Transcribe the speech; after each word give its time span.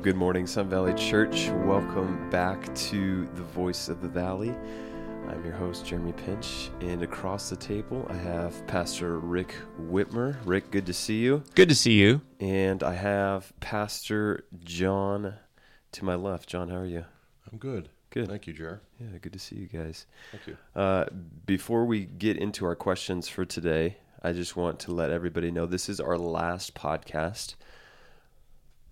Well, 0.00 0.04
good 0.06 0.16
morning, 0.16 0.46
Sun 0.46 0.70
Valley 0.70 0.94
Church. 0.94 1.50
Welcome 1.66 2.30
back 2.30 2.74
to 2.74 3.26
the 3.34 3.42
Voice 3.42 3.90
of 3.90 4.00
the 4.00 4.08
Valley. 4.08 4.48
I'm 5.28 5.44
your 5.44 5.52
host, 5.52 5.84
Jeremy 5.84 6.14
Pinch, 6.14 6.70
and 6.80 7.02
across 7.02 7.50
the 7.50 7.56
table 7.56 8.06
I 8.08 8.14
have 8.14 8.66
Pastor 8.66 9.18
Rick 9.18 9.54
Whitmer. 9.78 10.38
Rick, 10.46 10.70
good 10.70 10.86
to 10.86 10.94
see 10.94 11.18
you. 11.18 11.44
Good 11.54 11.68
to 11.68 11.74
see 11.74 12.00
you. 12.00 12.22
And 12.38 12.82
I 12.82 12.94
have 12.94 13.52
Pastor 13.60 14.46
John 14.64 15.34
to 15.92 16.04
my 16.06 16.14
left. 16.14 16.48
John, 16.48 16.70
how 16.70 16.76
are 16.76 16.86
you? 16.86 17.04
I'm 17.52 17.58
good. 17.58 17.90
Good. 18.08 18.26
Thank 18.28 18.46
you, 18.46 18.54
Jer. 18.54 18.80
Yeah, 18.98 19.18
good 19.20 19.34
to 19.34 19.38
see 19.38 19.56
you 19.56 19.66
guys. 19.66 20.06
Thank 20.30 20.46
you. 20.46 20.56
Uh, 20.74 21.04
before 21.44 21.84
we 21.84 22.06
get 22.06 22.38
into 22.38 22.64
our 22.64 22.74
questions 22.74 23.28
for 23.28 23.44
today, 23.44 23.98
I 24.22 24.32
just 24.32 24.56
want 24.56 24.80
to 24.80 24.92
let 24.92 25.10
everybody 25.10 25.50
know 25.50 25.66
this 25.66 25.90
is 25.90 26.00
our 26.00 26.16
last 26.16 26.74
podcast 26.74 27.56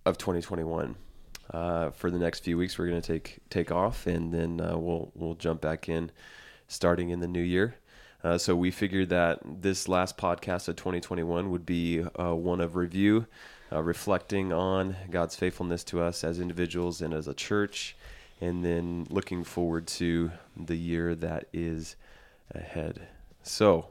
of 0.09 0.19
2021. 0.19 0.97
Uh, 1.53 1.91
for 1.91 2.11
the 2.11 2.19
next 2.19 2.41
few 2.41 2.59
weeks, 2.59 2.79
we're 2.79 2.89
going 2.89 3.01
to 3.01 3.13
take 3.13 3.39
take 3.49 3.71
off, 3.73 4.07
and 4.07 4.33
then 4.33 4.61
uh, 4.61 4.77
we'll 4.77 5.11
we'll 5.15 5.35
jump 5.35 5.61
back 5.61 5.89
in, 5.89 6.11
starting 6.67 7.11
in 7.11 7.21
the 7.21 7.29
new 7.29 7.43
year. 7.43 7.77
Uh, 8.23 8.37
so 8.37 8.55
we 8.57 8.71
figured 8.71 9.09
that 9.11 9.39
this 9.45 9.89
last 9.89 10.19
podcast 10.19 10.69
of 10.69 10.77
2021 10.77 11.51
would 11.51 11.65
be 11.65 12.03
uh, 12.19 12.35
one 12.35 12.61
of 12.61 12.75
review, 12.75 13.27
uh, 13.73 13.81
reflecting 13.81 14.53
on 14.53 14.97
God's 15.11 15.37
faithfulness 15.37 15.85
to 15.85 16.03
us 16.03 16.25
as 16.25 16.41
individuals 16.41 17.01
and 17.01 17.15
as 17.15 17.29
a 17.29 17.35
church, 17.35 17.97
and 18.41 18.65
then 18.65 19.07
looking 19.09 19.45
forward 19.45 19.87
to 19.87 20.33
the 20.57 20.77
year 20.77 21.15
that 21.15 21.47
is 21.53 21.97
ahead. 22.51 23.09
So, 23.43 23.91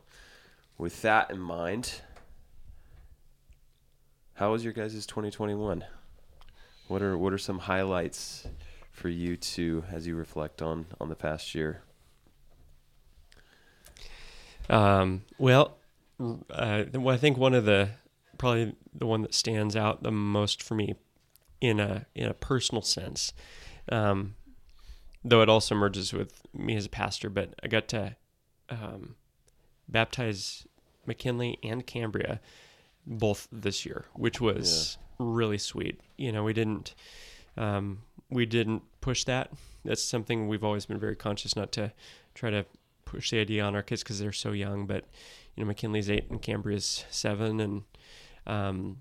with 0.78 1.02
that 1.02 1.32
in 1.32 1.40
mind, 1.40 2.02
how 4.36 4.52
was 4.52 4.64
your 4.64 4.74
guys' 4.74 5.06
2021? 5.08 5.84
What 6.88 7.02
are 7.02 7.18
what 7.18 7.34
are 7.34 7.38
some 7.38 7.60
highlights 7.60 8.48
for 8.92 9.10
you 9.10 9.38
to 9.38 9.84
as 9.92 10.08
you 10.08 10.16
reflect 10.16 10.62
on 10.62 10.88
on 11.00 11.10
the 11.10 11.16
past 11.16 11.54
year? 11.54 11.82
Um, 14.70 15.24
well, 15.38 15.78
uh, 16.20 16.84
well, 16.94 17.16
I 17.16 17.18
think 17.18 17.38
one 17.38 17.54
of 17.54 17.66
the 17.66 17.90
probably 18.38 18.76
the 18.94 19.06
one 19.06 19.22
that 19.22 19.34
stands 19.34 19.76
out 19.76 20.04
the 20.04 20.12
most 20.12 20.62
for 20.64 20.76
me 20.76 20.96
in 21.62 21.80
a 21.80 22.06
in 22.16 22.28
a 22.28 22.34
personal 22.34 22.82
sense, 22.82 23.34
um, 23.92 24.36
though 25.24 25.42
it 25.42 25.50
also 25.50 25.76
merges 25.76 26.14
with 26.14 26.42
me 26.54 26.76
as 26.76 26.86
a 26.86 26.90
pastor. 26.90 27.30
But 27.30 27.54
I 27.64 27.68
got 27.68 27.88
to 27.90 28.16
um, 28.70 29.16
baptize 29.88 30.66
McKinley 31.06 31.58
and 31.64 31.86
Cambria 31.86 32.40
both 33.06 33.48
this 33.52 33.86
year, 33.86 34.06
which 34.14 34.42
was 34.42 34.98
really 35.20 35.58
sweet. 35.58 36.00
You 36.18 36.32
know, 36.32 36.44
we 36.44 36.54
didn't 36.54 36.94
um, 37.58 38.00
we 38.30 38.46
didn't 38.46 38.84
push 39.02 39.24
that. 39.26 39.52
That's 39.86 40.04
something 40.04 40.48
we've 40.48 40.64
always 40.64 40.86
been 40.86 41.00
very 41.00 41.16
conscious 41.16 41.56
not 41.56 41.72
to 41.74 41.92
try 42.36 42.50
to 42.50 42.66
push 43.06 43.32
the 43.32 43.40
idea 43.40 43.64
on 43.64 43.76
our 43.76 43.82
kids 43.84 44.04
because 44.04 44.20
they're 44.20 44.32
so 44.34 44.52
young. 44.52 44.86
But 44.86 45.06
you 45.56 45.64
know, 45.64 45.68
McKinley's 45.68 46.10
eight 46.10 46.30
and 46.30 46.42
Cambria's 46.42 47.06
seven, 47.10 47.60
and 47.60 47.84
um, 48.46 48.98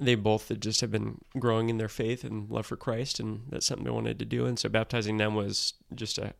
they 0.00 0.14
both 0.14 0.52
just 0.60 0.80
have 0.80 0.90
been 0.92 1.18
growing 1.38 1.68
in 1.68 1.78
their 1.78 1.88
faith 1.88 2.24
and 2.24 2.48
love 2.50 2.66
for 2.66 2.76
Christ, 2.76 3.18
and 3.20 3.42
that's 3.50 3.66
something 3.66 3.84
they 3.84 3.90
wanted 3.90 4.18
to 4.20 4.24
do. 4.24 4.46
And 4.46 4.58
so 4.58 4.68
baptizing 4.68 5.16
them 5.16 5.34
was 5.34 5.74
just 5.94 6.18
a, 6.18 6.32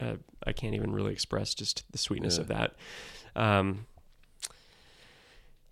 a 0.00 0.18
I 0.46 0.52
can't 0.52 0.74
even 0.74 0.92
really 0.92 1.12
express 1.12 1.54
just 1.54 1.84
the 1.92 1.98
sweetness 1.98 2.36
Yeah. 2.36 2.40
of 2.42 2.48
that. 2.48 2.76
Um, 3.34 3.86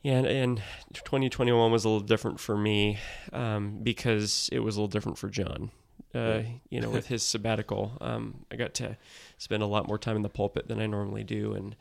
yeah, 0.03 0.15
and, 0.15 0.27
and 0.27 0.63
2021 0.95 1.71
was 1.71 1.85
a 1.85 1.89
little 1.89 2.07
different 2.07 2.41
for 2.41 2.57
me 2.57 2.99
um, 3.33 3.81
because 3.83 4.49
it 4.53 4.61
was 4.61 4.77
a 4.77 4.81
little 4.81 4.89
different 4.89 5.19
for 5.19 5.29
John. 5.29 5.71
Uh, 6.13 6.43
you 6.71 6.81
know, 6.81 6.91
with 6.91 7.07
his 7.07 7.23
sabbatical, 7.23 7.97
um, 8.01 8.45
I 8.51 8.57
got 8.57 8.75
to 8.75 8.97
spend 9.39 9.63
a 9.63 9.67
lot 9.67 9.87
more 9.87 9.99
time 9.99 10.17
in 10.17 10.23
the 10.23 10.29
pulpit 10.29 10.67
than 10.67 10.81
I 10.81 10.87
normally 10.87 11.23
do, 11.23 11.53
and 11.53 11.77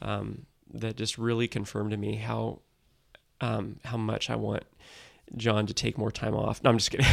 um, 0.00 0.46
that 0.72 0.96
just 0.96 1.18
really 1.18 1.48
confirmed 1.48 1.90
to 1.90 1.96
me 1.96 2.16
how 2.16 2.60
um, 3.40 3.80
how 3.84 3.96
much 3.96 4.30
I 4.30 4.36
want 4.36 4.62
John 5.36 5.66
to 5.66 5.74
take 5.74 5.96
more 5.96 6.10
time 6.10 6.34
off. 6.34 6.62
No, 6.62 6.70
I'm 6.70 6.78
just 6.78 6.90
kidding. 6.90 7.06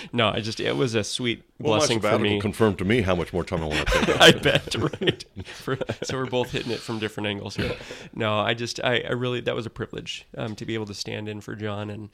no, 0.12 0.28
I 0.28 0.40
just 0.40 0.60
it 0.60 0.76
was 0.76 0.94
a 0.94 1.02
sweet 1.02 1.42
Well, 1.58 1.76
blessing 1.78 2.00
for 2.00 2.18
me. 2.18 2.40
confirmed 2.40 2.78
to 2.78 2.84
me 2.84 3.00
how 3.02 3.14
much 3.14 3.32
more 3.32 3.42
time 3.44 3.62
I 3.62 3.66
want 3.66 3.88
to 3.88 4.00
take. 4.06 4.20
I 4.20 4.30
bet, 4.32 4.74
right? 4.76 5.24
For, 5.46 5.76
so 6.02 6.16
we're 6.16 6.26
both 6.26 6.52
hitting 6.52 6.70
it 6.72 6.78
from 6.80 6.98
different 6.98 7.26
angles 7.26 7.56
here. 7.56 7.74
No, 8.14 8.38
I 8.38 8.54
just, 8.54 8.78
I, 8.82 9.00
I 9.00 9.12
really, 9.12 9.40
that 9.40 9.54
was 9.56 9.66
a 9.66 9.70
privilege 9.70 10.26
um, 10.36 10.54
to 10.56 10.64
be 10.64 10.74
able 10.74 10.86
to 10.86 10.94
stand 10.94 11.28
in 11.28 11.40
for 11.40 11.54
John 11.56 11.90
and 11.90 12.10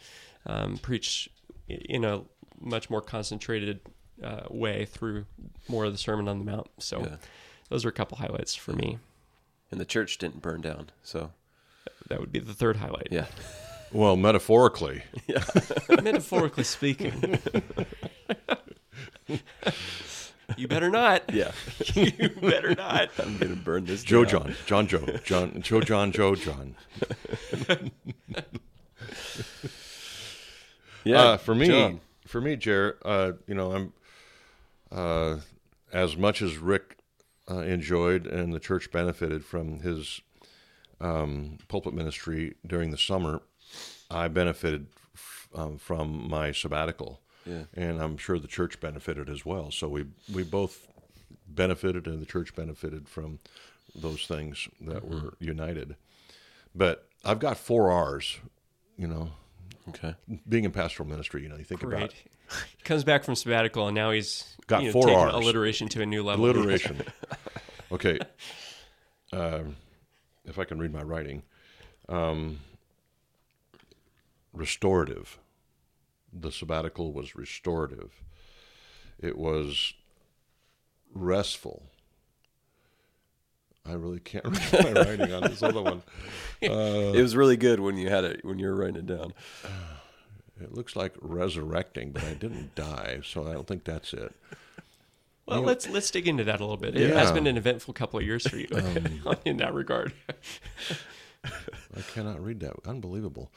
um, 0.46 0.78
preach 0.78 1.28
in 1.68 2.04
a 2.04 2.22
much 2.60 2.88
more 2.88 3.00
concentrated 3.02 3.80
uh, 4.22 4.42
way 4.50 4.84
through 4.86 5.26
more 5.68 5.84
of 5.84 5.92
the 5.92 5.98
Sermon 5.98 6.26
on 6.28 6.38
the 6.38 6.44
Mount. 6.44 6.68
So 6.78 7.00
Yeah. 7.00 7.16
those 7.68 7.84
are 7.84 7.88
a 7.88 7.92
couple 7.92 8.18
highlights 8.18 8.54
for 8.54 8.72
me. 8.72 8.98
And 9.70 9.80
the 9.80 9.84
church 9.84 10.18
didn't 10.18 10.42
burn 10.42 10.60
down, 10.60 10.90
so 11.02 11.32
That 12.08 12.20
would 12.20 12.30
be 12.32 12.38
the 12.38 12.52
third 12.54 12.76
highlight. 12.76 13.08
yeah, 13.10 13.26
Well, 13.92 14.16
metaphorically, 14.16 15.02
Yeah. 15.26 15.44
Metaphorically 16.02 16.64
speaking. 16.64 17.38
you 20.56 20.66
better 20.68 20.90
not. 20.90 21.32
yeah. 21.32 21.52
You 21.94 22.28
better 22.40 22.74
not. 22.74 23.10
I'm 23.18 23.36
gonna 23.38 23.56
burn 23.56 23.84
this. 23.84 24.02
Joe 24.02 24.24
down. 24.24 24.54
John, 24.66 24.86
John 24.86 25.06
Joe, 25.06 25.06
John 25.24 25.60
Joe 25.62 25.80
John 25.80 26.12
Joe 26.12 26.34
John. 26.34 26.74
Yeah, 31.04 31.20
Uh, 31.22 31.36
for 31.36 31.54
me, 31.54 31.66
John. 31.66 32.00
for 32.26 32.40
me, 32.40 32.56
Jer, 32.56 32.96
uh, 33.04 33.32
you 33.46 33.54
know, 33.54 33.72
I'm 33.72 33.92
uh, 34.90 35.38
as 35.92 36.16
much 36.16 36.40
as 36.42 36.56
Rick 36.58 36.96
uh, 37.50 37.58
enjoyed 37.58 38.26
and 38.26 38.52
the 38.52 38.60
church 38.60 38.90
benefited 38.92 39.44
from 39.44 39.80
his 39.80 40.20
um, 41.00 41.58
pulpit 41.68 41.92
ministry 41.92 42.54
during 42.66 42.90
the 42.92 42.98
summer. 42.98 43.42
I 44.12 44.28
benefited 44.28 44.86
f- 45.14 45.48
um, 45.54 45.78
from 45.78 46.28
my 46.28 46.52
sabbatical, 46.52 47.20
Yeah. 47.46 47.64
and 47.74 48.00
I'm 48.00 48.16
sure 48.16 48.38
the 48.38 48.48
church 48.48 48.80
benefited 48.80 49.28
as 49.28 49.44
well. 49.46 49.70
So 49.70 49.88
we 49.88 50.04
we 50.32 50.42
both 50.42 50.86
benefited, 51.48 52.06
and 52.06 52.20
the 52.20 52.26
church 52.26 52.54
benefited 52.54 53.08
from 53.08 53.38
those 53.94 54.26
things 54.26 54.68
that 54.80 55.02
Mm-hmm. 55.02 55.26
were 55.26 55.34
united. 55.40 55.96
But 56.74 57.06
I've 57.24 57.38
got 57.38 57.58
four 57.58 57.90
R's, 57.90 58.38
you 58.96 59.06
know, 59.06 59.30
Okay. 59.90 60.14
being 60.48 60.64
in 60.64 60.70
pastoral 60.72 61.08
ministry, 61.08 61.42
you 61.42 61.48
know, 61.48 61.56
you 61.56 61.64
think 61.64 61.80
Great. 61.82 61.98
about 62.02 62.14
He 62.76 62.82
comes 62.84 63.02
back 63.04 63.24
from 63.24 63.34
sabbatical 63.34 63.88
and 63.88 63.94
now 63.94 64.10
he's 64.10 64.56
Got 64.66 64.82
you 64.82 64.88
know, 64.88 64.92
four 64.92 65.06
taken 65.06 65.26
Rs. 65.26 65.34
alliteration 65.34 65.88
to 65.88 66.02
a 66.02 66.06
new 66.06 66.22
level. 66.22 66.44
alliteration. 66.46 67.02
okay. 67.92 68.18
Um, 69.32 69.76
if 70.44 70.58
I 70.58 70.64
can 70.64 70.78
read 70.78 70.92
my 70.92 71.02
writing, 71.02 71.42
um, 72.08 72.60
restorative. 74.52 75.38
The 76.32 76.52
sabbatical 76.52 77.12
was 77.12 77.36
restorative. 77.36 78.22
It 79.18 79.36
was 79.36 79.94
restful. 81.14 81.84
I 83.84 83.94
really 83.94 84.20
can't 84.20 84.44
read 84.72 84.94
my 84.94 85.02
writing 85.02 85.32
on 85.32 85.42
this 85.42 85.62
other 85.62 85.82
one. 85.82 86.02
it 86.60 87.20
was 87.20 87.36
really 87.36 87.56
good 87.56 87.80
when 87.80 87.96
you 87.96 88.08
had 88.08 88.24
it 88.24 88.44
when 88.44 88.58
you 88.58 88.66
were 88.66 88.76
writing 88.76 88.96
it 88.96 89.06
down. 89.06 89.34
It 90.60 90.72
looks 90.72 90.94
like 90.94 91.14
resurrecting, 91.20 92.12
but 92.12 92.22
I 92.24 92.34
didn't 92.34 92.74
die, 92.74 93.20
so 93.24 93.48
I 93.48 93.52
don't 93.52 93.66
think 93.66 93.84
that's 93.84 94.12
it. 94.14 94.32
Well, 95.46 95.62
let's 95.62 95.88
let's 95.88 96.10
dig 96.10 96.28
into 96.28 96.44
that 96.44 96.60
a 96.60 96.62
little 96.62 96.76
bit. 96.76 96.96
It 96.96 97.14
has 97.14 97.32
been 97.32 97.46
an 97.46 97.56
eventful 97.56 97.94
couple 97.94 98.20
of 98.20 98.24
years 98.24 98.46
for 98.46 98.56
you 98.56 98.68
um, 98.74 99.36
in 99.44 99.56
that 99.56 99.74
regard. 99.74 100.12
I 101.44 102.00
cannot 102.14 102.42
read 102.42 102.60
that. 102.60 102.74
Unbelievable. 102.86 103.50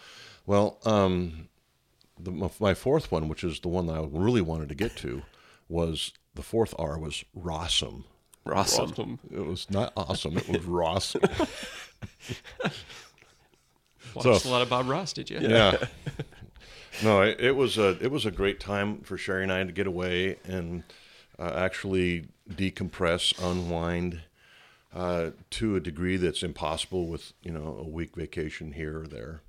Well, 0.45 0.77
um, 0.85 1.49
the, 2.19 2.31
my- 2.31 2.49
my 2.59 2.73
fourth 2.73 3.11
one, 3.11 3.27
which 3.27 3.43
is 3.43 3.59
the 3.59 3.67
one 3.67 3.87
that 3.87 3.93
I 3.95 4.05
really 4.09 4.41
wanted 4.41 4.69
to 4.69 4.75
get 4.75 4.95
to, 4.97 5.23
was 5.67 6.11
the 6.35 6.43
fourth 6.43 6.73
R 6.77 6.97
was 6.99 7.23
Rossum. 7.37 8.03
Rossum. 8.45 8.91
Awesome. 8.91 9.19
It 9.31 9.45
was 9.45 9.69
not 9.71 9.91
awesome. 9.97 10.37
It 10.37 10.47
was 10.49 10.61
Rossum. 10.61 11.21
Watched 14.13 14.41
So- 14.41 14.49
a 14.49 14.51
lot 14.51 14.61
of 14.61 14.69
Bob 14.69 14.87
Ross, 14.87 15.13
did 15.13 15.29
you? 15.29 15.39
yeah. 15.41 15.77
No, 17.03 17.23
it, 17.23 17.41
it 17.41 17.51
was 17.57 17.77
a 17.77 18.01
it 18.01 18.09
was 18.09 18.25
a 18.25 18.31
great 18.31 18.57
time 18.57 19.01
for 19.01 19.17
Sherry 19.17 19.43
and 19.43 19.51
I 19.51 19.61
to 19.65 19.71
get 19.73 19.85
away 19.85 20.37
and 20.45 20.83
uh, 21.37 21.51
actually 21.53 22.29
decompress, 22.49 23.33
unwind, 23.43 24.21
uh, 24.93 25.31
to 25.49 25.75
a 25.75 25.81
degree 25.81 26.15
that's 26.15 26.41
impossible 26.41 27.07
with 27.07 27.33
you 27.43 27.51
know 27.51 27.79
a 27.81 27.85
week 27.85 28.15
vacation 28.15 28.71
here 28.71 29.01
or 29.01 29.07
there. 29.07 29.41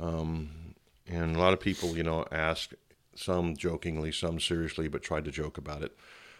Um, 0.00 0.74
And 1.10 1.36
a 1.36 1.38
lot 1.38 1.54
of 1.54 1.60
people, 1.60 1.96
you 1.96 2.02
know, 2.02 2.26
ask 2.30 2.72
some 3.14 3.56
jokingly, 3.56 4.12
some 4.12 4.38
seriously, 4.38 4.88
but 4.88 5.02
tried 5.02 5.24
to 5.24 5.30
joke 5.30 5.58
about 5.58 5.82
it, 5.82 5.96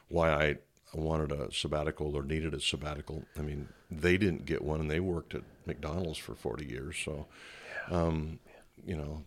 why 0.09 0.31
I 0.31 0.57
wanted 0.95 1.33
a 1.33 1.53
sabbatical 1.53 2.15
or 2.15 2.23
needed 2.23 2.55
a 2.55 2.61
sabbatical. 2.61 3.25
I 3.39 3.43
mean, 3.43 3.69
they 3.91 4.17
didn't 4.19 4.45
get 4.47 4.63
one, 4.63 4.81
and 4.81 4.91
they 4.91 5.01
worked 5.01 5.35
at 5.35 5.43
McDonald's 5.67 6.19
for 6.19 6.35
forty 6.35 6.67
years, 6.67 6.97
so 7.03 7.27
um, 7.91 8.39
you 8.87 8.97
know, 8.97 9.25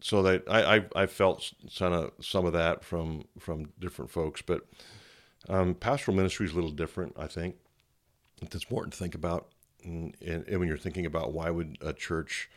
so 0.00 0.22
that 0.22 0.44
I, 0.48 0.76
I 0.76 0.84
I 1.02 1.06
felt 1.06 1.52
some 1.68 1.92
of 1.92 2.12
some 2.20 2.46
of 2.46 2.52
that 2.52 2.84
from 2.84 3.24
from 3.38 3.72
different 3.78 4.10
folks, 4.10 4.42
but 4.42 4.66
um, 5.48 5.74
pastoral 5.74 6.16
ministry 6.16 6.46
is 6.46 6.52
a 6.52 6.54
little 6.54 6.70
different. 6.70 7.14
I 7.18 7.26
think 7.26 7.56
it's 8.40 8.54
important 8.54 8.92
to 8.94 8.98
think 8.98 9.14
about, 9.14 9.48
and, 9.84 10.16
and, 10.20 10.46
and 10.48 10.58
when 10.58 10.68
you're 10.68 10.78
thinking 10.78 11.06
about 11.06 11.32
why 11.32 11.50
would 11.50 11.78
a 11.80 11.92
church 11.92 12.48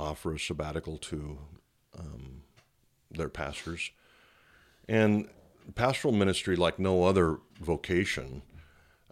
offer 0.00 0.34
a 0.34 0.38
sabbatical 0.38 0.98
to 0.98 1.38
um, 1.98 2.42
their 3.10 3.28
pastors, 3.28 3.90
and 4.88 5.28
pastoral 5.74 6.14
ministry, 6.14 6.56
like 6.56 6.78
no 6.78 7.04
other 7.04 7.38
vocation, 7.60 8.42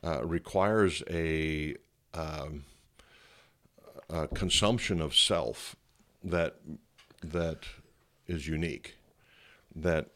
uh, 0.02 0.24
requires 0.24 1.02
a, 1.10 1.76
um, 2.14 2.64
a 4.08 4.26
consumption 4.28 5.00
of 5.00 5.14
self 5.14 5.76
that 6.24 6.56
that 7.22 7.64
is 8.26 8.46
unique. 8.48 8.96
That 9.74 10.08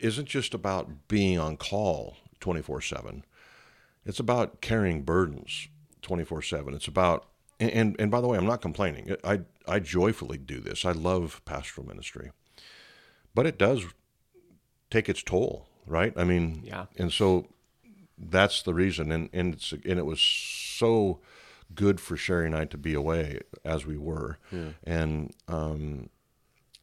isn't 0.00 0.28
just 0.28 0.54
about 0.54 1.08
being 1.08 1.38
on 1.38 1.56
call 1.56 2.16
twenty 2.40 2.62
four 2.62 2.80
seven. 2.80 3.24
It's 4.04 4.20
about 4.20 4.60
carrying 4.60 5.02
burdens 5.02 5.68
twenty 6.00 6.24
four 6.24 6.42
seven. 6.42 6.74
It's 6.74 6.88
about 6.88 7.26
and, 7.58 7.70
and 7.70 7.96
and 7.98 8.10
by 8.10 8.20
the 8.20 8.28
way, 8.28 8.38
I'm 8.38 8.46
not 8.46 8.60
complaining. 8.60 9.16
I 9.24 9.40
I 9.66 9.78
joyfully 9.80 10.38
do 10.38 10.60
this. 10.60 10.84
I 10.84 10.92
love 10.92 11.40
pastoral 11.44 11.86
ministry, 11.86 12.30
but 13.34 13.46
it 13.46 13.58
does 13.58 13.84
take 14.90 15.08
its 15.08 15.22
toll, 15.22 15.68
right? 15.86 16.12
I 16.16 16.24
mean, 16.24 16.62
Yeah. 16.64 16.86
And 16.96 17.12
so 17.12 17.48
that's 18.18 18.62
the 18.62 18.74
reason, 18.74 19.10
and 19.12 19.28
and 19.32 19.54
it's 19.54 19.72
and 19.72 19.98
it 19.98 20.06
was 20.06 20.20
so 20.20 21.20
good 21.74 22.00
for 22.00 22.16
Sherry 22.16 22.46
and 22.46 22.54
I 22.56 22.64
to 22.66 22.78
be 22.78 22.94
away 22.94 23.40
as 23.64 23.84
we 23.84 23.96
were, 23.96 24.38
yeah. 24.52 24.68
and 24.84 25.34
um, 25.48 26.10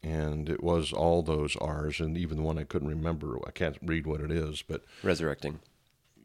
and 0.02 0.48
it 0.50 0.62
was 0.62 0.92
all 0.92 1.22
those 1.22 1.56
R's, 1.56 2.00
and 2.00 2.18
even 2.18 2.36
the 2.36 2.42
one 2.42 2.58
I 2.58 2.64
couldn't 2.64 2.88
remember. 2.88 3.38
I 3.46 3.50
can't 3.50 3.78
read 3.82 4.06
what 4.06 4.20
it 4.20 4.30
is, 4.30 4.62
but 4.62 4.84
Resurrecting. 5.02 5.60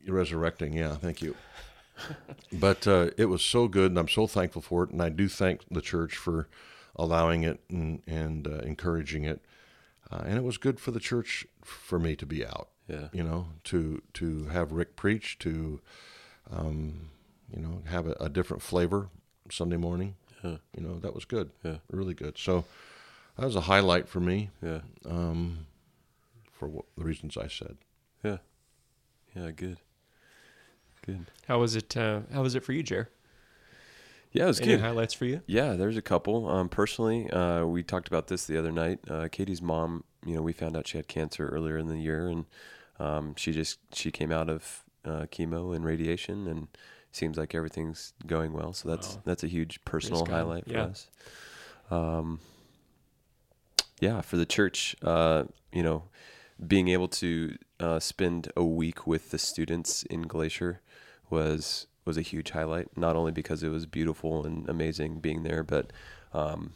resurrecting. 0.07 0.74
Yeah, 0.74 0.95
thank 0.95 1.22
you. 1.22 1.36
But 2.54 2.88
uh, 2.88 3.10
it 3.18 3.25
was 3.25 3.42
so 3.44 3.68
good, 3.68 3.92
and 3.92 4.00
I'm 4.00 4.07
so 4.07 4.28
thankful 4.28 4.62
for 4.62 4.84
it. 4.84 4.90
And 4.92 5.01
I 5.01 5.10
do 5.10 5.28
thank 5.28 5.62
the 5.69 5.81
church 5.81 6.16
for 6.16 6.48
allowing 6.96 7.44
it 7.44 7.60
and, 7.69 8.01
and 8.07 8.48
uh, 8.48 8.57
encouraging 8.60 9.24
it. 9.24 9.42
Uh, 10.12 10.24
and 10.25 10.38
it 10.38 10.44
was 10.44 10.57
good 10.57 10.80
for 10.80 10.92
the 10.92 11.00
church 11.00 11.46
for 11.63 12.00
me 12.00 12.16
to 12.16 12.25
be 12.25 12.46
out. 12.46 12.69
Yeah. 12.88 13.10
You 13.13 13.24
know, 13.24 13.48
to 13.66 14.01
to 14.16 14.46
have 14.46 14.72
Rick 14.72 14.96
preach, 14.96 15.38
to 15.40 15.80
um, 16.51 17.10
you 17.56 17.62
know 17.62 17.84
have 17.86 18.07
a, 18.07 18.13
a 18.19 18.30
different 18.30 18.63
flavor 18.63 19.10
Sunday 19.52 19.78
morning. 19.78 20.16
Yeah. 20.44 20.57
You 20.75 20.84
know 20.84 20.98
that 21.00 21.13
was 21.13 21.25
good. 21.25 21.52
Yeah. 21.63 21.78
Really 21.92 22.16
good. 22.16 22.38
So 22.40 22.66
that 23.38 23.45
was 23.45 23.56
a 23.56 23.62
highlight 23.62 24.07
for 24.10 24.19
me 24.19 24.50
Yeah. 24.63 24.80
um, 25.06 25.68
for 26.52 26.68
what, 26.68 26.86
the 26.98 27.04
reasons 27.04 27.38
I 27.38 27.48
said. 27.48 27.78
Yeah. 28.24 28.38
Yeah. 29.36 29.52
Good. 29.52 29.78
Good. 31.09 31.25
How 31.47 31.59
was 31.59 31.75
it? 31.75 31.95
Uh, 31.97 32.21
how 32.33 32.41
was 32.44 32.56
it 32.56 32.63
for 32.63 32.73
you, 32.73 32.83
Jer? 32.83 33.09
Yeah, 34.31 34.44
it 34.44 34.47
was 34.47 34.59
Any 34.59 34.73
good. 34.73 34.81
highlights 34.81 35.13
for 35.15 35.25
you? 35.25 35.41
Yeah, 35.47 35.73
there's 35.73 35.97
a 35.97 36.03
couple. 36.03 36.47
Um, 36.47 36.69
personally, 36.69 37.29
uh, 37.31 37.65
we 37.65 37.81
talked 37.81 38.07
about 38.07 38.27
this 38.27 38.45
the 38.45 38.57
other 38.57 38.71
night. 38.71 39.00
Uh, 39.09 39.27
Katie's 39.31 39.61
mom, 39.61 40.03
you 40.23 40.35
know, 40.35 40.44
we 40.44 40.53
found 40.53 40.77
out 40.77 40.88
she 40.88 40.97
had 40.97 41.07
cancer 41.07 41.47
earlier 41.47 41.77
in 41.79 41.88
the 41.88 41.97
year, 41.97 42.27
and 42.27 42.45
um, 43.00 43.33
she 43.35 43.51
just 43.51 43.79
she 43.91 44.11
came 44.11 44.31
out 44.31 44.47
of 44.50 44.83
uh, 45.03 45.25
chemo 45.31 45.75
and 45.75 45.83
radiation, 45.83 46.47
and 46.47 46.67
seems 47.11 47.38
like 47.38 47.56
everything's 47.56 48.13
going 48.27 48.53
well. 48.53 48.71
So 48.73 48.89
that's 48.89 49.15
Wow. 49.15 49.21
that's 49.25 49.44
a 49.44 49.47
huge 49.47 49.83
personal 49.83 50.25
highlight 50.27 50.65
for 50.65 50.73
Yeah. 50.73 50.83
us. 50.83 51.07
Um, 51.89 52.39
yeah, 54.00 54.21
for 54.21 54.38
the 54.38 54.45
church, 54.45 54.95
uh, 55.01 55.45
you 55.73 55.81
know, 55.81 56.03
being 56.65 56.88
able 56.89 57.07
to 57.07 57.57
uh, 57.79 58.00
spend 58.00 58.51
a 58.56 58.63
week 58.63 59.07
with 59.07 59.31
the 59.31 59.39
students 59.39 60.03
in 60.03 60.21
Glacier 60.23 60.81
was 61.30 61.88
was 62.06 62.18
a 62.18 62.22
huge 62.22 62.52
highlight. 62.52 62.96
Not 62.98 63.16
only 63.16 63.31
because 63.31 63.62
it 63.64 63.70
was 63.70 63.86
beautiful 63.86 64.46
and 64.46 64.68
amazing 64.70 65.20
being 65.20 65.44
there, 65.44 65.64
but 65.64 65.92
um, 66.34 66.74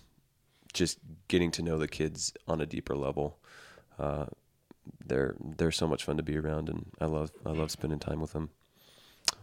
just 0.73 0.99
getting 1.27 1.51
to 1.51 1.61
know 1.61 1.77
the 1.77 1.87
kids 1.87 2.33
on 2.47 2.61
a 2.61 2.65
deeper 2.65 2.95
level. 2.95 3.37
Uh, 3.97 4.25
they're 5.05 5.35
they're 5.39 5.71
so 5.71 5.87
much 5.87 6.03
fun 6.03 6.17
to 6.17 6.23
be 6.23 6.37
around, 6.37 6.69
and 6.69 6.91
I 6.99 7.05
love 7.05 7.31
I 7.45 7.49
love 7.51 7.71
spending 7.71 7.99
time 7.99 8.19
with 8.19 8.33
them. 8.33 8.49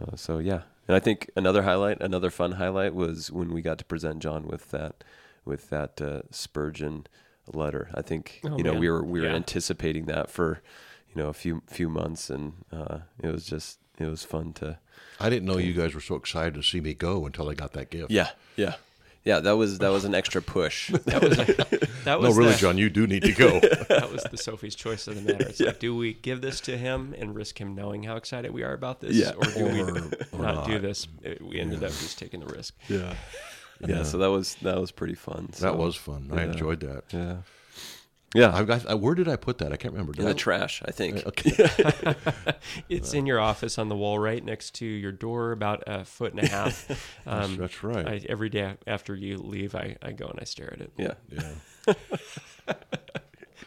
Uh, 0.01 0.17
so 0.17 0.39
yeah, 0.39 0.63
and 0.87 0.97
I 0.97 1.01
think 1.01 1.31
another 1.37 1.63
highlight, 1.63 2.01
another 2.01 2.31
fun 2.31 2.53
highlight, 2.53 2.95
was 2.95 3.31
when 3.31 3.53
we 3.53 3.63
got 3.63 3.79
to 3.79 3.85
present 3.85 4.21
John 4.21 4.47
with 4.47 4.71
that 4.71 5.03
with 5.45 5.71
that 5.71 6.01
uh, 6.01 6.23
Spurgeon 6.31 7.07
letter. 7.53 7.91
I 7.95 8.03
think 8.03 8.41
Oh, 8.45 8.57
you 8.57 8.63
know 8.65 8.73
man. 8.73 8.81
we 8.81 8.91
were 8.91 9.03
we 9.03 9.21
were 9.21 9.29
Yeah. 9.29 9.35
anticipating 9.35 10.07
that 10.07 10.31
for 10.31 10.61
you 11.09 11.21
know 11.23 11.29
a 11.29 11.35
few 11.35 11.63
few 11.67 11.89
months, 11.89 12.29
and 12.31 12.53
uh, 12.71 12.99
it 13.23 13.33
was 13.33 13.47
just 13.47 13.79
it 14.01 14.11
was 14.11 14.25
fun 14.25 14.53
to 14.55 14.79
I 15.19 15.29
didn't 15.31 15.47
know 15.47 15.59
you 15.59 15.73
guys 15.75 15.95
were 15.95 16.01
so 16.01 16.15
excited 16.17 16.55
to 16.55 16.63
see 16.63 16.81
me 16.81 16.95
go 16.95 17.27
until 17.27 17.49
I 17.51 17.55
got 17.55 17.73
that 17.75 17.91
gift. 17.91 18.11
yeah 18.11 18.31
yeah 18.57 18.75
yeah 19.25 19.41
that 19.41 19.53
was 19.57 19.79
that 19.79 19.91
was 19.91 20.05
an 20.05 20.15
extra 20.15 20.41
push. 20.43 20.91
That 21.05 21.23
was 21.23 21.37
that 22.05 22.19
was 22.21 22.31
No, 22.35 22.41
really, 22.41 22.53
the, 22.53 22.59
John, 22.59 22.79
you 22.79 22.89
do 22.89 23.07
need 23.07 23.23
to 23.25 23.33
go. 23.33 23.61
that 23.91 24.11
was 24.11 24.23
the 24.31 24.39
Sophie's 24.39 24.75
choice 24.75 25.07
of 25.07 25.17
the 25.17 25.33
matter. 25.33 25.49
It's 25.49 25.61
like, 25.69 25.79
do 25.79 25.95
we 25.95 26.15
give 26.15 26.41
this 26.41 26.61
to 26.63 26.79
him 26.79 27.15
and 27.19 27.35
risk 27.35 27.61
him 27.61 27.75
knowing 27.75 28.03
how 28.05 28.17
excited 28.17 28.51
we 28.53 28.63
are 28.63 28.73
about 28.73 29.01
this, 29.03 29.15
Yeah. 29.17 29.33
or 29.37 29.45
do 29.45 29.65
we 29.67 29.81
Or- 29.83 30.11
or 30.33 30.43
not, 30.43 30.67
do 30.67 30.79
this? 30.79 31.07
We 31.43 31.61
ended 31.61 31.85
up 31.85 31.91
just 31.91 32.19
taking 32.19 32.41
the 32.41 32.47
risk. 32.47 32.75
yeah. 32.89 33.13
yeah 33.87 34.03
so 34.05 34.17
that 34.19 34.31
was 34.31 34.55
that 34.63 34.81
was 34.81 34.91
pretty 34.91 35.15
fun. 35.15 35.53
So, 35.53 35.67
that 35.67 35.77
was 35.77 35.97
fun. 35.97 36.31
I 36.33 36.45
enjoyed 36.45 36.81
that. 36.81 37.05
yeah 37.13 37.37
yeah 38.35 38.55
I've 38.55 38.67
got. 38.67 38.91
uh, 38.91 38.97
Where 38.97 39.15
did 39.15 39.29
I 39.29 39.37
put 39.37 39.59
that? 39.59 39.73
I 39.73 39.77
can't 39.77 39.93
remember. 39.93 40.13
Did 40.13 40.23
in 40.23 40.29
I- 40.29 40.33
the 40.33 40.39
trash. 40.39 40.83
I 40.87 40.91
think 40.93 41.27
Okay. 41.27 41.53
It's 42.89 43.13
in 43.15 43.27
your 43.27 43.41
office 43.41 43.79
on 43.79 43.89
the 43.89 43.97
wall 43.97 44.19
right 44.19 44.45
next 44.45 44.75
to 44.77 44.87
your 44.87 45.13
door, 45.13 45.53
about 45.53 45.83
a 45.87 46.05
foot 46.05 46.33
and 46.33 46.43
a 46.45 46.49
half. 46.49 46.87
That's, 47.25 47.45
Um, 47.51 47.57
that's 47.57 47.83
right. 47.85 48.07
I, 48.07 48.21
every 48.29 48.49
day 48.49 48.75
after 48.87 49.15
you 49.15 49.39
leave, 49.39 49.75
I, 49.75 49.97
I 50.03 50.13
go 50.13 50.27
and 50.27 50.39
I 50.41 50.45
stare 50.45 50.73
at 50.73 50.81
it. 50.81 50.93
yeah 50.97 51.15
yeah. 51.31 51.95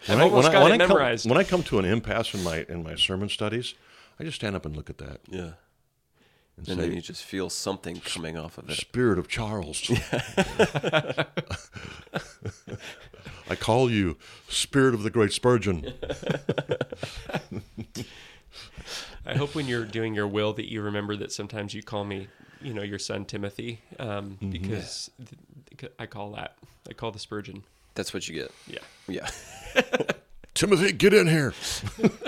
I've 0.10 0.20
almost 0.22 0.52
got 0.52 0.62
it 0.70 0.74
I 0.74 0.78
come, 0.78 0.88
memorized. 0.90 1.30
when 1.30 1.38
I 1.38 1.44
come 1.44 1.64
to 1.64 1.80
an 1.80 1.86
impasse 1.86 2.34
in 2.34 2.44
my 2.44 2.66
in 2.70 2.84
my 2.84 2.96
sermon 2.96 3.30
studies, 3.30 3.74
I 4.20 4.24
just 4.26 4.36
stand 4.36 4.56
up 4.56 4.66
and 4.66 4.76
look 4.76 4.90
at 4.90 4.98
that 4.98 5.22
yeah. 5.30 5.40
and, 5.42 5.54
And 6.58 6.68
say, 6.68 6.76
then 6.76 6.92
you 6.94 7.02
just 7.02 7.24
feel 7.24 7.50
something 7.50 8.00
coming 8.02 8.38
off 8.38 8.58
of 8.58 8.70
it. 8.70 8.76
"Spirit 8.78 9.18
of 9.18 9.28
Charles." 9.30 9.90
I 13.50 13.56
call 13.56 13.90
you, 13.92 14.18
Spirit 14.48 14.94
of 14.94 15.04
the 15.04 15.10
Great 15.10 15.34
Spurgeon. 15.34 15.94
I 19.26 19.36
hope 19.36 19.56
when 19.56 19.68
you're 19.68 19.86
doing 19.86 20.14
your 20.14 20.28
will 20.28 20.54
that 20.54 20.70
you 20.72 20.82
remember 20.82 21.16
that 21.18 21.32
sometimes 21.32 21.74
you 21.74 21.82
call 21.82 22.04
me, 22.04 22.28
you 22.62 22.74
know, 22.74 22.82
your 22.82 23.00
son 23.00 23.26
Timothy, 23.26 23.80
um, 24.00 24.38
Mm-hmm. 24.42 24.50
because 24.52 25.10
th- 25.78 25.92
I 26.00 26.06
call 26.06 26.32
that 26.32 26.56
I 26.90 26.94
call 26.94 27.12
the 27.12 27.20
Spurgeon. 27.20 27.64
That's 27.96 28.14
what 28.14 28.28
you 28.28 28.36
get. 28.36 28.52
Yeah. 28.68 28.80
Yeah. 29.08 29.30
Timothy, 30.54 30.92
get 30.92 31.14
in 31.14 31.28
here. 31.28 31.54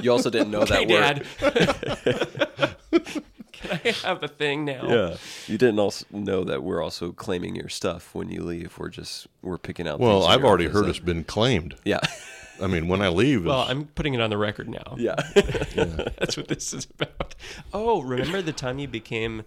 You 0.01 0.11
also 0.11 0.29
didn't 0.29 0.51
know 0.51 0.65
Hey, 0.65 0.85
that 0.85 1.23
word. 1.41 2.75
Can 2.91 3.23
I 3.71 3.91
have 4.03 4.23
a 4.23 4.27
thing 4.27 4.65
now? 4.65 4.87
Yeah. 4.87 5.17
You 5.47 5.57
didn't 5.57 5.79
also 5.79 6.05
know 6.11 6.43
that 6.43 6.63
we're 6.63 6.81
also 6.83 7.11
claiming 7.11 7.55
your 7.55 7.69
stuff 7.69 8.13
when 8.13 8.29
you 8.29 8.43
leave. 8.43 8.77
We're 8.77 8.89
just 8.89 9.27
we're 9.41 9.57
picking 9.57 9.87
out. 9.87 9.99
Well, 9.99 10.23
I've 10.25 10.43
already 10.43 10.67
heard 10.67 10.85
that- 10.85 10.89
it's 10.89 10.99
been 10.99 11.23
claimed. 11.23 11.75
Yeah. 11.85 11.99
I 12.61 12.67
mean, 12.67 12.87
when 12.87 13.01
I 13.01 13.09
leave, 13.09 13.45
Well, 13.45 13.65
I'm 13.67 13.85
putting 13.95 14.13
it 14.13 14.21
on 14.21 14.29
the 14.29 14.37
record 14.37 14.69
now. 14.69 14.95
yeah. 14.97 15.15
That's 15.75 16.37
what 16.37 16.47
this 16.47 16.73
is 16.73 16.87
about. 16.99 17.35
Oh, 17.73 18.01
remember 18.01 18.41
the 18.41 18.53
time 18.53 18.79
you 18.79 18.87
became 18.87 19.43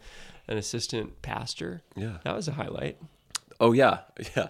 an 0.47 0.59
assistant 0.59 1.23
pastor? 1.23 1.81
Yeah. 1.97 2.19
That 2.25 2.37
was 2.37 2.49
a 2.49 2.53
highlight. 2.53 2.99
Oh 3.61 3.73
yeah. 3.73 4.01
Yeah. 4.37 4.49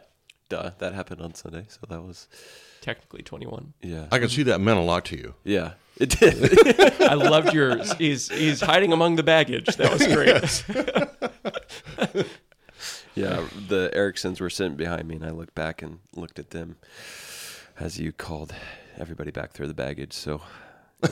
Duh. 0.49 0.71
That 0.79 0.95
happened 0.95 1.21
on 1.21 1.35
Sunday, 1.35 1.67
so 1.69 1.79
that 1.89 2.03
was 2.03 2.27
Technically 2.81 3.23
21. 3.23 3.75
yeah. 3.83 4.07
I 4.11 4.19
can 4.19 4.29
see 4.29 4.45
that 4.45 4.61
meant 4.61 4.79
a 4.79 4.83
lot 4.83 5.05
to 5.07 5.17
you. 5.17 5.35
yeah. 5.45 5.73
It 6.01 6.11
did. 6.11 7.03
I 7.03 7.15
loved 7.15 7.53
your. 7.53 7.83
He's 7.97 8.29
he's 8.29 8.61
hiding 8.61 8.93
among 8.93 9.17
the 9.17 9.25
baggage. 9.25 9.67
That 9.79 9.93
was 9.93 10.07
great. 10.07 10.65
yeah. 13.17 13.45
The 13.67 13.91
Ericksons 13.93 14.41
were 14.41 14.49
sitting 14.49 14.77
behind 14.77 15.09
me, 15.09 15.17
and 15.17 15.25
I 15.25 15.31
looked 15.31 15.57
back 15.57 15.83
and 15.83 15.99
looked 16.15 16.39
at 16.39 16.51
them 16.51 16.77
as 17.81 17.99
you 17.99 18.13
called 18.13 18.55
everybody 18.97 19.33
back 19.33 19.51
through 19.51 19.67
the 19.67 19.75
baggage. 19.75 20.13
So 20.13 20.41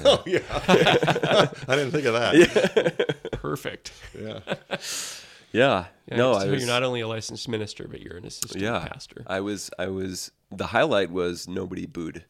Oh 0.04 0.22
yeah, 0.26 0.40
I 0.48 1.76
didn't 1.76 1.92
think 1.92 2.06
of 2.06 2.14
that. 2.14 3.30
Perfect. 3.32 3.92
Yeah. 4.18 4.40
yeah. 5.52 5.84
Yeah, 6.08 6.16
no, 6.16 6.38
so 6.38 6.40
I 6.40 6.44
you're 6.44 6.66
not 6.66 6.82
only 6.82 7.00
a 7.00 7.08
licensed 7.08 7.48
minister, 7.48 7.86
but 7.88 8.00
you're 8.00 8.16
an 8.16 8.24
assistant 8.24 8.62
yeah. 8.62 8.86
pastor. 8.86 9.24
I 9.26 9.40
was. 9.40 9.70
I 9.78 9.88
was. 9.88 10.30
The 10.50 10.66
highlight 10.68 11.10
was 11.10 11.48
nobody 11.48 11.86
booed 11.86 12.24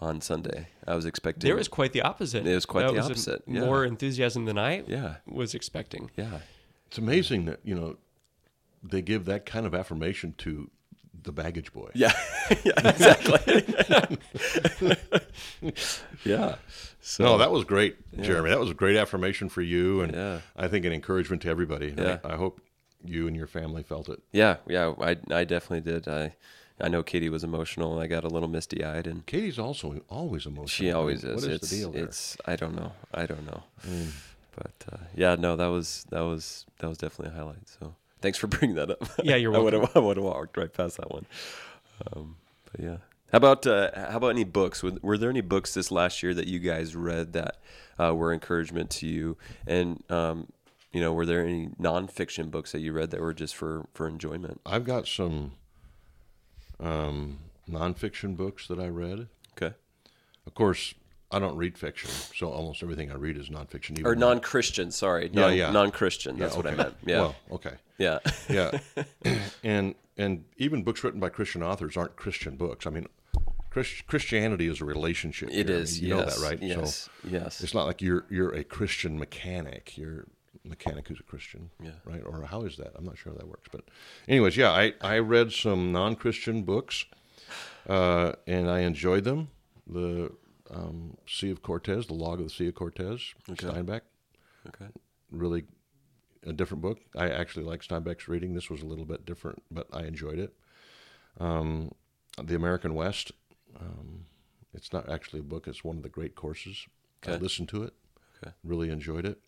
on 0.00 0.20
Sunday. 0.20 0.68
I 0.86 0.94
was 0.94 1.06
expecting. 1.06 1.48
There 1.48 1.56
was 1.56 1.68
quite 1.68 1.92
the 1.92 2.02
opposite. 2.02 2.46
It 2.46 2.54
was 2.54 2.66
quite 2.66 2.86
That 2.86 2.92
the 2.94 3.00
a- 3.00 3.04
opposite, 3.04 3.42
yeah. 3.46 3.60
More 3.60 3.84
enthusiasm 3.84 4.44
than 4.44 4.58
I 4.58 4.82
Yeah. 4.86 5.16
was 5.26 5.54
expecting. 5.54 6.10
Yeah. 6.16 6.40
It's 6.86 6.98
amazing 6.98 7.46
that 7.46 7.60
you 7.64 7.74
know 7.74 7.96
they 8.82 9.00
give 9.02 9.24
that 9.24 9.46
kind 9.46 9.64
of 9.66 9.74
affirmation 9.74 10.34
to 10.38 10.70
the 11.22 11.32
baggage 11.32 11.72
boy. 11.72 11.90
Yeah, 11.94 12.12
yeah, 12.64 12.72
exactly. 12.84 13.64
yeah. 16.24 16.56
So 17.00 17.24
No, 17.24 17.38
that 17.38 17.50
was 17.50 17.64
great, 17.64 17.96
Jeremy. 18.20 18.50
That 18.50 18.60
was 18.60 18.70
a 18.70 18.74
great 18.74 18.96
affirmation 18.96 19.48
for 19.48 19.62
you, 19.62 20.00
and 20.02 20.12
Yeah. 20.14 20.40
I 20.56 20.68
think 20.68 20.84
an 20.84 20.92
encouragement 20.92 21.42
to 21.42 21.48
everybody. 21.48 21.94
Yeah. 21.96 22.18
I, 22.24 22.34
I 22.34 22.36
hope 22.36 22.60
you 23.04 23.26
and 23.26 23.36
your 23.36 23.46
family 23.46 23.82
felt 23.82 24.08
it. 24.08 24.20
yeah, 24.32 24.56
yeah. 24.66 24.92
I 25.00 25.16
I 25.30 25.44
definitely 25.44 25.80
did. 25.92 26.08
I 26.08 26.34
I 26.80 26.88
know 26.88 27.02
Katie 27.02 27.28
was 27.28 27.44
emotional. 27.44 27.98
I 28.00 28.06
got 28.08 28.24
a 28.24 28.28
little 28.28 28.48
misty 28.48 28.84
eyed, 28.84 29.06
and 29.06 29.24
Katie's 29.26 29.58
also 29.58 30.00
always 30.08 30.44
emotional. 30.46 30.66
she 30.66 30.90
always 30.92 31.22
What 31.24 31.34
is. 31.34 31.44
is 31.44 31.48
it's 31.54 31.70
the 31.70 31.76
deal 31.76 31.90
there? 31.92 32.04
it's 32.04 32.36
I 32.46 32.56
don't 32.56 32.74
know. 32.74 32.92
I 33.12 33.26
don't 33.26 33.46
know. 33.46 33.62
But 34.56 34.72
uh, 34.92 34.96
yeah, 35.14 35.34
no, 35.36 35.56
that 35.56 35.66
was 35.66 36.04
that 36.10 36.20
was 36.22 36.66
that 36.78 36.88
was 36.88 36.98
definitely 36.98 37.32
a 37.34 37.38
highlight. 37.38 37.68
So 37.68 37.94
thanks 38.20 38.38
for 38.38 38.46
bringing 38.54 38.76
that 38.76 38.90
up. 38.90 39.08
Yeah, 39.22 39.36
you're 39.36 39.50
welcome. 39.58 39.88
I 39.94 39.98
would 39.98 40.16
have 40.16 40.24
walked 40.24 40.56
right 40.56 40.72
past 40.72 40.96
that 40.98 41.10
one. 41.10 41.26
Um, 42.12 42.36
but 42.72 42.80
yeah. 42.84 42.96
How 43.32 43.38
about 43.38 43.66
uh, 43.66 43.90
how 44.10 44.16
about 44.18 44.28
any 44.28 44.44
books? 44.44 44.82
Were, 44.82 44.92
were 45.02 45.18
there 45.18 45.30
any 45.30 45.40
books 45.40 45.74
this 45.74 45.90
last 45.90 46.22
year 46.22 46.34
that 46.34 46.46
you 46.46 46.60
guys 46.60 46.94
read 46.94 47.32
that 47.32 47.56
uh, 47.98 48.14
were 48.14 48.32
encouragement 48.32 48.90
to 48.90 49.08
you? 49.08 49.36
And 49.66 50.02
um, 50.08 50.48
you 50.92 51.00
know, 51.00 51.12
were 51.12 51.26
there 51.26 51.44
any 51.44 51.68
nonfiction 51.80 52.50
books 52.52 52.70
that 52.72 52.78
you 52.80 52.92
read 52.92 53.10
that 53.10 53.20
were 53.20 53.34
just 53.34 53.56
for 53.56 53.86
for 53.92 54.06
enjoyment? 54.06 54.60
I've 54.64 54.84
got 54.84 55.08
some 55.08 55.52
um, 56.80 57.38
nonfiction 57.68 58.36
books 58.36 58.66
that 58.68 58.78
I 58.78 58.88
read. 58.88 59.28
Okay. 59.56 59.74
Of 60.46 60.54
course, 60.54 60.94
I 61.30 61.38
don't 61.38 61.56
read 61.56 61.78
fiction, 61.78 62.10
so 62.10 62.50
almost 62.50 62.82
everything 62.82 63.10
I 63.10 63.14
read 63.14 63.36
is 63.36 63.48
nonfiction. 63.48 63.92
Even 63.92 64.06
Or 64.06 64.14
non-Christian, 64.14 64.90
sorry, 64.90 65.30
Yeah, 65.32 65.40
non, 65.40 65.56
yeah. 65.56 65.70
non-Christian. 65.72 66.36
Yeah, 66.36 66.44
That's 66.44 66.56
what 66.56 66.66
I 66.66 66.74
meant. 66.74 66.94
Yeah, 67.06 67.20
Well, 67.20 67.36
okay. 67.52 67.74
yeah, 67.98 68.18
Yeah. 68.48 68.78
and 69.64 69.94
and 70.16 70.44
even 70.58 70.84
books 70.84 71.02
written 71.02 71.18
by 71.18 71.28
Christian 71.28 71.62
authors 71.62 71.96
aren't 71.96 72.14
Christian 72.16 72.56
books. 72.56 72.86
I 72.86 72.90
mean, 72.90 73.06
Chris, 73.70 74.00
Christianity 74.06 74.68
is 74.68 74.80
a 74.80 74.84
relationship. 74.84 75.48
it 75.50 75.66
Jeremy. 75.66 75.82
is. 75.82 76.00
You 76.00 76.08
yes, 76.16 76.18
know 76.18 76.42
that, 76.42 76.48
right? 76.50 76.62
Yes, 76.62 77.10
So 77.22 77.28
yes. 77.28 77.60
it's 77.60 77.74
not 77.74 77.86
like 77.86 78.00
you're 78.00 78.24
you're 78.30 78.54
a 78.54 78.62
Christian 78.62 79.18
mechanic. 79.18 79.98
You're 79.98 80.26
mechanic 80.64 81.08
who's 81.08 81.20
a 81.20 81.24
Christian, 81.24 81.70
Yeah. 81.82 81.92
right? 82.04 82.22
Or 82.24 82.42
how 82.42 82.62
is 82.62 82.76
that? 82.76 82.92
I'm 82.94 83.04
not 83.04 83.18
sure 83.18 83.32
how 83.32 83.38
that 83.38 83.48
works. 83.48 83.68
But, 83.70 83.84
anyways, 84.28 84.56
yeah, 84.56 84.70
I 84.70 84.94
I 85.00 85.18
read 85.18 85.52
some 85.52 85.92
non-Christian 85.92 86.62
books, 86.64 87.04
uh, 87.88 88.32
and 88.46 88.70
I 88.70 88.80
enjoyed 88.80 89.24
them. 89.24 89.48
The 89.86 90.32
um, 90.70 91.16
Sea 91.26 91.50
of 91.50 91.62
Cortez, 91.62 92.06
the 92.06 92.14
Log 92.14 92.40
of 92.40 92.46
the 92.46 92.50
Sea 92.54 92.68
of 92.68 92.74
Cortez, 92.74 93.34
Okay. 93.50 93.66
Steinbeck, 93.66 94.00
Okay. 94.66 94.86
really 95.30 95.64
a 96.46 96.52
different 96.52 96.82
book. 96.82 96.98
I 97.14 97.28
actually 97.30 97.64
like 97.64 97.82
Steinbeck's 97.82 98.28
reading. 98.28 98.54
This 98.54 98.70
was 98.70 98.80
a 98.82 98.86
little 98.86 99.04
bit 99.04 99.24
different, 99.26 99.62
but 99.70 99.86
I 99.92 100.04
enjoyed 100.04 100.38
it. 100.38 100.54
Um, 101.38 101.92
the 102.42 102.54
American 102.54 102.94
West. 102.94 103.32
Um, 103.78 104.24
it's 104.72 104.92
not 104.92 105.08
actually 105.08 105.40
a 105.40 105.44
book. 105.44 105.66
It's 105.68 105.84
one 105.84 105.96
of 105.96 106.02
the 106.02 106.08
great 106.08 106.34
courses. 106.34 106.86
I 107.26 107.32
Okay. 107.32 107.42
listened 107.42 107.68
to 107.70 107.82
it. 107.84 107.94
Okay. 108.42 108.52
Really 108.64 108.88
enjoyed 108.90 109.24
it. 109.26 109.40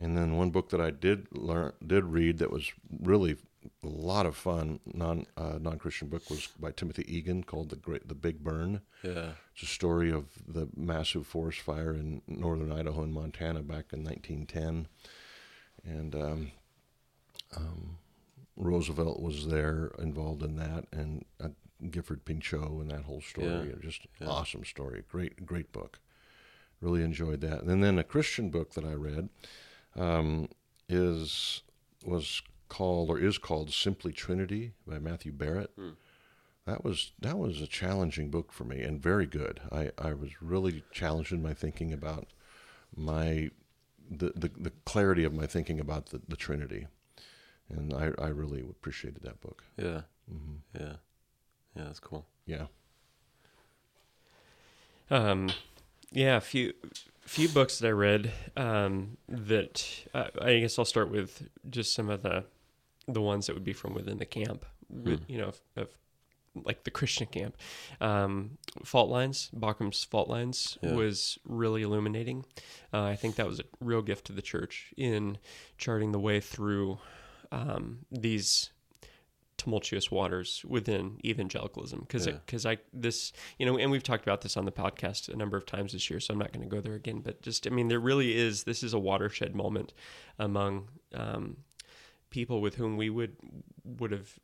And 0.00 0.16
then 0.16 0.36
one 0.36 0.50
book 0.50 0.70
that 0.70 0.80
I 0.80 0.90
did 0.90 1.26
learn, 1.32 1.72
did 1.84 2.04
read 2.04 2.38
that 2.38 2.52
was 2.52 2.72
really 3.00 3.36
a 3.82 3.88
lot 3.88 4.26
of 4.26 4.36
fun. 4.36 4.80
Non 4.86 5.26
uh, 5.36 5.58
non 5.60 5.78
Christian 5.78 6.08
book 6.08 6.30
was 6.30 6.48
by 6.58 6.70
Timothy 6.70 7.04
Egan 7.12 7.42
called 7.42 7.70
the 7.70 7.76
Great 7.76 8.06
the 8.06 8.14
Big 8.14 8.44
Burn. 8.44 8.82
Yeah. 9.02 9.30
It's 9.54 9.62
a 9.64 9.66
story 9.66 10.12
of 10.12 10.26
the 10.46 10.68
massive 10.76 11.26
forest 11.26 11.60
fire 11.60 11.92
in 11.92 12.22
northern 12.28 12.70
Idaho 12.70 13.02
and 13.02 13.12
Montana 13.12 13.60
back 13.62 13.92
in 13.92 14.04
1910. 14.04 14.86
And 15.84 16.14
um, 16.14 16.52
um, 17.56 17.98
Roosevelt 18.56 19.20
was 19.20 19.46
there 19.46 19.92
involved 19.98 20.42
in 20.42 20.56
that, 20.56 20.86
and 20.92 21.24
uh, 21.42 21.48
Gifford 21.90 22.24
Pinchot 22.24 22.70
and 22.70 22.90
that 22.90 23.04
whole 23.04 23.20
story. 23.20 23.68
Yeah, 23.68 23.74
Just 23.80 24.06
yeah. 24.20 24.28
awesome 24.28 24.64
story. 24.64 25.02
Great, 25.08 25.46
great 25.46 25.72
book. 25.72 26.00
Really 26.80 27.02
enjoyed 27.02 27.40
that. 27.40 27.62
And 27.62 27.82
then 27.82 27.98
a 27.98 28.04
Christian 28.04 28.50
book 28.50 28.74
that 28.74 28.84
I 28.84 28.92
read 28.92 29.28
um, 29.98 30.48
is 30.88 31.62
was 32.04 32.42
called 32.68 33.10
or 33.10 33.18
is 33.18 33.38
called 33.38 33.72
Simply 33.72 34.12
Trinity 34.12 34.72
by 34.86 34.98
Matthew 34.98 35.32
Barrett. 35.32 35.72
That 36.66 36.84
was 36.84 37.12
that 37.20 37.38
was 37.38 37.60
a 37.60 37.66
challenging 37.66 38.30
book 38.30 38.52
for 38.52 38.64
me 38.64 38.82
and 38.82 39.02
very 39.02 39.26
good. 39.26 39.60
I, 39.72 39.90
I 39.98 40.12
was 40.12 40.42
really 40.42 40.84
challenged 40.92 41.32
in 41.32 41.42
my 41.42 41.54
thinking 41.54 41.92
about 41.92 42.28
my 42.94 43.50
the, 44.10 44.32
the, 44.34 44.50
the 44.56 44.72
clarity 44.84 45.24
of 45.24 45.34
my 45.34 45.46
thinking 45.46 45.80
about 45.80 46.06
the, 46.06 46.20
the 46.28 46.36
Trinity. 46.36 46.86
And 47.70 47.92
I, 47.92 48.12
I 48.18 48.28
really 48.28 48.60
appreciated 48.60 49.22
that 49.22 49.40
book. 49.40 49.64
Yeah. 49.76 50.02
hmm 50.28 50.56
Yeah. 50.78 50.94
Yeah. 51.76 51.84
That's 51.84 52.00
cool. 52.00 52.26
Yeah. 52.46 52.66
Um, 55.10 55.50
yeah, 56.10 56.36
a 56.36 56.40
few 56.40 56.72
few 57.28 57.48
books 57.48 57.78
that 57.78 57.88
I 57.88 57.92
read 57.92 58.32
um, 58.56 59.16
that 59.28 59.84
uh, 60.14 60.28
I 60.40 60.58
guess 60.60 60.78
I'll 60.78 60.84
start 60.84 61.10
with 61.10 61.48
just 61.70 61.94
some 61.94 62.08
of 62.10 62.22
the 62.22 62.44
the 63.06 63.22
ones 63.22 63.46
that 63.46 63.54
would 63.54 63.64
be 63.64 63.72
from 63.72 63.94
within 63.94 64.18
the 64.18 64.26
camp, 64.26 64.66
with, 64.90 65.22
you 65.28 65.38
know, 65.38 65.46
of, 65.48 65.60
of 65.76 65.88
like 66.64 66.84
the 66.84 66.90
Christian 66.90 67.26
camp. 67.26 67.56
Um, 68.02 68.58
Fault 68.84 69.08
Lines, 69.08 69.48
Baucham's 69.54 70.04
Fault 70.04 70.28
Lines 70.28 70.76
Yeah. 70.82 70.94
was 70.94 71.38
really 71.46 71.80
illuminating. 71.82 72.44
Uh, 72.92 73.04
I 73.04 73.16
think 73.16 73.36
that 73.36 73.46
was 73.46 73.60
a 73.60 73.64
real 73.80 74.02
gift 74.02 74.26
to 74.26 74.32
the 74.32 74.42
church 74.42 74.92
in 74.96 75.38
charting 75.78 76.12
the 76.12 76.18
way 76.18 76.38
through 76.40 76.98
um, 77.50 78.00
these 78.10 78.70
tumultuous 79.58 80.10
waters 80.10 80.64
within 80.66 81.18
evangelicalism 81.24 82.00
because 82.00 82.26
Yeah. 82.26 82.34
because 82.46 82.64
I 82.64 82.78
this 82.92 83.32
you 83.58 83.66
know 83.66 83.76
and 83.76 83.90
we've 83.90 84.02
talked 84.02 84.22
about 84.24 84.40
this 84.40 84.56
on 84.56 84.64
the 84.64 84.72
podcast 84.72 85.28
a 85.28 85.36
number 85.36 85.56
of 85.56 85.66
times 85.66 85.92
this 85.92 86.08
year 86.08 86.20
so 86.20 86.32
I'm 86.32 86.38
not 86.38 86.52
going 86.52 86.62
to 86.68 86.74
go 86.74 86.80
there 86.80 86.94
again 86.94 87.20
but 87.20 87.42
just 87.42 87.66
I 87.66 87.70
mean 87.70 87.88
there 87.88 88.00
really 88.00 88.34
is 88.36 88.64
this 88.64 88.82
is 88.82 88.94
a 88.94 88.98
watershed 88.98 89.54
moment 89.54 89.92
among 90.38 90.88
um, 91.12 91.58
people 92.30 92.60
with 92.60 92.76
whom 92.76 92.96
we 92.96 93.10
would 93.10 93.36
would 93.84 94.12
have 94.12 94.38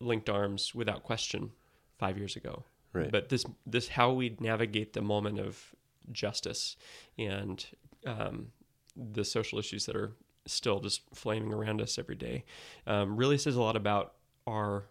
linked 0.00 0.30
arms 0.30 0.74
without 0.74 1.02
question 1.02 1.50
five 1.98 2.16
years 2.16 2.36
ago 2.36 2.64
Right. 2.92 3.10
but 3.10 3.28
this 3.28 3.44
this 3.66 3.88
how 3.88 4.12
we 4.12 4.36
navigate 4.40 4.92
the 4.94 5.02
moment 5.02 5.38
of 5.40 5.74
justice 6.12 6.76
and 7.18 7.66
um, 8.06 8.52
the 8.96 9.24
social 9.24 9.58
issues 9.58 9.86
that 9.86 9.96
are 9.96 10.12
still 10.46 10.78
just 10.80 11.02
flaming 11.12 11.52
around 11.52 11.80
us 11.82 11.98
every 11.98 12.14
day 12.14 12.44
um, 12.86 13.16
really 13.16 13.36
says 13.36 13.56
a 13.56 13.60
lot 13.60 13.74
about 13.76 14.14
our 14.46 14.84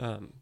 um, 0.00 0.34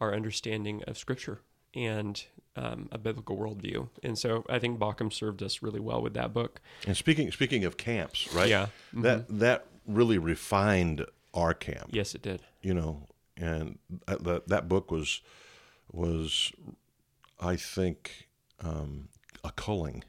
our 0.00 0.14
understanding 0.14 0.82
of 0.86 0.96
scripture 0.96 1.40
and 1.74 2.24
um, 2.56 2.88
a 2.90 2.98
biblical 2.98 3.36
worldview 3.36 3.88
and 4.02 4.18
so 4.18 4.44
I 4.48 4.58
think 4.58 4.78
Baucham 4.78 5.12
served 5.12 5.42
us 5.42 5.62
really 5.62 5.80
well 5.80 6.02
with 6.02 6.14
that 6.14 6.32
book 6.32 6.60
And 6.86 6.96
speaking 6.96 7.30
speaking 7.30 7.64
of 7.64 7.76
camps, 7.76 8.32
right? 8.34 8.48
Yeah. 8.48 8.66
That 8.92 9.26
that 9.38 9.66
really 9.86 10.18
refined 10.18 11.06
our 11.32 11.54
camp. 11.54 11.90
yes 11.90 12.14
it 12.14 12.22
did 12.22 12.42
you 12.62 12.74
know, 12.74 13.06
and 13.36 13.78
that, 14.06 14.24
that, 14.24 14.48
that 14.48 14.68
book 14.68 14.90
was 14.90 15.20
was 15.90 16.52
I 17.40 17.56
think 17.56 18.28
um, 18.60 19.08
a 19.42 19.50
culling. 19.50 20.04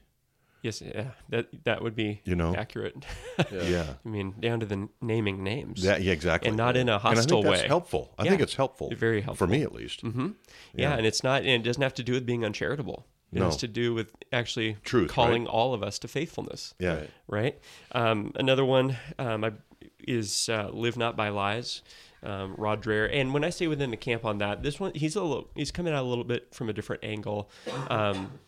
Yes 0.62 0.80
yeah 0.80 1.08
that 1.28 1.46
that 1.64 1.82
would 1.82 1.94
be 1.94 2.20
You 2.24 2.34
know? 2.36 2.54
accurate 2.56 2.94
Yeah. 3.52 3.94
I 4.04 4.08
mean 4.08 4.34
down 4.40 4.60
to 4.60 4.66
the 4.66 4.74
n- 4.74 4.88
naming 5.00 5.42
names 5.44 5.84
Yeah, 5.84 5.96
yeah, 5.98 6.12
exactly. 6.12 6.48
And 6.48 6.56
not 6.56 6.76
in 6.76 6.88
a 6.88 6.94
And 6.94 7.04
I 7.04 7.14
hostile 7.14 7.42
think 7.42 7.50
that's 7.52 7.62
way. 7.62 7.68
helpful. 7.68 8.14
I 8.18 8.24
Yeah. 8.24 8.30
think 8.30 8.42
it's 8.42 8.54
helpful. 8.54 8.90
Very 8.96 9.20
helpful. 9.20 9.46
For 9.46 9.50
me 9.50 9.62
at 9.62 9.72
least. 9.74 10.00
hmm 10.02 10.28
Yeah. 10.74 10.90
Yeah. 10.90 10.96
and 10.96 11.06
it's 11.06 11.22
not, 11.22 11.42
and 11.42 11.50
it 11.50 11.62
doesn't 11.62 11.82
have 11.82 11.94
to 11.94 12.02
do 12.02 12.12
with 12.12 12.24
being 12.24 12.44
uncharitable. 12.44 13.06
It 13.32 13.38
No. 13.38 13.46
has 13.46 13.56
to 13.58 13.68
do 13.68 13.94
with 13.94 14.14
actually 14.32 14.76
Truth, 14.84 15.10
calling 15.10 15.46
all 15.46 15.72
of 15.74 15.82
us 15.82 15.98
to 16.00 16.08
faithfulness. 16.08 16.74
Yeah. 16.78 16.94
Right. 16.94 17.10
Right. 17.28 17.58
Um, 17.92 18.32
another 18.36 18.64
one 18.64 18.96
um, 19.18 19.58
is 20.06 20.48
uh, 20.48 20.68
"Live 20.72 20.96
Not 20.96 21.16
by 21.16 21.28
Lies." 21.30 21.82
Um, 22.24 22.54
Rod 22.56 22.80
Dreher, 22.84 23.08
and 23.12 23.34
when 23.34 23.42
I 23.42 23.50
say 23.50 23.66
within 23.66 23.90
the 23.90 23.96
camp 23.96 24.24
on 24.24 24.38
that, 24.38 24.62
this 24.62 24.78
one 24.78 24.92
he's 24.94 25.16
a 25.16 25.22
little, 25.24 25.48
he's 25.56 25.72
coming 25.72 25.92
out 25.92 26.04
a 26.04 26.06
little 26.06 26.22
bit 26.22 26.54
from 26.54 26.68
a 26.68 26.72
different 26.72 27.02
angle, 27.02 27.50
um, 27.90 28.38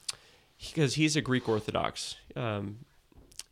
because 0.59 0.95
he's 0.95 1.17
a 1.17 1.21
Greek 1.21 1.49
Orthodox, 1.49 2.17
um, 2.37 2.79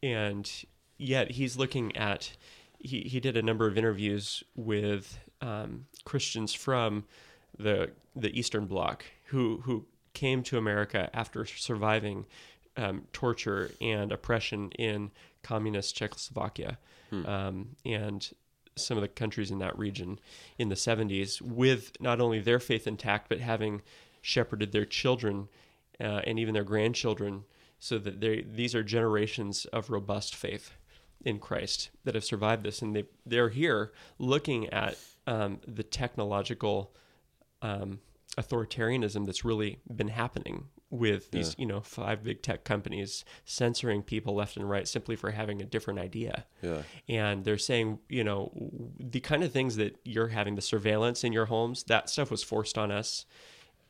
and 0.03 0.51
yet 0.99 1.33
he's 1.33 1.57
looking 1.57 1.97
at 1.97 2.33
he, 2.79 3.01
he 3.03 3.21
did 3.21 3.37
a 3.37 3.43
number 3.43 3.67
of 3.67 3.79
interviews 3.79 4.43
with 4.57 5.19
um, 5.41 5.87
Christians 6.05 6.53
from 6.53 7.05
the 7.59 7.91
the 8.15 8.37
Eastern 8.39 8.67
Bloc 8.67 9.05
who 9.27 9.63
who 9.65 9.87
came 10.15 10.43
to 10.45 10.59
America 10.59 11.11
after 11.15 11.45
surviving 11.47 12.27
um, 12.77 13.03
torture 13.13 13.71
and 13.81 14.13
oppression 14.13 14.71
in 14.73 15.11
communist 15.43 15.97
Czechoslovakia 15.97 16.79
um, 17.27 17.77
and 17.85 18.31
some 18.77 18.97
of 18.97 19.03
the 19.03 19.09
countries 19.09 19.51
in 19.51 19.59
that 19.59 19.79
region 19.79 20.19
in 20.59 20.71
the 20.71 20.75
70s 20.75 21.43
with 21.43 21.93
not 22.01 22.21
only 22.21 22.41
their 22.41 22.59
faith 22.59 22.87
intact 22.87 23.29
but 23.29 23.41
having 23.41 23.83
shepherded 24.23 24.73
their 24.73 24.87
children 24.87 25.49
uh, 26.01 26.21
and 26.25 26.39
even 26.39 26.55
their 26.55 26.65
grandchildren 26.65 27.45
so 27.79 27.99
that 27.99 28.21
they 28.21 28.43
these 28.43 28.75
are 28.75 28.83
generations 28.83 29.65
of 29.67 29.91
robust 29.91 30.35
faith 30.35 30.73
in 31.25 31.39
Christ 31.39 31.91
that 32.05 32.15
have 32.15 32.25
survived 32.25 32.65
this 32.65 32.83
and 32.83 32.95
they 32.95 33.05
they're 33.25 33.49
here 33.49 33.93
looking 34.19 34.69
at 34.71 34.97
um, 35.27 35.61
the 35.67 35.83
technological 35.83 36.95
um, 37.61 38.01
authoritarianism 38.37 39.27
that's 39.27 39.45
really 39.45 39.79
been 39.95 40.09
happening 40.09 40.69
with 40.93 41.31
these, 41.31 41.55
you 41.59 41.65
know, 41.65 41.81
five 41.81 42.23
big 42.23 42.43
tech 42.43 42.65
companies 42.65 43.25
censoring 43.47 44.03
people 44.03 44.35
left 44.35 44.59
and 44.59 44.69
right 44.69 44.87
simply 44.87 45.17
for 45.17 45.31
having 45.31 45.63
a 45.63 45.65
different 45.65 45.99
idea. 45.99 46.45
Yeah. 46.61 46.83
And 47.09 47.45
they're 47.45 47.57
saying, 47.57 47.99
you 48.11 48.23
know, 48.23 48.53
the 48.99 49.21
kind 49.21 49.43
of 49.43 49.53
things 49.53 49.77
that 49.77 49.97
you're 50.05 50.29
having, 50.29 50.55
the 50.55 50.63
surveillance 50.63 51.25
in 51.25 51.33
your 51.33 51.47
homes, 51.47 51.85
that 51.85 52.11
stuff 52.11 52.31
was 52.31 52.43
forced 52.43 52.77
on 52.77 52.91
us. 52.91 53.25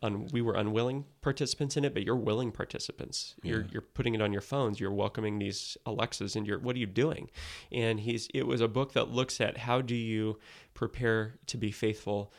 Un, 0.02 0.26
we 0.32 0.42
were 0.42 0.54
unwilling 0.54 1.04
participants 1.20 1.76
in 1.76 1.84
it, 1.84 1.94
but 1.94 2.02
you're 2.04 2.16
willing 2.16 2.50
participants. 2.50 3.34
You're 3.42 3.66
you're 3.72 3.82
putting 3.82 4.14
it 4.16 4.20
on 4.22 4.32
your 4.32 4.40
phones. 4.42 4.80
You're 4.80 4.92
welcoming 4.92 5.38
these 5.38 5.76
Alexas, 5.86 6.34
and 6.34 6.46
you're 6.46 6.58
what 6.58 6.74
are 6.74 6.80
you 6.80 6.86
doing? 6.86 7.30
And 7.70 8.00
he's 8.00 8.28
it 8.34 8.46
was 8.46 8.60
a 8.60 8.68
book 8.68 8.92
that 8.94 9.10
looks 9.10 9.40
at 9.40 9.58
how 9.58 9.80
do 9.80 9.94
you 9.94 10.38
prepare 10.74 11.38
to 11.46 11.56
be 11.56 11.70
faithful 11.70 12.32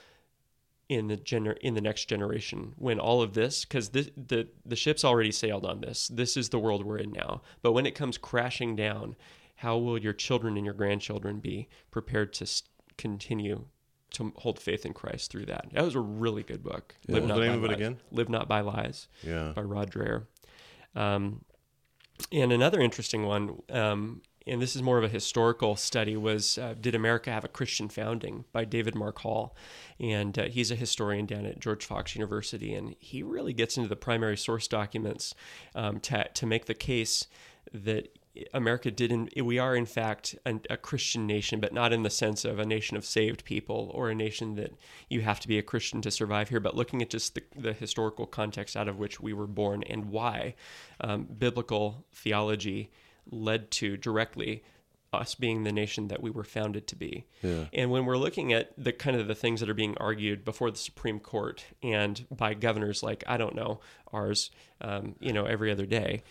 in 0.89 1.07
the 1.07 1.15
gener- 1.15 1.57
in 1.59 1.73
the 1.73 1.81
next 1.81 2.05
generation 2.09 2.73
when 2.77 2.99
all 2.99 3.21
of 3.21 3.33
this 3.33 3.63
because 3.63 3.89
the 3.89 4.11
the 4.65 4.75
ship's 4.75 5.05
already 5.05 5.31
sailed 5.31 5.65
on 5.65 5.79
this 5.79 6.09
this 6.09 6.35
is 6.35 6.49
the 6.49 6.59
world 6.59 6.85
we're 6.85 6.97
in 6.97 7.11
now 7.13 7.41
but 7.61 7.71
when 7.71 7.85
it 7.85 7.95
comes 7.95 8.17
crashing 8.17 8.75
down 8.75 9.15
how 9.55 9.77
will 9.77 9.97
your 9.97 10.11
children 10.11 10.57
and 10.57 10.65
your 10.65 10.73
grandchildren 10.73 11.39
be 11.39 11.69
prepared 11.89 12.33
to 12.33 12.43
s- 12.43 12.63
continue 12.97 13.63
to 14.13 14.31
hold 14.37 14.59
faith 14.59 14.85
in 14.85 14.93
Christ 14.93 15.31
through 15.31 15.45
that 15.45 15.67
that 15.73 15.83
was 15.83 15.95
a 15.95 15.99
really 15.99 16.43
good 16.43 16.63
book 16.63 16.95
Yeah. 17.07 17.15
What 17.15 17.23
was 17.23 17.31
the 17.31 17.39
name 17.45 17.53
of 17.53 17.63
it 17.65 17.67
Lies. 17.67 17.75
again? 17.77 17.97
live 18.11 18.29
not 18.29 18.47
by 18.47 18.61
lies 18.61 19.07
Yeah. 19.23 19.53
by 19.55 19.61
Rod 19.61 19.91
Dreher. 19.91 20.25
Um, 20.95 21.43
and 22.31 22.51
another 22.51 22.79
interesting 22.79 23.23
one, 23.25 23.61
um, 23.69 24.21
and 24.45 24.61
this 24.61 24.75
is 24.75 24.81
more 24.83 24.97
of 24.97 25.03
a 25.03 25.07
historical 25.09 25.75
study, 25.75 26.15
was 26.15 26.57
uh, 26.57 26.75
Did 26.79 26.93
America 26.95 27.31
Have 27.31 27.43
a 27.43 27.47
Christian 27.47 27.89
Founding 27.89 28.45
by 28.51 28.65
David 28.65 28.93
Mark 28.93 29.19
Hall. 29.19 29.55
And 29.99 30.37
uh, 30.37 30.43
he's 30.45 30.69
a 30.69 30.75
historian 30.75 31.25
down 31.25 31.45
at 31.45 31.59
George 31.59 31.85
Fox 31.85 32.13
University. 32.15 32.73
And 32.75 32.95
he 32.99 33.23
really 33.23 33.53
gets 33.53 33.77
into 33.77 33.89
the 33.89 33.95
primary 33.95 34.37
source 34.37 34.67
documents 34.67 35.33
um, 35.75 35.99
to, 36.01 36.27
to 36.33 36.45
make 36.45 36.65
the 36.65 36.73
case 36.75 37.25
that 37.73 38.09
America 38.53 38.89
did, 38.89 39.11
in, 39.11 39.29
we 39.43 39.59
are 39.59 39.75
in 39.75 39.85
fact 39.85 40.35
a, 40.45 40.59
a 40.69 40.77
Christian 40.77 41.27
nation, 41.27 41.59
but 41.59 41.73
not 41.73 41.93
in 41.93 42.03
the 42.03 42.09
sense 42.09 42.45
of 42.45 42.59
a 42.59 42.65
nation 42.65 42.97
of 42.97 43.05
saved 43.05 43.43
people 43.45 43.91
or 43.93 44.09
a 44.09 44.15
nation 44.15 44.55
that 44.55 44.73
you 45.09 45.21
have 45.21 45.39
to 45.41 45.47
be 45.47 45.57
a 45.57 45.63
Christian 45.63 46.01
to 46.01 46.11
survive 46.11 46.49
here, 46.49 46.59
but 46.59 46.75
looking 46.75 47.01
at 47.01 47.09
just 47.09 47.35
the, 47.35 47.43
the 47.55 47.73
historical 47.73 48.25
context 48.25 48.75
out 48.75 48.87
of 48.87 48.97
which 48.97 49.19
we 49.19 49.33
were 49.33 49.47
born 49.47 49.83
and 49.83 50.05
why 50.05 50.55
um, 51.01 51.23
biblical 51.25 52.05
theology 52.11 52.91
led 53.29 53.69
to 53.71 53.97
directly 53.97 54.63
us 55.13 55.35
being 55.35 55.63
the 55.63 55.71
nation 55.71 56.07
that 56.07 56.21
we 56.21 56.31
were 56.31 56.43
founded 56.43 56.87
to 56.87 56.95
be. 56.95 57.25
Yeah. 57.43 57.65
And 57.71 57.91
when 57.91 58.05
we're 58.05 58.17
looking 58.17 58.51
at 58.51 58.71
the 58.77 58.91
kind 58.91 59.15
of 59.15 59.27
the 59.27 59.35
things 59.35 59.59
that 59.59 59.69
are 59.69 59.75
being 59.75 59.95
argued 59.97 60.43
before 60.43 60.71
the 60.71 60.77
Supreme 60.77 61.19
Court 61.19 61.63
and 61.83 62.25
by 62.35 62.55
governors 62.55 63.03
like 63.03 63.23
I 63.27 63.37
don't 63.37 63.55
know 63.55 63.79
ours, 64.11 64.49
um, 64.81 65.15
you 65.19 65.31
know, 65.31 65.45
every 65.45 65.71
other 65.71 65.85
day, 65.85 66.23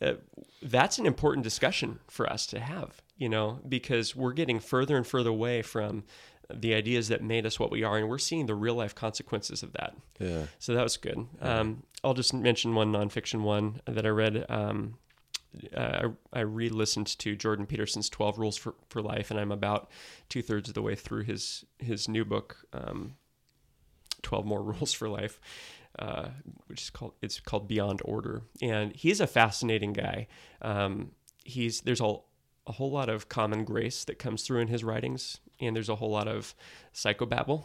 uh, 0.00 0.14
that's 0.62 0.98
an 0.98 1.06
important 1.06 1.44
discussion 1.44 2.00
for 2.08 2.30
us 2.30 2.46
to 2.46 2.60
have. 2.60 3.02
You 3.16 3.28
know, 3.28 3.60
because 3.68 4.16
we're 4.16 4.32
getting 4.32 4.60
further 4.60 4.96
and 4.96 5.06
further 5.06 5.28
away 5.28 5.60
from 5.60 6.04
the 6.52 6.74
ideas 6.74 7.08
that 7.08 7.22
made 7.22 7.46
us 7.46 7.60
what 7.60 7.70
we 7.70 7.84
are, 7.84 7.96
and 7.98 8.08
we're 8.08 8.18
seeing 8.18 8.46
the 8.46 8.54
real 8.54 8.74
life 8.74 8.94
consequences 8.94 9.62
of 9.62 9.72
that. 9.74 9.94
Yeah. 10.18 10.46
So 10.58 10.74
that 10.74 10.82
was 10.82 10.96
good. 10.96 11.26
Um, 11.40 11.82
I'll 12.02 12.14
just 12.14 12.32
mention 12.32 12.74
one 12.74 12.92
nonfiction 12.92 13.42
one 13.42 13.80
that 13.86 14.06
I 14.06 14.08
read. 14.08 14.46
Um, 14.48 14.96
uh, 15.76 16.08
I, 16.32 16.38
I 16.38 16.40
re-listened 16.42 17.18
to 17.18 17.34
Jordan 17.34 17.66
Peterson's 17.66 18.08
Twelve 18.08 18.38
Rules 18.38 18.56
for, 18.56 18.74
for 18.88 19.02
Life, 19.02 19.30
and 19.30 19.38
I'm 19.38 19.52
about 19.52 19.90
two 20.28 20.42
thirds 20.42 20.68
of 20.68 20.74
the 20.74 20.82
way 20.82 20.94
through 20.94 21.24
his 21.24 21.64
his 21.78 22.08
new 22.08 22.24
book, 22.24 22.58
um, 22.72 23.16
Twelve 24.22 24.46
More 24.46 24.62
Rules 24.72 24.92
for 24.92 25.08
Life, 25.08 25.40
uh, 26.00 26.28
which 26.66 26.82
is 26.82 26.90
called 26.90 27.12
it's 27.22 27.38
called 27.40 27.68
Beyond 27.68 28.00
Order, 28.04 28.42
and 28.60 28.92
he's 28.96 29.20
a 29.20 29.26
fascinating 29.26 29.92
guy. 29.92 30.26
Um, 30.62 31.12
he's 31.44 31.82
there's 31.82 32.00
a 32.00 32.16
a 32.66 32.72
whole 32.72 32.90
lot 32.90 33.08
of 33.08 33.28
common 33.28 33.64
grace 33.64 34.04
that 34.04 34.18
comes 34.18 34.42
through 34.42 34.60
in 34.60 34.68
his 34.68 34.82
writings, 34.84 35.38
and 35.60 35.74
there's 35.76 35.88
a 35.88 35.96
whole 35.96 36.10
lot 36.10 36.28
of 36.28 36.54
psychobabble, 36.94 37.64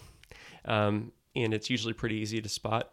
um, 0.65 1.11
and 1.35 1.53
it's 1.53 1.69
usually 1.69 1.93
pretty 1.93 2.15
easy 2.15 2.41
to 2.41 2.49
spot. 2.49 2.91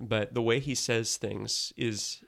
But 0.00 0.32
the 0.34 0.42
way 0.42 0.60
he 0.60 0.74
says 0.74 1.16
things 1.16 1.72
is 1.76 2.22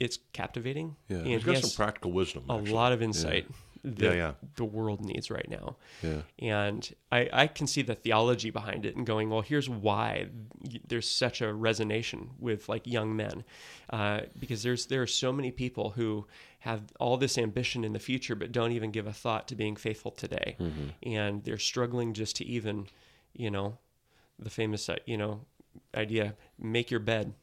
it's 0.00 0.18
captivating. 0.32 0.96
Yeah. 1.08 1.18
and 1.18 1.26
He's 1.28 1.40
he 1.42 1.46
got 1.46 1.54
has 1.56 1.72
some 1.72 1.84
practical 1.84 2.10
wisdom. 2.12 2.44
a 2.48 2.54
actually. 2.56 2.72
lot 2.72 2.92
of 2.92 3.02
insight 3.02 3.46
that 3.84 4.00
Yeah, 4.00 4.12
yeah. 4.12 4.32
the 4.56 4.64
world 4.64 5.04
needs 5.04 5.30
right 5.30 5.48
now. 5.48 5.76
Yeah. 6.02 6.22
And 6.38 6.94
I, 7.10 7.28
I 7.32 7.46
can 7.48 7.66
see 7.66 7.82
the 7.82 7.94
theology 7.96 8.50
behind 8.50 8.86
it 8.86 8.94
and 8.96 9.04
going, 9.04 9.28
well, 9.28 9.40
here's 9.40 9.68
why 9.68 10.28
there's 10.86 11.08
such 11.08 11.40
a 11.40 11.46
resonation 11.46 12.28
with 12.38 12.68
like 12.68 12.86
young 12.86 13.16
men, 13.16 13.44
uh, 13.90 14.20
because 14.38 14.62
there's 14.62 14.86
there 14.86 15.02
are 15.02 15.06
so 15.06 15.32
many 15.32 15.50
people 15.50 15.90
who 15.90 16.26
have 16.60 16.82
all 17.00 17.16
this 17.16 17.36
ambition 17.38 17.82
in 17.82 17.92
the 17.92 17.98
future, 17.98 18.36
but 18.36 18.52
don't 18.52 18.70
even 18.72 18.92
give 18.92 19.08
a 19.08 19.12
thought 19.12 19.48
to 19.48 19.56
being 19.56 19.74
faithful 19.74 20.12
today, 20.12 20.56
and 21.02 21.42
they're 21.42 21.58
struggling 21.58 22.12
just 22.14 22.36
to 22.36 22.44
even, 22.46 22.86
you 23.32 23.50
know, 23.50 23.78
the 24.38 24.50
famous 24.50 24.88
uh, 24.88 24.96
you 25.06 25.16
know 25.16 25.40
idea: 25.96 26.34
make 26.58 26.88
your 26.88 27.00
bed, 27.00 27.34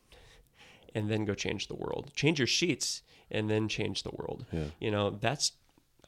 and 0.95 1.10
then 1.10 1.25
go 1.25 1.34
change 1.34 1.67
the 1.67 1.75
world. 1.75 2.12
Change 2.15 2.39
your 2.39 2.47
sheets, 2.47 3.02
and 3.30 3.49
then 3.49 3.67
change 3.67 4.04
the 4.04 4.12
world. 4.12 4.45
Yeah. 4.54 4.65
You 4.80 4.91
know, 4.91 5.10
that's 5.10 5.52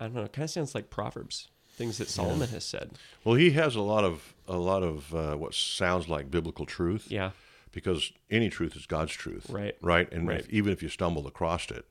I 0.02 0.06
don't 0.06 0.16
know. 0.16 0.24
It 0.24 0.34
kind 0.34 0.44
of 0.46 0.50
sounds 0.50 0.74
like 0.74 0.90
Proverbs, 0.90 1.48
things 1.76 2.00
that 2.00 2.10
Solomon 2.10 2.50
has 2.50 2.66
said. 2.66 2.92
Well, 3.24 3.36
he 3.36 3.52
has 3.52 3.76
a 3.76 3.82
lot 3.82 4.04
of 4.04 4.34
a 4.48 4.58
lot 4.58 4.82
of 4.82 5.14
uh, 5.14 5.36
what 5.36 5.54
sounds 5.54 6.10
like 6.10 6.32
biblical 6.32 6.66
truth. 6.66 7.06
Yeah. 7.10 7.32
Because 7.72 8.12
any 8.30 8.50
truth 8.50 8.76
is 8.76 8.86
God's 8.88 9.14
truth. 9.14 9.50
Right. 9.50 9.76
Right. 9.82 10.12
And 10.12 10.28
Right. 10.28 10.40
If, 10.40 10.50
even 10.50 10.74
if 10.74 10.82
you 10.84 10.90
stumbled 10.90 11.28
across 11.28 11.70
it, 11.72 11.86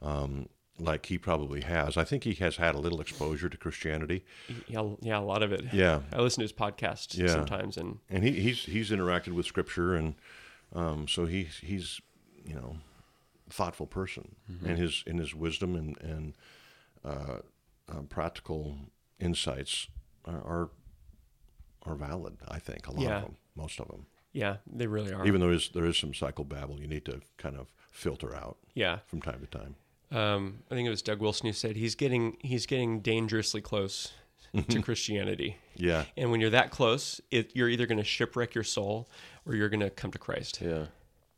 um, 0.00 0.48
like 0.78 1.06
he 1.06 1.18
probably 1.18 1.60
has, 1.62 1.96
I 1.98 2.04
think 2.04 2.24
he 2.24 2.34
has 2.36 2.56
had 2.56 2.74
a 2.74 2.78
little 2.78 3.00
exposure 3.02 3.48
to 3.50 3.56
Christianity, 3.58 4.24
Yeah, 4.66 4.94
yeah, 5.02 5.18
a 5.18 5.20
lot 5.20 5.42
of 5.42 5.52
it. 5.52 5.64
Yeah. 5.74 6.00
I 6.12 6.20
listen 6.22 6.40
to 6.40 6.44
his 6.44 6.52
podcast 6.54 7.18
Yeah. 7.18 7.26
sometimes, 7.28 7.76
and 7.76 7.98
and 8.08 8.24
he, 8.24 8.30
he's 8.40 8.64
he's 8.64 8.90
interacted 8.90 9.32
with 9.34 9.44
Scripture, 9.44 9.94
and 9.94 10.14
um, 10.72 11.06
so 11.08 11.26
he's 11.26 11.56
he's 11.62 12.00
you 12.46 12.54
know 12.54 12.76
thoughtful 13.50 13.86
person, 13.86 14.36
and 14.64 14.78
his 14.78 15.02
in 15.06 15.18
his 15.18 15.34
wisdom 15.34 15.74
and 15.74 16.00
and 16.00 16.34
uh, 17.04 17.38
uh, 17.88 18.00
practical 18.08 18.76
insights 19.18 19.88
are, 20.24 20.34
are 20.42 20.70
are 21.86 21.94
valid. 21.94 22.36
I 22.46 22.58
think 22.58 22.86
a 22.86 22.92
lot 22.92 23.02
Yeah. 23.02 23.16
of 23.16 23.22
them, 23.22 23.36
most 23.56 23.80
of 23.80 23.88
them. 23.88 24.06
yeah, 24.32 24.56
they 24.70 24.86
really 24.86 25.12
are. 25.12 25.26
Even 25.26 25.40
though 25.40 25.46
there 25.48 25.56
is, 25.56 25.70
there 25.72 25.86
is 25.86 25.96
some 25.96 26.12
psychobabble, 26.12 26.78
you 26.78 26.86
need 26.86 27.04
to 27.06 27.20
kind 27.38 27.56
of 27.56 27.68
filter 27.90 28.34
out 28.36 28.58
yeah, 28.74 28.98
from 29.06 29.20
time 29.22 29.40
to 29.40 29.46
time. 29.46 29.74
um, 30.12 30.58
I 30.70 30.74
think 30.74 30.86
it 30.86 30.90
was 30.90 31.00
Doug 31.02 31.20
Wilson 31.20 31.46
who 31.46 31.52
said 31.52 31.76
he's 31.76 31.94
getting 31.94 32.36
he's 32.40 32.66
getting 32.66 33.00
dangerously 33.00 33.60
close 33.62 34.12
to 34.68 34.82
Christianity, 34.82 35.56
Yeah, 35.76 36.04
and 36.16 36.30
when 36.30 36.40
you're 36.40 36.50
that 36.50 36.70
close, 36.70 37.20
it, 37.30 37.52
you're 37.54 37.68
either 37.68 37.86
going 37.86 37.98
to 37.98 38.04
shipwreck 38.04 38.54
your 38.54 38.64
soul 38.64 39.08
or 39.46 39.54
you're 39.54 39.68
going 39.68 39.80
to 39.80 39.90
come 39.90 40.10
to 40.10 40.18
Christ. 40.18 40.60
Yeah. 40.60 40.86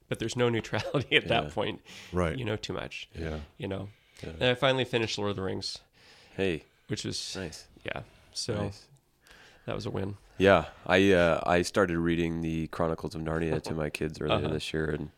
But 0.08 0.18
there's 0.18 0.34
no 0.36 0.48
neutrality 0.56 1.16
at 1.16 1.22
Yeah. 1.24 1.28
that 1.42 1.50
point. 1.54 1.80
Right. 2.12 2.36
You 2.38 2.44
know 2.46 2.56
too 2.56 2.72
much. 2.72 3.08
yeah. 3.14 3.38
You 3.58 3.68
know. 3.68 3.88
Yeah. 4.22 4.30
And 4.40 4.44
I 4.50 4.54
finally 4.54 4.84
finished 4.84 5.18
Lord 5.18 5.30
of 5.30 5.36
the 5.36 5.42
Rings, 5.42 5.78
Hey. 6.36 6.64
which 6.88 7.04
was 7.04 7.36
Nice. 7.36 7.66
yeah. 7.84 8.02
So 8.32 8.54
Nice. 8.54 8.86
that 9.66 9.74
was 9.74 9.86
a 9.86 9.90
win. 9.90 10.16
Yeah, 10.38 10.66
I 10.86 11.12
uh, 11.12 11.40
I 11.46 11.62
started 11.62 11.98
reading 11.98 12.40
the 12.40 12.66
Chronicles 12.68 13.14
of 13.14 13.20
Narnia 13.20 13.62
to 13.64 13.74
my 13.74 13.90
kids 13.90 14.20
earlier 14.20 14.36
Uh-huh. 14.46 14.48
this 14.54 14.72
year, 14.72 14.86
and 14.90 15.10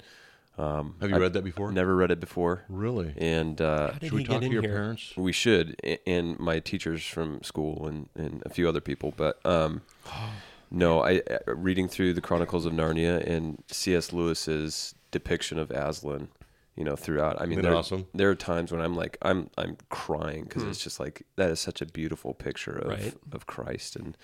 um, 0.58 0.96
Have 1.00 1.10
you 1.10 1.16
I 1.16 1.18
read 1.18 1.32
that 1.34 1.44
before? 1.44 1.72
Never 1.72 1.94
read 1.96 2.10
it 2.10 2.20
before, 2.20 2.64
Really? 2.68 3.14
and 3.16 3.60
uh, 3.60 3.98
Should 4.00 4.12
we 4.12 4.24
talk 4.24 4.40
to 4.42 4.48
your 4.48 4.60
here? 4.62 4.72
parents? 4.72 5.12
we 5.16 5.32
should, 5.32 5.76
and 6.06 6.38
my 6.38 6.58
teachers 6.60 7.04
from 7.04 7.42
school 7.42 7.86
and, 7.86 8.08
and 8.16 8.42
a 8.44 8.48
few 8.50 8.68
other 8.68 8.80
people. 8.80 9.14
But 9.16 9.44
um, 9.46 9.82
no, 10.70 11.02
I 11.02 11.18
uh, 11.30 11.38
reading 11.54 11.88
through 11.88 12.14
the 12.14 12.20
Chronicles 12.20 12.66
of 12.66 12.72
Narnia 12.72 13.24
and 13.26 13.62
C.S. 13.68 14.12
Lewis's 14.12 14.94
depiction 15.10 15.58
of 15.58 15.70
Aslan, 15.70 16.28
you 16.76 16.84
know, 16.84 16.96
throughout. 16.96 17.40
I 17.40 17.46
mean, 17.46 17.62
there, 17.62 17.74
awesome? 17.74 18.06
there 18.14 18.30
are 18.30 18.34
times 18.34 18.72
when 18.72 18.80
I'm 18.80 18.94
like, 18.96 19.16
I'm 19.22 19.50
I'm 19.56 19.76
crying 19.90 20.44
because 20.44 20.62
it's 20.64 20.82
just 20.82 20.98
like 21.00 21.22
that 21.37 21.50
is 21.50 21.60
such 21.60 21.80
a 21.80 21.87
beautiful 21.87 22.34
picture 22.34 22.76
of 22.76 22.88
Right. 22.88 23.14
of 23.32 23.46
Christ 23.46 23.96
and 23.96 24.16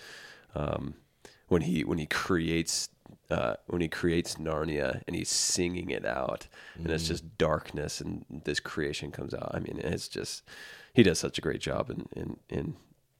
um, 0.54 0.94
when 1.48 1.62
he 1.62 1.84
when 1.84 1.98
he 1.98 2.06
creates 2.06 2.88
uh, 3.30 3.54
when 3.66 3.80
he 3.80 3.88
creates 3.88 4.36
Narnia 4.36 5.02
and 5.06 5.14
he's 5.16 5.28
singing 5.28 5.90
it 5.90 6.04
out 6.04 6.48
and 6.76 6.90
it's 6.90 7.06
just 7.08 7.38
darkness 7.38 8.00
and 8.00 8.24
this 8.44 8.60
creation 8.60 9.10
comes 9.12 9.34
out. 9.34 9.50
I 9.54 9.60
mean, 9.60 9.80
it's 9.82 10.08
just 10.08 10.42
he 10.94 11.02
does 11.02 11.18
such 11.18 11.38
a 11.38 11.40
great 11.40 11.60
job 11.60 11.90
in 11.90 12.06
in, 12.16 12.36
in 12.48 12.76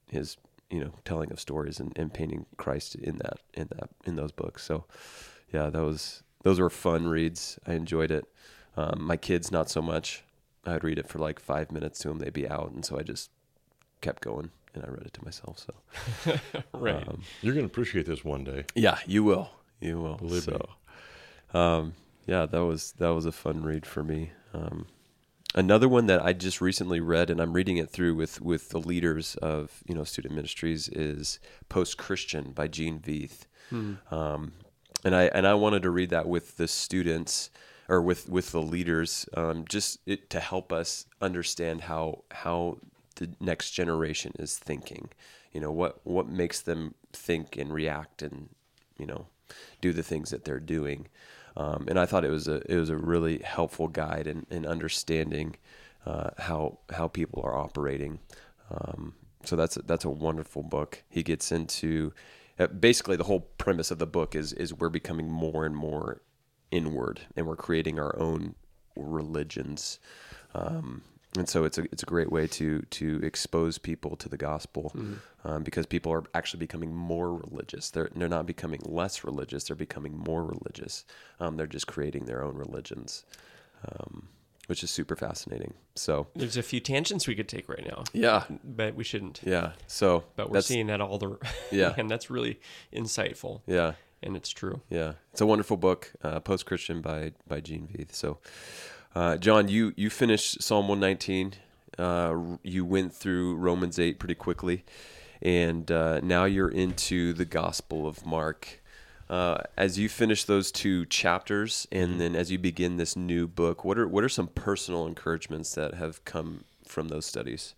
his 0.08 0.36
you 0.70 0.80
know 0.80 0.92
telling 1.04 1.30
of 1.30 1.38
stories 1.40 1.78
and, 1.80 1.92
and 1.96 2.12
painting 2.12 2.46
Christ 2.56 2.94
in 2.96 3.18
that 3.18 3.38
in 3.54 3.68
that 3.76 3.90
in 4.04 4.16
those 4.16 4.32
books. 4.32 4.64
So 4.64 4.86
yeah, 5.52 5.70
those 5.70 6.22
those 6.42 6.58
were 6.58 6.70
fun 6.70 7.06
reads. 7.06 7.58
I 7.66 7.74
enjoyed 7.74 8.10
it. 8.10 8.24
Um, 8.76 8.98
my 9.02 9.16
kids 9.16 9.50
not 9.50 9.68
so 9.70 9.82
much. 9.82 10.22
I'd 10.66 10.84
read 10.84 10.98
it 10.98 11.08
for 11.08 11.18
like 11.18 11.40
five 11.40 11.72
minutes 11.72 11.98
to 12.00 12.08
them. 12.08 12.18
They'd 12.18 12.32
be 12.32 12.48
out, 12.48 12.70
and 12.72 12.84
so 12.84 12.98
I 12.98 13.02
just 13.02 13.30
kept 14.00 14.22
going 14.22 14.50
and 14.74 14.84
I 14.84 14.88
read 14.88 15.04
it 15.06 15.12
to 15.14 15.24
myself. 15.24 15.58
So 15.58 16.34
Right. 16.72 17.06
um, 17.08 17.22
You're 17.42 17.54
going 17.54 17.66
to 17.66 17.72
appreciate 17.72 18.06
this 18.06 18.24
one 18.24 18.44
day. 18.44 18.64
yeah, 18.74 18.98
you 19.06 19.24
will. 19.24 19.50
You 19.80 19.98
will. 20.00 20.16
Believe 20.16 20.46
me. 20.46 20.56
so, 21.52 21.58
um, 21.58 21.94
yeah, 22.26 22.46
that 22.46 22.64
was 22.64 22.92
that 22.98 23.08
was 23.10 23.26
a 23.26 23.32
fun 23.32 23.62
read 23.62 23.84
for 23.86 24.04
me. 24.04 24.30
Um, 24.54 24.86
another 25.54 25.88
one 25.88 26.06
that 26.06 26.22
I 26.24 26.32
just 26.34 26.60
recently 26.60 27.00
read, 27.00 27.30
and 27.30 27.40
I'm 27.40 27.52
reading 27.54 27.78
it 27.78 27.90
through 27.90 28.14
with 28.14 28.40
with 28.40 28.68
the 28.68 28.78
leaders 28.78 29.34
of 29.36 29.82
you 29.88 29.94
know 29.94 30.04
student 30.04 30.34
ministries, 30.34 30.88
is 30.88 31.40
Post 31.68 31.96
Christian 31.98 32.52
by 32.52 32.68
Gene 32.68 32.98
Veith. 33.00 33.46
Um, 33.72 34.52
and 35.04 35.14
I 35.16 35.24
and 35.24 35.46
I 35.46 35.54
wanted 35.54 35.82
to 35.82 35.90
read 35.90 36.10
that 36.10 36.28
with 36.28 36.56
the 36.58 36.68
students 36.68 37.50
or 37.90 38.00
with 38.00 38.28
with 38.28 38.52
the 38.52 38.62
leaders, 38.62 39.28
um, 39.36 39.64
just 39.68 39.98
it, 40.06 40.30
to 40.30 40.38
help 40.38 40.72
us 40.72 41.06
understand 41.20 41.82
how 41.82 42.22
how 42.30 42.78
the 43.16 43.30
next 43.40 43.72
generation 43.72 44.32
is 44.38 44.56
thinking. 44.56 45.10
You 45.52 45.60
know 45.60 45.72
what 45.72 46.00
what 46.04 46.28
makes 46.28 46.60
them 46.60 46.94
think 47.12 47.56
and 47.56 47.74
react 47.74 48.22
and 48.22 48.48
you 48.96 49.06
know 49.06 49.26
do 49.80 49.92
the 49.92 50.04
things 50.04 50.30
that 50.30 50.44
they're 50.44 50.60
doing. 50.60 51.08
Um, 51.56 51.86
and 51.88 51.98
I 51.98 52.06
thought 52.06 52.24
it 52.24 52.30
was 52.30 52.46
a 52.46 52.62
it 52.70 52.76
was 52.76 52.90
a 52.90 52.96
really 52.96 53.38
helpful 53.38 53.88
guide 53.88 54.28
in, 54.28 54.46
in 54.50 54.64
understanding 54.64 55.56
uh, 56.06 56.30
how 56.38 56.78
how 56.90 57.08
people 57.08 57.42
are 57.44 57.58
operating. 57.58 58.20
Um, 58.70 59.14
so 59.44 59.56
that's 59.56 59.76
a, 59.76 59.82
that's 59.82 60.04
a 60.04 60.10
wonderful 60.10 60.62
book. 60.62 61.02
He 61.08 61.24
gets 61.24 61.50
into 61.50 62.12
uh, 62.56 62.68
basically 62.68 63.16
the 63.16 63.24
whole 63.24 63.40
premise 63.58 63.90
of 63.90 63.98
the 63.98 64.06
book 64.06 64.36
is 64.36 64.52
is 64.52 64.72
we're 64.72 64.90
becoming 64.90 65.28
more 65.28 65.66
and 65.66 65.74
more 65.74 66.20
inward, 66.70 67.20
and 67.36 67.46
we're 67.46 67.56
creating 67.56 67.98
our 67.98 68.16
own 68.18 68.54
religions. 68.96 69.98
Um, 70.54 71.02
and 71.38 71.48
so 71.48 71.62
it's 71.64 71.78
a 71.78 71.82
it's 71.92 72.02
a 72.02 72.06
great 72.06 72.32
way 72.32 72.48
to 72.48 72.80
to 72.90 73.20
expose 73.22 73.78
people 73.78 74.16
to 74.16 74.28
the 74.28 74.36
gospel 74.36 74.92
um, 75.44 75.62
because 75.62 75.86
people 75.86 76.12
are 76.12 76.24
actually 76.34 76.58
becoming 76.58 76.92
more 76.92 77.32
religious. 77.32 77.90
They're 77.90 78.10
they're 78.16 78.28
not 78.28 78.46
becoming 78.46 78.80
less 78.84 79.22
religious. 79.22 79.64
They're 79.64 79.76
becoming 79.76 80.16
more 80.18 80.44
religious. 80.44 81.04
Um, 81.38 81.56
they're 81.56 81.68
just 81.68 81.86
creating 81.86 82.24
their 82.24 82.42
own 82.42 82.56
religions, 82.56 83.24
um, 83.88 84.26
which 84.66 84.82
is 84.82 84.90
super 84.90 85.14
fascinating. 85.14 85.74
So 85.94 86.26
There's 86.34 86.56
a 86.56 86.64
few 86.64 86.80
tangents 86.80 87.28
we 87.28 87.36
could 87.36 87.48
take 87.48 87.68
right 87.68 87.86
now, 87.86 88.02
yeah, 88.12 88.42
but 88.64 88.96
we 88.96 89.04
shouldn't. 89.04 89.40
yeah. 89.44 89.72
So 89.86 90.24
But 90.34 90.50
we're 90.50 90.62
seeing 90.62 90.88
that 90.88 91.00
all 91.00 91.18
the 91.18 91.38
Yeah. 91.70 91.94
and 91.98 92.10
that's 92.10 92.28
really 92.28 92.58
insightful, 92.92 93.60
yeah. 93.68 93.92
And 94.22 94.36
it's 94.36 94.50
true. 94.50 94.80
Yeah, 94.88 95.14
it's 95.32 95.40
a 95.40 95.46
wonderful 95.46 95.76
book, 95.76 96.12
uh, 96.22 96.40
Post 96.40 96.66
Christian 96.66 97.00
by 97.00 97.32
by 97.46 97.60
Gene 97.60 97.88
Veith. 97.88 98.14
So, 98.14 98.38
uh, 99.14 99.36
John, 99.36 99.68
you 99.68 99.92
you 99.96 100.10
finished 100.10 100.62
Psalm 100.62 100.88
one 100.88 101.00
nineteen. 101.00 101.54
Uh, 101.98 102.56
you 102.62 102.84
went 102.84 103.12
through 103.12 103.56
Romans 103.56 103.98
eight 103.98 104.18
pretty 104.18 104.34
quickly, 104.34 104.84
and 105.42 105.90
uh, 105.90 106.20
now 106.20 106.44
you're 106.44 106.68
into 106.70 107.32
the 107.32 107.44
Gospel 107.44 108.06
of 108.06 108.24
Mark. 108.24 108.80
Uh, 109.28 109.62
as 109.76 109.96
you 109.96 110.08
finish 110.08 110.42
those 110.42 110.72
two 110.72 111.06
chapters, 111.06 111.86
and 111.92 112.20
then 112.20 112.34
as 112.34 112.50
you 112.50 112.58
begin 112.58 112.96
this 112.96 113.14
new 113.14 113.46
book, 113.46 113.84
what 113.84 113.96
are 113.96 114.08
what 114.08 114.24
are 114.24 114.28
some 114.28 114.48
personal 114.48 115.06
encouragements 115.06 115.74
that 115.74 115.94
have 115.94 116.24
come 116.24 116.64
from 116.84 117.08
those 117.08 117.26
studies? 117.26 117.74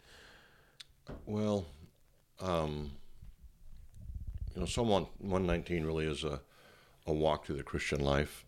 Well, 1.26 1.66
um, 2.40 2.92
you 4.54 4.60
know, 4.60 4.66
Psalm 4.66 4.88
119 4.88 5.84
really 5.84 6.06
is 6.06 6.24
a, 6.24 6.40
a 7.06 7.12
walk 7.12 7.46
through 7.46 7.56
the 7.56 7.62
Christian 7.62 8.00
life. 8.00 8.44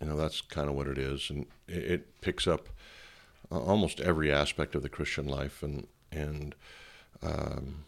You 0.00 0.08
know, 0.08 0.16
that's 0.16 0.40
kind 0.40 0.68
of 0.68 0.74
what 0.74 0.86
it 0.86 0.98
is. 0.98 1.28
And 1.28 1.46
it, 1.68 1.84
it 1.84 2.20
picks 2.20 2.46
up 2.46 2.68
uh, 3.52 3.60
almost 3.60 4.00
every 4.00 4.32
aspect 4.32 4.74
of 4.74 4.82
the 4.82 4.88
Christian 4.88 5.26
life 5.26 5.62
and, 5.62 5.86
and 6.10 6.54
um, 7.22 7.84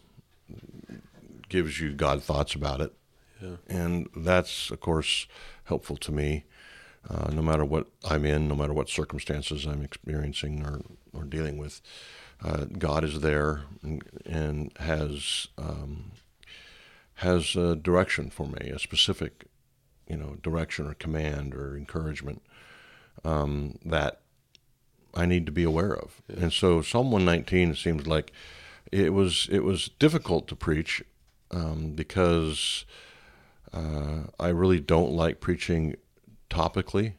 gives 1.48 1.80
you 1.80 1.92
God 1.92 2.22
thoughts 2.22 2.54
about 2.54 2.80
it. 2.80 2.92
Yeah. 3.40 3.56
And 3.68 4.08
that's, 4.14 4.70
of 4.70 4.80
course, 4.80 5.26
helpful 5.64 5.96
to 5.96 6.12
me. 6.12 6.44
Uh, 7.08 7.30
no 7.32 7.42
matter 7.42 7.64
what 7.64 7.88
I'm 8.04 8.24
in, 8.24 8.46
no 8.46 8.54
matter 8.54 8.72
what 8.72 8.88
circumstances 8.88 9.66
I'm 9.66 9.82
experiencing 9.82 10.64
or, 10.64 10.82
or 11.12 11.24
dealing 11.24 11.58
with, 11.58 11.80
uh, 12.44 12.66
God 12.78 13.02
is 13.02 13.20
there 13.20 13.62
and, 13.82 14.02
and 14.24 14.72
has 14.78 15.48
um, 15.58 16.12
has 17.22 17.56
a 17.56 17.74
direction 17.74 18.30
for 18.30 18.46
me, 18.46 18.70
a 18.70 18.78
specific, 18.78 19.46
you 20.08 20.16
know, 20.16 20.36
direction 20.42 20.86
or 20.86 20.94
command 20.94 21.54
or 21.54 21.76
encouragement 21.76 22.42
um, 23.24 23.78
that 23.84 24.20
I 25.14 25.26
need 25.26 25.46
to 25.46 25.52
be 25.52 25.62
aware 25.62 25.94
of. 25.94 26.20
And 26.28 26.52
so 26.52 26.82
Psalm 26.82 27.10
119 27.10 27.74
seems 27.74 28.06
like 28.06 28.32
it 28.90 29.12
was 29.12 29.48
it 29.50 29.60
was 29.60 29.88
difficult 29.98 30.48
to 30.48 30.56
preach 30.56 31.02
um, 31.50 31.92
because 31.92 32.84
uh, 33.72 34.24
I 34.38 34.48
really 34.48 34.80
don't 34.80 35.12
like 35.12 35.40
preaching 35.40 35.96
topically, 36.50 37.14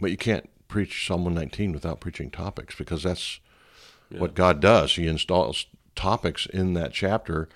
but 0.00 0.10
you 0.10 0.16
can't 0.16 0.48
preach 0.68 1.06
Psalm 1.06 1.24
119 1.24 1.72
without 1.72 2.00
preaching 2.00 2.30
topics 2.30 2.74
because 2.74 3.02
that's 3.02 3.40
what 4.10 4.34
God 4.34 4.60
does. 4.60 4.94
He 4.94 5.06
installs 5.06 5.66
topics 5.94 6.46
in 6.46 6.74
that 6.74 6.92
chapter 6.92 7.48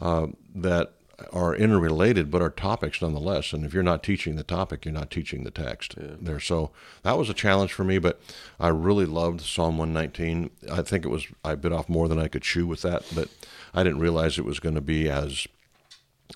uh, 0.00 0.26
that 0.54 0.92
are 1.32 1.54
interrelated 1.54 2.30
but 2.30 2.42
are 2.42 2.50
topics 2.50 3.00
nonetheless. 3.00 3.52
And 3.52 3.64
if 3.64 3.72
you're 3.72 3.82
not 3.82 4.02
teaching 4.02 4.36
the 4.36 4.42
topic, 4.42 4.84
you're 4.84 4.92
not 4.92 5.10
teaching 5.10 5.44
the 5.44 5.50
text 5.50 5.94
there. 5.96 6.40
So 6.40 6.70
that 7.02 7.16
was 7.16 7.30
a 7.30 7.34
challenge 7.34 7.72
for 7.72 7.84
me, 7.84 7.98
but 7.98 8.20
I 8.60 8.68
really 8.68 9.06
loved 9.06 9.40
Psalm 9.40 9.78
119. 9.78 10.50
I 10.70 10.82
think 10.82 11.04
it 11.04 11.08
was, 11.08 11.26
I 11.44 11.54
bit 11.54 11.72
off 11.72 11.88
more 11.88 12.08
than 12.08 12.18
I 12.18 12.28
could 12.28 12.42
chew 12.42 12.66
with 12.66 12.82
that, 12.82 13.04
but 13.14 13.28
I 13.72 13.82
didn't 13.82 14.00
realize 14.00 14.38
it 14.38 14.44
was 14.44 14.60
going 14.60 14.74
to 14.74 14.80
be 14.80 15.08
as 15.08 15.46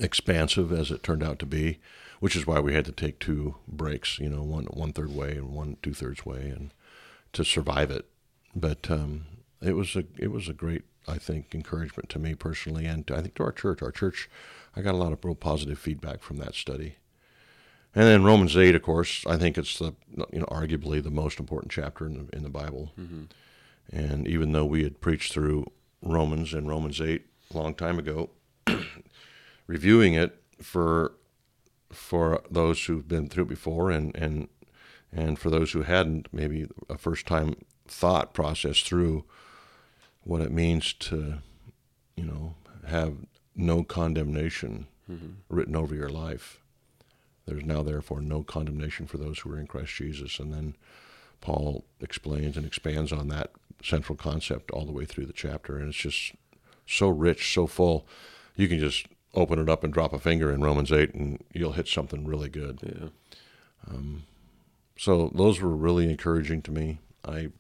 expansive 0.01 0.73
as 0.73 0.91
it 0.91 1.03
turned 1.03 1.23
out 1.23 1.39
to 1.41 1.47
be, 1.47 1.79
which 2.21 2.37
is 2.37 2.47
why 2.47 2.61
we 2.61 2.75
had 2.75 2.85
to 2.85 2.93
take 2.93 3.19
two 3.19 3.57
breaks, 3.67 4.19
you 4.19 4.29
know, 4.29 4.43
one 4.43 4.65
one 4.67 4.93
third 4.93 5.15
way 5.15 5.33
and 5.33 5.51
one 5.51 5.77
two 5.83 5.95
thirds 5.95 6.25
way, 6.25 6.49
and 6.49 6.73
to 7.33 7.45
survive 7.45 7.91
it. 7.91 8.07
But 8.55 8.91
um, 8.91 9.27
it 9.63 9.73
was 9.73 9.97
a 9.97 10.05
it 10.17 10.31
was 10.31 10.49
a 10.49 10.53
great, 10.53 10.83
I 11.09 11.19
think, 11.19 11.55
encouragement 11.55 12.09
to 12.11 12.19
me 12.19 12.35
personally, 12.35 12.87
and 12.87 13.07
to, 13.09 13.17
I 13.17 13.23
think 13.23 13.35
to 13.37 13.45
our 13.45 13.53
church. 13.53 13.83
Our 13.83 13.93
church, 13.93 14.29
I 14.77 14.83
got 14.83 14.95
a 14.95 14.99
lot 14.99 15.13
of 15.13 15.25
real 15.25 15.35
positive 15.35 15.79
feedback 15.79 16.23
from 16.23 16.39
that 16.39 16.55
study. 16.55 16.97
And 17.95 18.05
then 18.05 18.23
Romans 18.23 18.57
eight, 18.57 18.75
of 18.75 18.83
course, 18.83 19.25
I 19.27 19.37
think 19.37 19.59
it's 19.59 19.79
the 19.79 19.95
you 20.33 20.41
know 20.41 20.47
arguably 20.47 21.03
the 21.03 21.11
most 21.11 21.41
important 21.41 21.73
chapter 21.73 22.07
in 22.07 22.15
the 22.15 22.37
in 22.37 22.43
the 22.43 22.51
Bible. 22.51 22.93
Mm-hmm. 22.99 23.25
And 23.93 24.29
even 24.29 24.53
though 24.53 24.65
we 24.65 24.85
had 24.85 25.01
preached 25.01 25.33
through 25.33 25.67
Romans 26.01 26.55
and 26.55 26.69
Romans 26.69 27.01
eight 27.01 27.27
a 27.53 27.59
long 27.59 27.75
time 27.75 27.99
ago, 27.99 28.31
reviewing 29.67 30.15
it 30.15 30.41
for 30.63 31.15
for 31.93 32.43
those 32.49 32.85
who've 32.85 33.09
been 33.09 33.29
through 33.29 33.45
it 33.45 33.49
before 33.49 33.91
and 33.91 34.15
and 34.15 34.49
and 35.13 35.39
for 35.39 35.51
those 35.51 35.73
who 35.73 35.83
hadn't 35.83 36.29
maybe 36.33 36.69
a 36.89 36.97
first 36.97 37.27
time 37.27 37.55
thought 37.89 38.33
process 38.33 38.81
through 38.81 39.25
what 40.23 40.41
it 40.41 40.53
means 40.53 40.93
to 40.93 41.39
you 42.15 42.25
know 42.25 42.55
have 42.87 43.17
no 43.61 43.83
condemnation 43.85 44.87
written 45.49 45.75
over 45.75 45.93
your 45.93 46.09
life 46.09 46.61
there's 47.47 47.65
now 47.65 47.83
therefore 47.83 48.21
no 48.21 48.45
condemnation 48.45 49.07
for 49.07 49.19
those 49.19 49.41
who 49.41 49.51
are 49.53 49.59
in 49.59 49.67
Christ 49.67 49.95
Jesus 49.95 50.39
and 50.39 50.53
then 50.53 50.77
Paul 51.41 51.85
explains 52.01 52.57
and 52.57 52.65
expands 52.65 53.13
on 53.13 53.27
that 53.29 53.51
central 53.83 54.17
concept 54.17 54.71
all 54.71 54.85
the 54.85 54.93
way 54.93 55.05
through 55.05 55.27
the 55.27 55.33
chapter 55.33 55.79
and 55.79 55.89
it's 55.89 55.99
just 55.99 56.33
so 56.87 57.09
rich 57.09 57.53
so 57.53 57.67
full 57.67 58.07
you 58.55 58.69
can 58.69 58.79
just 58.79 59.07
open 59.35 59.59
it 59.59 59.69
up 59.69 59.85
and 59.85 59.93
drop 59.93 60.13
a 60.13 60.19
finger 60.19 60.53
in 60.53 60.61
Romans 60.61 60.93
8 60.93 61.15
and 61.15 61.43
you'll 61.53 61.73
hit 61.73 61.89
something 61.89 62.25
really 62.25 62.49
good. 62.49 62.79
Yeah. 62.83 63.09
Um, 63.89 64.25
so 64.97 65.31
those 65.35 65.61
were 65.61 65.75
really 65.75 66.11
encouraging 66.11 66.63
to 66.63 66.71
me. 66.71 66.99
I 67.25 67.51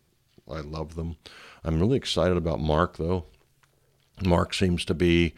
I 0.50 0.60
love 0.60 0.94
them. 0.94 1.16
I'm 1.64 1.78
really 1.80 1.96
excited 1.96 2.36
about 2.36 2.60
Mark 2.60 2.96
though. 2.96 3.24
Mark 4.22 4.52
seems 4.52 4.84
to 4.86 4.94
be 4.94 5.34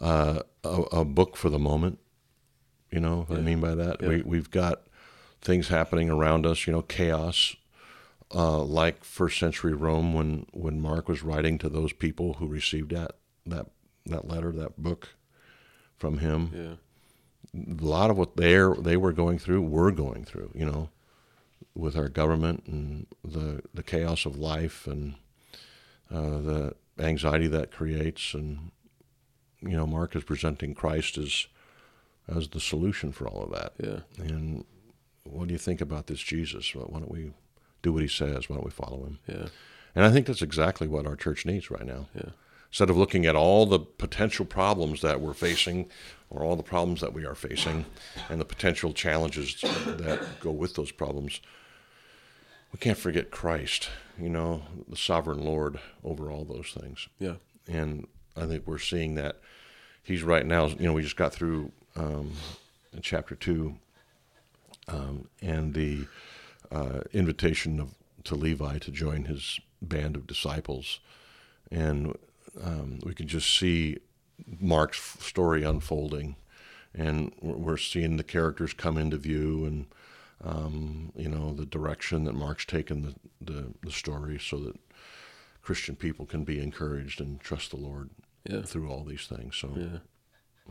uh, 0.00 0.40
a, 0.64 0.68
a 1.00 1.04
book 1.04 1.36
for 1.36 1.50
the 1.50 1.58
moment. 1.58 1.98
You 2.90 3.00
know 3.00 3.24
what 3.28 3.38
I 3.38 3.42
mean 3.42 3.60
by 3.60 3.74
that? 3.74 4.00
Yeah. 4.00 4.08
We 4.08 4.22
we've 4.22 4.50
got 4.50 4.82
things 5.42 5.68
happening 5.68 6.08
around 6.10 6.46
us. 6.46 6.66
You 6.66 6.72
know, 6.72 6.82
chaos. 6.82 7.54
Uh, 8.34 8.62
like 8.62 9.04
first 9.04 9.38
century 9.38 9.72
Rome, 9.72 10.12
when 10.12 10.46
when 10.52 10.80
Mark 10.82 11.08
was 11.08 11.22
writing 11.22 11.56
to 11.58 11.68
those 11.70 11.92
people 11.94 12.34
who 12.34 12.46
received 12.46 12.90
that 12.92 13.12
that 13.46 13.66
that 14.06 14.28
letter, 14.28 14.52
that 14.52 14.76
book 14.82 15.08
from 15.96 16.18
him, 16.18 16.50
Yeah. 16.54 17.72
a 17.80 17.84
lot 17.84 18.10
of 18.10 18.18
what 18.18 18.36
they 18.36 18.54
they 18.80 18.96
were 18.98 19.12
going 19.12 19.38
through, 19.38 19.62
we're 19.62 19.90
going 19.92 20.24
through. 20.24 20.50
You 20.54 20.66
know, 20.66 20.90
with 21.74 21.96
our 21.96 22.08
government 22.10 22.64
and 22.66 23.06
the 23.24 23.62
the 23.72 23.82
chaos 23.82 24.26
of 24.26 24.36
life 24.38 24.86
and 24.86 25.14
uh, 26.10 26.38
the 26.40 26.74
anxiety 26.98 27.46
that 27.48 27.70
creates, 27.70 28.34
and 28.34 28.70
you 29.60 29.76
know, 29.76 29.86
Mark 29.86 30.14
is 30.16 30.24
presenting 30.24 30.74
Christ 30.74 31.18
as 31.18 31.46
as 32.28 32.48
the 32.48 32.60
solution 32.60 33.10
for 33.10 33.26
all 33.26 33.42
of 33.42 33.50
that. 33.52 33.72
Yeah. 33.82 34.00
And 34.22 34.64
what 35.24 35.48
do 35.48 35.52
you 35.52 35.58
think 35.58 35.80
about 35.80 36.08
this 36.08 36.20
Jesus? 36.20 36.74
Why 36.74 36.82
don't 37.00 37.10
we 37.10 37.32
do 37.82 37.92
what 37.92 38.02
he 38.02 38.08
says? 38.08 38.48
Why 38.48 38.56
don't 38.56 38.64
we 38.64 38.70
follow 38.70 39.04
him? 39.04 39.18
Yeah. 39.26 39.46
And 39.94 40.04
I 40.04 40.10
think 40.10 40.26
that's 40.26 40.42
exactly 40.42 40.86
what 40.86 41.06
our 41.06 41.16
church 41.16 41.46
needs 41.46 41.70
right 41.70 41.86
now. 41.86 42.08
Yeah. 42.14 42.30
instead 42.68 42.90
of 42.90 42.96
looking 42.96 43.26
at 43.26 43.34
all 43.34 43.66
the 43.66 43.78
potential 43.78 44.44
problems 44.44 45.00
that 45.00 45.20
we're 45.20 45.34
facing 45.34 45.88
or 46.30 46.44
all 46.44 46.56
the 46.56 46.62
problems 46.62 47.00
that 47.00 47.14
we 47.14 47.24
are 47.24 47.34
facing 47.34 47.86
and 48.28 48.40
the 48.40 48.44
potential 48.44 48.92
challenges 48.92 49.60
that 49.62 50.20
go 50.40 50.50
with 50.50 50.74
those 50.74 50.92
problems, 50.92 51.40
we 52.72 52.78
can't 52.78 52.98
forget 52.98 53.30
Christ, 53.30 53.88
you 54.20 54.28
know, 54.28 54.62
the 54.86 54.96
sovereign 54.96 55.42
Lord 55.42 55.80
over 56.04 56.30
all 56.30 56.44
those 56.44 56.76
things. 56.78 57.08
Yeah. 57.18 57.36
And 57.66 58.06
I 58.36 58.46
think 58.46 58.66
we're 58.66 58.78
seeing 58.78 59.14
that 59.14 59.40
he's 60.02 60.22
right 60.22 60.46
now, 60.46 60.66
you 60.66 60.86
know, 60.86 60.92
we 60.92 61.02
just 61.02 61.16
got 61.16 61.32
through 61.32 61.72
um, 61.96 62.32
chapter 63.00 63.34
two 63.34 63.76
um, 64.88 65.28
and 65.42 65.74
the 65.74 66.06
uh, 66.70 67.00
invitation 67.12 67.80
of, 67.80 67.94
to 68.24 68.34
Levi 68.34 68.78
to 68.78 68.90
join 68.90 69.24
his 69.24 69.60
band 69.80 70.16
of 70.16 70.26
disciples. 70.26 71.00
And 71.70 72.16
um, 72.62 73.00
we 73.04 73.14
can 73.14 73.28
just 73.28 73.56
see 73.56 73.98
Mark's 74.60 75.00
story 75.24 75.62
unfolding, 75.62 76.36
and 76.94 77.32
we're 77.40 77.76
seeing 77.76 78.16
the 78.16 78.24
characters 78.24 78.72
come 78.72 78.96
into 78.96 79.16
view, 79.16 79.64
and 79.64 79.86
um, 80.44 81.12
you 81.16 81.28
know 81.28 81.52
the 81.52 81.66
direction 81.66 82.24
that 82.24 82.34
Mark's 82.34 82.64
taken 82.64 83.02
the, 83.02 83.14
the, 83.40 83.66
the 83.82 83.90
story, 83.90 84.38
so 84.38 84.58
that 84.58 84.76
Christian 85.62 85.96
people 85.96 86.24
can 86.24 86.44
be 86.44 86.60
encouraged 86.60 87.20
and 87.20 87.40
trust 87.40 87.70
the 87.70 87.76
Lord 87.76 88.10
Yeah. 88.48 88.62
through 88.62 88.90
all 88.90 89.04
these 89.04 89.26
things. 89.26 89.56
So 89.56 89.72
Yeah. 89.76 89.98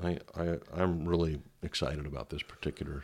I, 0.04 0.20
I 0.36 0.58
I'm 0.74 1.06
really 1.08 1.40
excited 1.64 2.06
about 2.06 2.30
this 2.30 2.44
particular 2.44 3.04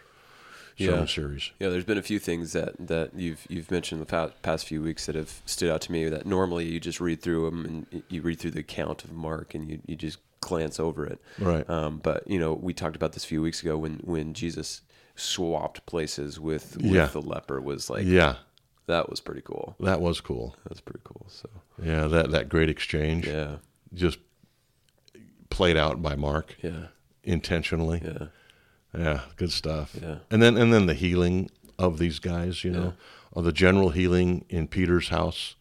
Yeah. 0.77 1.05
series. 1.05 1.51
Yeah, 1.59 1.69
there's 1.69 1.85
been 1.85 1.97
a 1.97 2.03
few 2.03 2.19
things 2.19 2.53
that, 2.53 2.73
that 2.87 3.13
you've 3.15 3.45
you've 3.49 3.69
mentioned 3.71 4.01
the 4.01 4.05
past, 4.05 4.41
past 4.41 4.65
few 4.67 4.81
weeks 4.81 5.05
that 5.05 5.15
have 5.15 5.41
stood 5.45 5.69
out 5.71 5.81
to 5.81 5.91
me. 5.91 6.09
That 6.09 6.25
normally 6.25 6.65
you 6.65 6.79
just 6.79 6.99
read 6.99 7.21
through 7.21 7.45
them 7.49 7.65
and 7.65 8.03
you 8.09 8.21
read 8.21 8.39
through 8.39 8.51
the 8.51 8.59
account 8.61 9.03
of 9.03 9.11
Mark 9.11 9.53
and 9.55 9.69
you, 9.69 9.79
you 9.85 9.95
just 9.95 10.19
glance 10.41 10.79
over 10.79 11.05
it. 11.05 11.19
Right. 11.39 11.67
Um, 11.69 11.99
but 12.03 12.27
you 12.29 12.37
know, 12.39 12.53
we 12.53 12.73
talked 12.73 12.95
about 12.95 13.13
this 13.13 13.23
a 13.23 13.27
few 13.27 13.41
weeks 13.41 13.61
ago 13.61 13.77
when 13.77 13.99
when 14.03 14.33
Jesus 14.33 14.81
swapped 15.15 15.85
places 15.85 16.39
with 16.39 16.75
with 16.77 16.85
Yeah. 16.85 17.05
the 17.05 17.21
leper 17.21 17.61
was 17.61 17.89
like 17.89 18.05
yeah, 18.05 18.37
that 18.87 19.09
was 19.09 19.21
pretty 19.21 19.41
cool. 19.41 19.75
that 19.79 20.01
was 20.01 20.19
cool. 20.21 20.55
That's 20.67 20.81
pretty 20.81 21.01
cool. 21.03 21.25
So 21.29 21.49
Yeah, 21.81 22.07
that 22.07 22.31
that 22.31 22.49
great 22.49 22.69
exchange 22.69 23.27
yeah, 23.27 23.57
just 23.93 24.17
played 25.53 25.77
out 25.77 26.01
by 26.01 26.15
Mark 26.15 26.55
yeah, 26.61 26.87
intentionally. 27.23 28.01
yeah, 28.03 28.27
Yeah, 28.97 29.21
good 29.37 29.51
stuff. 29.51 29.95
Yeah. 30.01 30.17
And 30.31 30.41
then 30.41 30.57
and 30.57 30.73
then 30.73 30.85
the 30.87 30.93
healing 30.93 31.49
of 31.77 31.97
these 31.99 32.19
guys, 32.19 32.63
you 32.63 32.71
know, 32.71 32.93
or 33.31 33.43
the 33.43 33.51
general 33.53 33.89
healing 33.91 34.45
in 34.49 34.67
Peter's 34.67 35.09
house, 35.09 35.55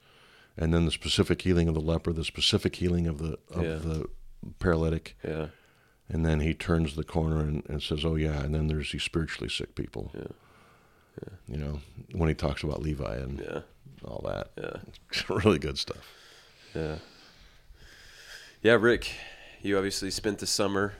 and 0.56 0.72
then 0.74 0.84
the 0.84 0.90
specific 0.90 1.42
healing 1.42 1.68
of 1.68 1.74
the 1.74 1.80
leper, 1.80 2.12
the 2.12 2.24
specific 2.24 2.76
healing 2.76 3.06
of 3.06 3.18
the 3.18 3.38
of 3.50 3.62
Yeah. 3.62 3.74
the 3.76 4.06
paralytic, 4.58 5.16
yeah, 5.24 5.46
and 6.08 6.24
then 6.26 6.40
he 6.40 6.52
turns 6.54 6.94
the 6.96 7.04
corner 7.04 7.40
and, 7.40 7.62
and 7.68 7.82
says, 7.82 8.04
"Oh 8.04 8.16
yeah," 8.16 8.42
and 8.42 8.54
then 8.54 8.66
there's 8.68 8.92
these 8.92 9.02
spiritually 9.04 9.48
sick 9.48 9.74
people. 9.74 10.10
Yeah. 10.14 10.26
You 11.46 11.58
know, 11.58 11.80
when 12.12 12.28
he 12.30 12.34
talks 12.34 12.62
about 12.64 12.80
Levi 12.82 13.16
and 13.16 13.38
yeah, 13.40 13.60
all 14.04 14.22
that, 14.26 14.50
yeah, 14.56 14.78
really 15.44 15.58
good 15.58 15.78
stuff. 15.78 16.04
yeah. 16.74 16.96
Yeah, 18.62 18.74
Rick, 18.80 19.10
you 19.64 19.76
obviously 19.76 20.10
spent 20.10 20.38
the 20.38 20.46
summer 20.46 20.94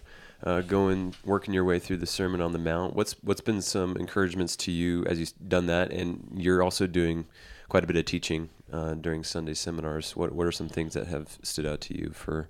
uh, 0.44 0.60
going 0.60 1.14
working 1.24 1.54
your 1.54 1.64
way 1.64 1.78
through 1.78 1.98
the 1.98 2.06
Sermon 2.06 2.40
on 2.40 2.52
the 2.52 2.58
Mount. 2.58 2.94
What's 2.94 3.12
what's 3.22 3.40
been 3.40 3.62
some 3.62 3.96
encouragements 3.96 4.56
to 4.56 4.70
you 4.70 5.04
as 5.06 5.20
you've 5.20 5.32
done 5.48 5.66
that, 5.66 5.92
and 5.92 6.32
you're 6.34 6.62
also 6.62 6.86
doing 6.86 7.26
quite 7.68 7.84
a 7.84 7.86
bit 7.86 7.96
of 7.96 8.04
teaching 8.04 8.50
uh, 8.72 8.94
during 8.94 9.24
Sunday 9.24 9.54
seminars. 9.54 10.16
What 10.16 10.32
what 10.32 10.46
are 10.46 10.52
some 10.52 10.68
things 10.68 10.94
that 10.94 11.06
have 11.06 11.38
stood 11.42 11.66
out 11.66 11.80
to 11.82 11.98
you 11.98 12.10
for 12.12 12.48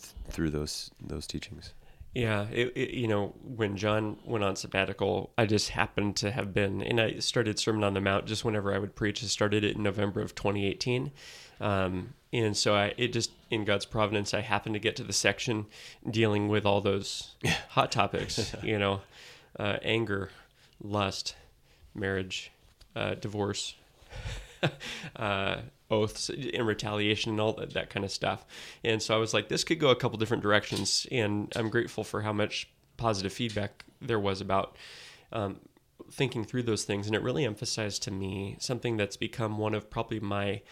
th- 0.00 0.14
through 0.28 0.50
those 0.50 0.90
those 1.00 1.26
teachings? 1.26 1.72
Yeah, 2.14 2.46
it, 2.50 2.72
it, 2.74 2.90
you 2.94 3.08
know, 3.08 3.34
when 3.42 3.76
John 3.76 4.16
went 4.24 4.42
on 4.42 4.56
sabbatical, 4.56 5.34
I 5.36 5.44
just 5.44 5.68
happened 5.68 6.16
to 6.16 6.30
have 6.30 6.54
been, 6.54 6.80
and 6.80 6.98
I 6.98 7.18
started 7.18 7.58
Sermon 7.58 7.84
on 7.84 7.92
the 7.92 8.00
Mount 8.00 8.24
just 8.24 8.42
whenever 8.42 8.74
I 8.74 8.78
would 8.78 8.94
preach. 8.94 9.22
I 9.22 9.26
started 9.26 9.64
it 9.64 9.76
in 9.76 9.82
November 9.82 10.22
of 10.22 10.34
2018, 10.34 11.12
um, 11.60 12.14
and 12.32 12.56
so 12.56 12.74
I, 12.74 12.94
it 12.96 13.08
just 13.12 13.32
in 13.50 13.64
God's 13.64 13.86
providence, 13.86 14.34
I 14.34 14.40
happened 14.40 14.74
to 14.74 14.80
get 14.80 14.96
to 14.96 15.04
the 15.04 15.12
section 15.12 15.66
dealing 16.08 16.48
with 16.48 16.66
all 16.66 16.80
those 16.80 17.34
hot 17.70 17.92
topics, 17.92 18.54
you 18.62 18.78
know, 18.78 19.00
uh, 19.58 19.76
anger, 19.82 20.30
lust, 20.82 21.36
marriage, 21.94 22.50
uh, 22.94 23.14
divorce, 23.14 23.74
uh, 25.16 25.56
oaths 25.90 26.28
and 26.30 26.66
retaliation 26.66 27.32
and 27.32 27.40
all 27.40 27.52
that, 27.54 27.74
that 27.74 27.90
kind 27.90 28.04
of 28.04 28.10
stuff. 28.10 28.44
And 28.82 29.00
so 29.00 29.14
I 29.14 29.18
was 29.18 29.32
like, 29.32 29.48
this 29.48 29.64
could 29.64 29.78
go 29.78 29.90
a 29.90 29.96
couple 29.96 30.18
different 30.18 30.42
directions. 30.42 31.06
And 31.12 31.52
I'm 31.54 31.70
grateful 31.70 32.04
for 32.04 32.22
how 32.22 32.32
much 32.32 32.68
positive 32.96 33.32
feedback 33.32 33.84
there 34.00 34.18
was 34.18 34.40
about 34.40 34.76
um, 35.32 35.60
thinking 36.10 36.44
through 36.44 36.64
those 36.64 36.84
things. 36.84 37.06
And 37.06 37.14
it 37.14 37.22
really 37.22 37.44
emphasized 37.44 38.02
to 38.04 38.10
me 38.10 38.56
something 38.58 38.96
that's 38.96 39.16
become 39.16 39.58
one 39.58 39.74
of 39.74 39.88
probably 39.90 40.20
my 40.20 40.62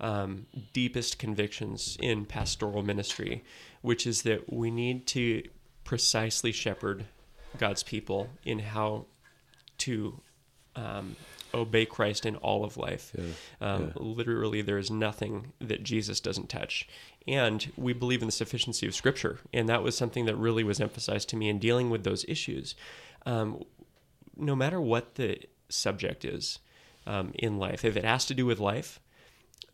um, 0.00 0.46
deepest 0.72 1.18
convictions 1.18 1.96
in 2.00 2.24
pastoral 2.24 2.82
ministry, 2.82 3.44
which 3.82 4.06
is 4.06 4.22
that 4.22 4.52
we 4.52 4.70
need 4.70 5.06
to 5.08 5.42
precisely 5.84 6.52
shepherd 6.52 7.06
God's 7.56 7.82
people 7.82 8.28
in 8.44 8.58
how 8.58 9.06
to 9.78 10.20
um, 10.76 11.16
obey 11.54 11.86
Christ 11.86 12.26
in 12.26 12.36
all 12.36 12.64
of 12.64 12.76
life. 12.76 13.14
Um, 13.60 13.92
Literally, 13.96 14.62
there 14.62 14.78
is 14.78 14.90
nothing 14.90 15.52
that 15.60 15.82
Jesus 15.82 16.20
doesn't 16.20 16.48
touch. 16.48 16.88
And 17.26 17.70
we 17.76 17.92
believe 17.92 18.22
in 18.22 18.28
the 18.28 18.32
sufficiency 18.32 18.86
of 18.86 18.94
Scripture. 18.94 19.38
And 19.52 19.68
that 19.68 19.82
was 19.82 19.96
something 19.96 20.26
that 20.26 20.36
really 20.36 20.64
was 20.64 20.80
emphasized 20.80 21.28
to 21.30 21.36
me 21.36 21.48
in 21.48 21.58
dealing 21.58 21.90
with 21.90 22.04
those 22.04 22.24
issues. 22.28 22.74
Um, 23.26 23.64
no 24.36 24.54
matter 24.54 24.80
what 24.80 25.16
the 25.16 25.38
subject 25.68 26.24
is 26.24 26.60
um, 27.06 27.32
in 27.34 27.58
life, 27.58 27.84
if 27.84 27.96
it 27.96 28.04
has 28.04 28.24
to 28.26 28.34
do 28.34 28.46
with 28.46 28.60
life, 28.60 29.00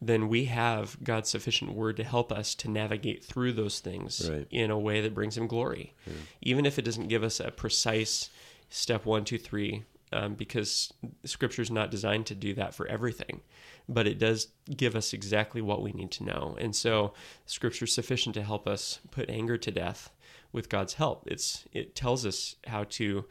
then 0.01 0.29
we 0.29 0.45
have 0.47 0.97
God's 1.03 1.31
sufficient 1.31 1.73
word 1.73 1.97
to 1.97 2.05
help 2.05 2.31
us 2.31 2.55
to 2.57 2.71
navigate 2.71 3.25
through 3.25 3.53
those 3.53 3.81
things 3.81 4.29
Right. 4.31 4.47
in 4.51 4.71
a 4.71 4.79
way 4.79 5.01
that 5.01 5.15
brings 5.15 5.37
Him 5.37 5.47
glory. 5.47 5.95
Even 6.43 6.67
if 6.67 6.79
it 6.79 6.85
doesn't 6.85 7.09
give 7.09 7.23
us 7.23 7.41
a 7.41 7.51
precise 7.51 8.29
step 8.69 9.07
one, 9.07 9.25
two, 9.25 9.39
three, 9.39 9.85
um, 10.13 10.35
because 10.35 10.93
Scripture 11.25 11.63
is 11.63 11.71
not 11.71 11.91
designed 11.91 12.27
to 12.27 12.35
do 12.35 12.55
that 12.55 12.75
for 12.75 12.87
everything, 12.87 13.41
but 13.89 14.07
it 14.07 14.19
does 14.19 14.49
give 14.77 14.95
us 14.95 15.13
exactly 15.13 15.61
what 15.63 15.83
we 15.83 15.93
need 15.93 16.11
to 16.13 16.25
know. 16.25 16.57
And 16.61 16.75
so, 16.77 17.15
Scripture 17.47 17.87
is 17.87 17.95
sufficient 17.95 18.35
to 18.35 18.43
help 18.43 18.67
us 18.69 19.01
put 19.11 19.29
anger 19.31 19.57
to 19.59 19.71
death 19.71 20.11
with 20.53 20.69
God's 20.69 20.95
help. 20.95 21.25
It's 21.27 21.65
it 21.73 21.95
tells 21.97 22.25
us 22.27 22.57
how 22.67 22.85
to 22.91 23.25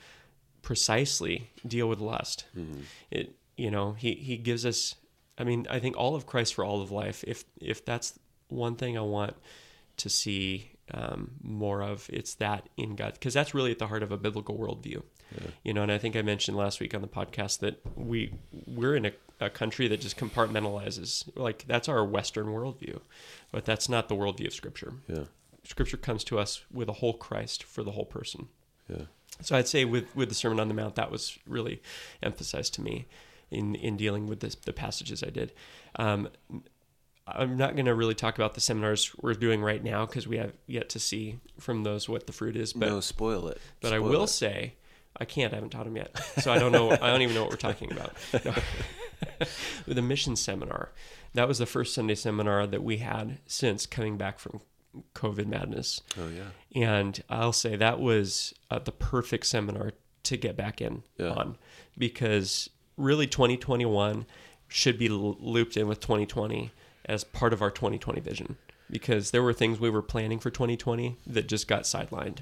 precisely 0.61 1.49
deal 1.67 1.87
with 1.87 1.99
lust. 1.99 2.45
It 3.11 3.35
you 3.57 3.69
know 3.69 3.93
he 3.93 4.13
he 4.15 4.37
gives 4.37 4.65
us. 4.65 4.95
I 5.37 5.43
mean, 5.43 5.67
I 5.69 5.79
think 5.79 5.97
all 5.97 6.15
of 6.15 6.25
Christ 6.25 6.53
for 6.53 6.63
all 6.63 6.81
of 6.81 6.91
life. 6.91 7.23
If 7.27 7.45
if 7.59 7.83
that's 7.83 8.19
one 8.49 8.75
thing 8.75 8.97
I 8.97 9.01
want 9.01 9.35
to 9.97 10.09
see 10.09 10.71
um, 10.93 11.31
more 11.41 11.81
of, 11.81 12.09
it's 12.11 12.35
that 12.35 12.69
in 12.77 12.95
God, 12.95 13.13
because 13.13 13.33
that's 13.33 13.53
really 13.53 13.71
at 13.71 13.79
the 13.79 13.87
heart 13.87 14.03
of 14.03 14.11
a 14.11 14.17
biblical 14.17 14.57
worldview. 14.57 15.01
You 15.63 15.73
know, 15.73 15.81
and 15.81 15.91
I 15.91 15.97
think 15.97 16.15
I 16.15 16.21
mentioned 16.21 16.55
last 16.55 16.79
week 16.79 16.93
on 16.93 17.01
the 17.01 17.07
podcast 17.07 17.59
that 17.59 17.81
we 17.95 18.33
we're 18.67 18.95
in 18.95 19.07
a, 19.07 19.11
a 19.39 19.49
country 19.49 19.87
that 19.87 19.99
just 19.99 20.15
compartmentalizes. 20.17 21.27
Like 21.35 21.65
that's 21.67 21.89
our 21.89 22.05
Western 22.05 22.47
worldview, 22.47 22.99
but 23.51 23.65
that's 23.65 23.89
not 23.89 24.09
the 24.09 24.15
worldview 24.15 24.47
of 24.47 24.53
Scripture. 24.53 24.93
Yeah, 25.07 25.23
Scripture 25.63 25.97
comes 25.97 26.23
to 26.25 26.37
us 26.37 26.63
with 26.71 26.89
a 26.89 26.93
whole 26.93 27.13
Christ 27.13 27.63
for 27.63 27.83
the 27.83 27.91
whole 27.91 28.05
person. 28.05 28.47
yeah, 28.87 29.05
So 29.41 29.55
I'd 29.55 29.67
say 29.67 29.85
with, 29.85 30.15
with 30.15 30.29
the 30.29 30.35
Sermon 30.35 30.59
on 30.59 30.67
the 30.67 30.73
Mount, 30.73 30.95
that 30.95 31.09
was 31.09 31.39
really 31.47 31.81
emphasized 32.21 32.73
to 32.75 32.81
me 32.81 33.07
in, 33.51 33.75
in 33.75 33.97
dealing 33.97 34.27
with 34.27 34.39
this, 34.39 34.55
the 34.55 34.73
passages 34.73 35.23
I 35.23 35.29
did. 35.29 35.53
Um, 35.97 36.29
I'm 37.25 37.55
not 37.55 37.75
going 37.75 37.85
to 37.85 37.95
really 37.95 38.15
talk 38.15 38.35
about 38.35 38.53
the 38.53 38.59
seminars 38.61 39.15
we're 39.21 39.33
doing 39.33 39.61
right 39.61 39.81
now 39.81 40.05
because 40.05 40.27
we 40.27 40.37
have 40.37 40.51
yet 40.67 40.89
to 40.89 40.99
see 40.99 41.39
from 41.59 41.83
those 41.83 42.09
what 42.09 42.27
the 42.27 42.33
fruit 42.33 42.57
is. 42.57 42.73
But 42.73 42.89
no, 42.89 42.99
spoil 42.99 43.47
it. 43.47 43.59
but 43.81 43.93
I 43.93 43.99
will 43.99 44.25
it. 44.25 44.27
say, 44.27 44.73
I 45.17 45.23
can't. 45.25 45.53
I 45.53 45.55
haven't 45.55 45.69
taught 45.69 45.85
them 45.85 45.95
yet, 45.95 46.17
so 46.39 46.51
I 46.51 46.59
don't 46.59 46.71
know. 46.73 46.91
I 46.91 46.97
don't 47.11 47.21
even 47.21 47.33
know 47.35 47.43
what 47.43 47.51
we're 47.51 47.57
talking 47.57 47.91
about. 47.91 48.13
No. 48.43 48.53
With 49.87 49.97
a 49.97 50.01
mission 50.01 50.35
seminar, 50.35 50.91
that 51.33 51.47
was 51.47 51.57
the 51.59 51.65
first 51.65 51.93
Sunday 51.93 52.15
seminar 52.15 52.67
that 52.67 52.83
we 52.83 52.97
had 52.97 53.37
since 53.45 53.85
coming 53.85 54.17
back 54.17 54.37
from 54.37 54.59
COVID 55.15 55.45
madness. 55.47 56.01
Oh 56.19 56.27
yeah, 56.27 56.49
And 56.89 57.23
I'll 57.29 57.53
say 57.53 57.75
that 57.77 57.99
was 58.01 58.53
uh, 58.69 58.79
the 58.79 58.91
perfect 58.91 59.45
seminar 59.45 59.91
to 60.23 60.37
get 60.37 60.57
back 60.57 60.81
in 60.81 61.03
Yeah. 61.17 61.29
on 61.31 61.57
because 61.97 62.69
really 62.97 63.27
2021 63.27 64.25
should 64.67 64.97
be 64.97 65.09
looped 65.09 65.77
in 65.77 65.87
with 65.87 65.99
2020 65.99 66.71
as 67.05 67.23
part 67.23 67.53
of 67.53 67.61
our 67.61 67.69
2020 67.71 68.19
vision 68.21 68.57
because 68.89 69.31
there 69.31 69.43
were 69.43 69.53
things 69.53 69.79
we 69.79 69.89
were 69.89 70.01
planning 70.01 70.39
for 70.39 70.49
2020 70.49 71.17
that 71.27 71.47
just 71.47 71.67
got 71.67 71.83
sidelined. 71.83 72.39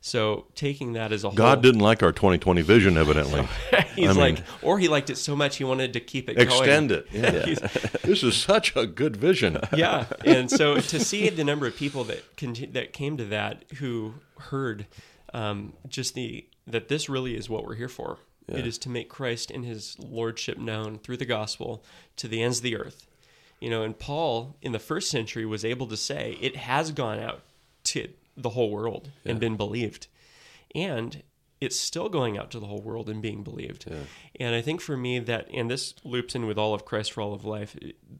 So 0.00 0.46
taking 0.54 0.92
that 0.92 1.10
as 1.12 1.24
a 1.24 1.30
God 1.30 1.54
whole, 1.54 1.62
didn't 1.62 1.80
like 1.80 2.04
our 2.04 2.12
2020 2.12 2.62
vision, 2.62 2.96
evidently. 2.96 3.48
he's 3.96 4.10
I 4.10 4.12
mean- 4.12 4.16
like, 4.16 4.38
or 4.62 4.78
he 4.78 4.86
liked 4.86 5.10
it 5.10 5.16
so 5.16 5.34
much 5.34 5.56
he 5.56 5.64
wanted 5.64 5.92
to 5.94 6.00
keep 6.00 6.28
it 6.28 6.38
Extend 6.38 6.90
going. 6.90 7.02
it. 7.04 7.08
Yeah. 7.12 7.68
this 8.04 8.22
is 8.22 8.36
such 8.36 8.76
a 8.76 8.86
good 8.86 9.16
vision. 9.16 9.58
yeah, 9.76 10.06
and 10.24 10.48
so 10.50 10.78
to 10.78 11.00
see 11.00 11.28
the 11.30 11.42
number 11.42 11.66
of 11.66 11.74
people 11.76 12.04
that 12.04 12.36
conti- 12.36 12.66
that 12.66 12.92
came 12.92 13.16
to 13.16 13.24
that 13.26 13.64
who 13.78 14.14
heard 14.38 14.86
um, 15.34 15.72
just 15.88 16.14
the 16.14 16.46
that 16.68 16.88
this 16.88 17.08
really 17.08 17.36
is 17.36 17.50
what 17.50 17.64
we're 17.64 17.74
here 17.74 17.88
for. 17.88 18.18
It 18.48 18.66
is 18.66 18.78
to 18.78 18.88
make 18.88 19.08
Christ 19.08 19.50
and 19.50 19.64
His 19.64 19.96
lordship 19.98 20.56
known 20.58 20.98
through 20.98 21.18
the 21.18 21.26
gospel 21.26 21.84
to 22.16 22.26
the 22.26 22.42
ends 22.42 22.58
of 22.58 22.62
the 22.64 22.76
earth. 22.76 23.06
You 23.60 23.70
know, 23.70 23.82
and 23.82 23.98
Paul 23.98 24.56
in 24.62 24.72
the 24.72 24.78
first 24.78 25.10
century 25.10 25.44
was 25.44 25.64
able 25.64 25.86
to 25.88 25.96
say 25.96 26.38
it 26.40 26.56
has 26.56 26.92
gone 26.92 27.18
out 27.18 27.42
to 27.84 28.08
the 28.36 28.50
whole 28.50 28.70
world 28.70 29.10
and 29.24 29.40
been 29.40 29.56
believed, 29.56 30.06
and 30.74 31.22
it's 31.60 31.78
still 31.78 32.08
going 32.08 32.38
out 32.38 32.52
to 32.52 32.60
the 32.60 32.66
whole 32.66 32.80
world 32.80 33.08
and 33.10 33.20
being 33.20 33.42
believed. 33.42 33.84
And 34.38 34.54
I 34.54 34.60
think 34.60 34.80
for 34.80 34.96
me 34.96 35.18
that, 35.18 35.48
and 35.52 35.68
this 35.68 35.94
loops 36.04 36.36
in 36.36 36.46
with 36.46 36.56
all 36.56 36.72
of 36.72 36.84
Christ 36.84 37.12
for 37.12 37.20
all 37.20 37.34
of 37.34 37.44
life. 37.44 37.76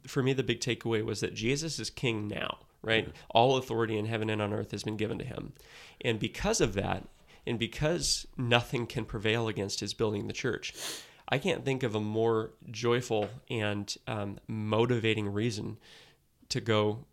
For 0.08 0.24
me, 0.24 0.32
the 0.32 0.42
big 0.42 0.60
takeaway 0.60 1.04
was 1.04 1.20
that 1.20 1.34
Jesus 1.34 1.78
is 1.78 1.88
King 1.88 2.26
now, 2.26 2.58
right? 2.82 3.08
All 3.30 3.56
authority 3.56 3.96
in 3.96 4.06
heaven 4.06 4.28
and 4.28 4.42
on 4.42 4.52
earth 4.52 4.72
has 4.72 4.82
been 4.82 4.96
given 4.96 5.18
to 5.18 5.24
him, 5.24 5.52
and 6.00 6.18
because 6.18 6.60
of 6.60 6.74
that, 6.74 7.04
and 7.48 7.58
because 7.58 8.26
nothing 8.36 8.86
can 8.86 9.04
prevail 9.04 9.48
against 9.48 9.80
his 9.80 9.94
building 9.94 10.26
the 10.26 10.32
church. 10.32 10.74
I 11.28 11.38
can't 11.38 11.64
think 11.64 11.82
of 11.82 11.94
a 11.94 12.00
more 12.00 12.52
joyful 12.70 13.28
and 13.50 13.94
um, 14.06 14.38
motivating 14.46 15.32
reason 15.32 15.78
to 16.50 16.60
go 16.60 17.04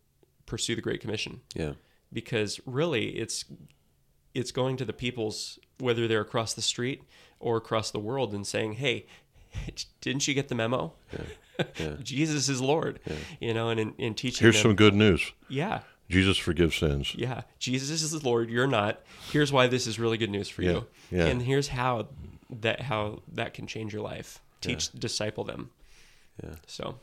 pursue 0.45 0.76
the 0.76 0.82
Great 0.82 1.02
Commission. 1.02 1.41
Yeah. 1.54 1.74
because 2.13 2.60
really 2.65 3.10
it's 3.17 3.45
it's 4.34 4.52
going 4.52 4.78
to 4.78 4.86
the 4.86 4.93
peoples 4.93 5.60
whether 5.80 6.08
they're 6.08 6.21
across 6.21 6.54
the 6.54 6.62
street 6.62 7.04
or 7.39 7.58
across 7.58 7.91
the 7.91 8.00
world 8.00 8.34
and 8.34 8.45
saying 8.45 8.74
hey 8.74 9.06
didn't 10.02 10.28
you 10.28 10.34
get 10.34 10.50
the 10.50 10.56
memo? 10.56 10.93
Jesus 12.04 12.48
is 12.48 12.62
lord. 12.62 13.00
You 13.39 13.54
know 13.54 13.69
and 13.69 13.80
in, 13.80 13.93
in 13.98 14.13
teaching 14.13 14.45
Here's 14.45 14.56
them 14.56 14.71
some 14.71 14.76
good 14.76 14.93
news. 14.93 15.32
Yeah 15.50 15.82
Jesus 16.10 16.38
forgives 16.38 16.76
sins. 16.76 17.13
yeah 17.15 17.41
jesus 17.60 17.89
is 17.89 18.12
the 18.12 18.20
lord 18.28 18.50
you're 18.50 18.68
not 18.68 19.02
here's 19.32 19.52
why 19.52 19.68
this 19.68 19.88
is 19.88 19.98
really 20.00 20.18
good 20.18 20.30
news 20.30 20.48
for 20.50 20.62
you 20.62 20.86
Yeah, 21.12 21.20
yeah. 21.20 21.26
and 21.26 21.41
here's 21.41 21.70
how 21.70 22.08
that 22.50 22.82
how 22.82 23.22
that 23.34 23.54
can 23.54 23.65
change 23.68 23.91
your 23.94 24.04
life 24.04 24.39
teach 24.62 24.91
disciple 24.94 25.44
them 25.44 25.72
Yeah. 26.44 26.56
so 26.68 26.96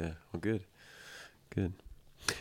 Yeah. 0.00 0.12
Well, 0.32 0.40
good. 0.40 0.64
Good. 1.54 1.72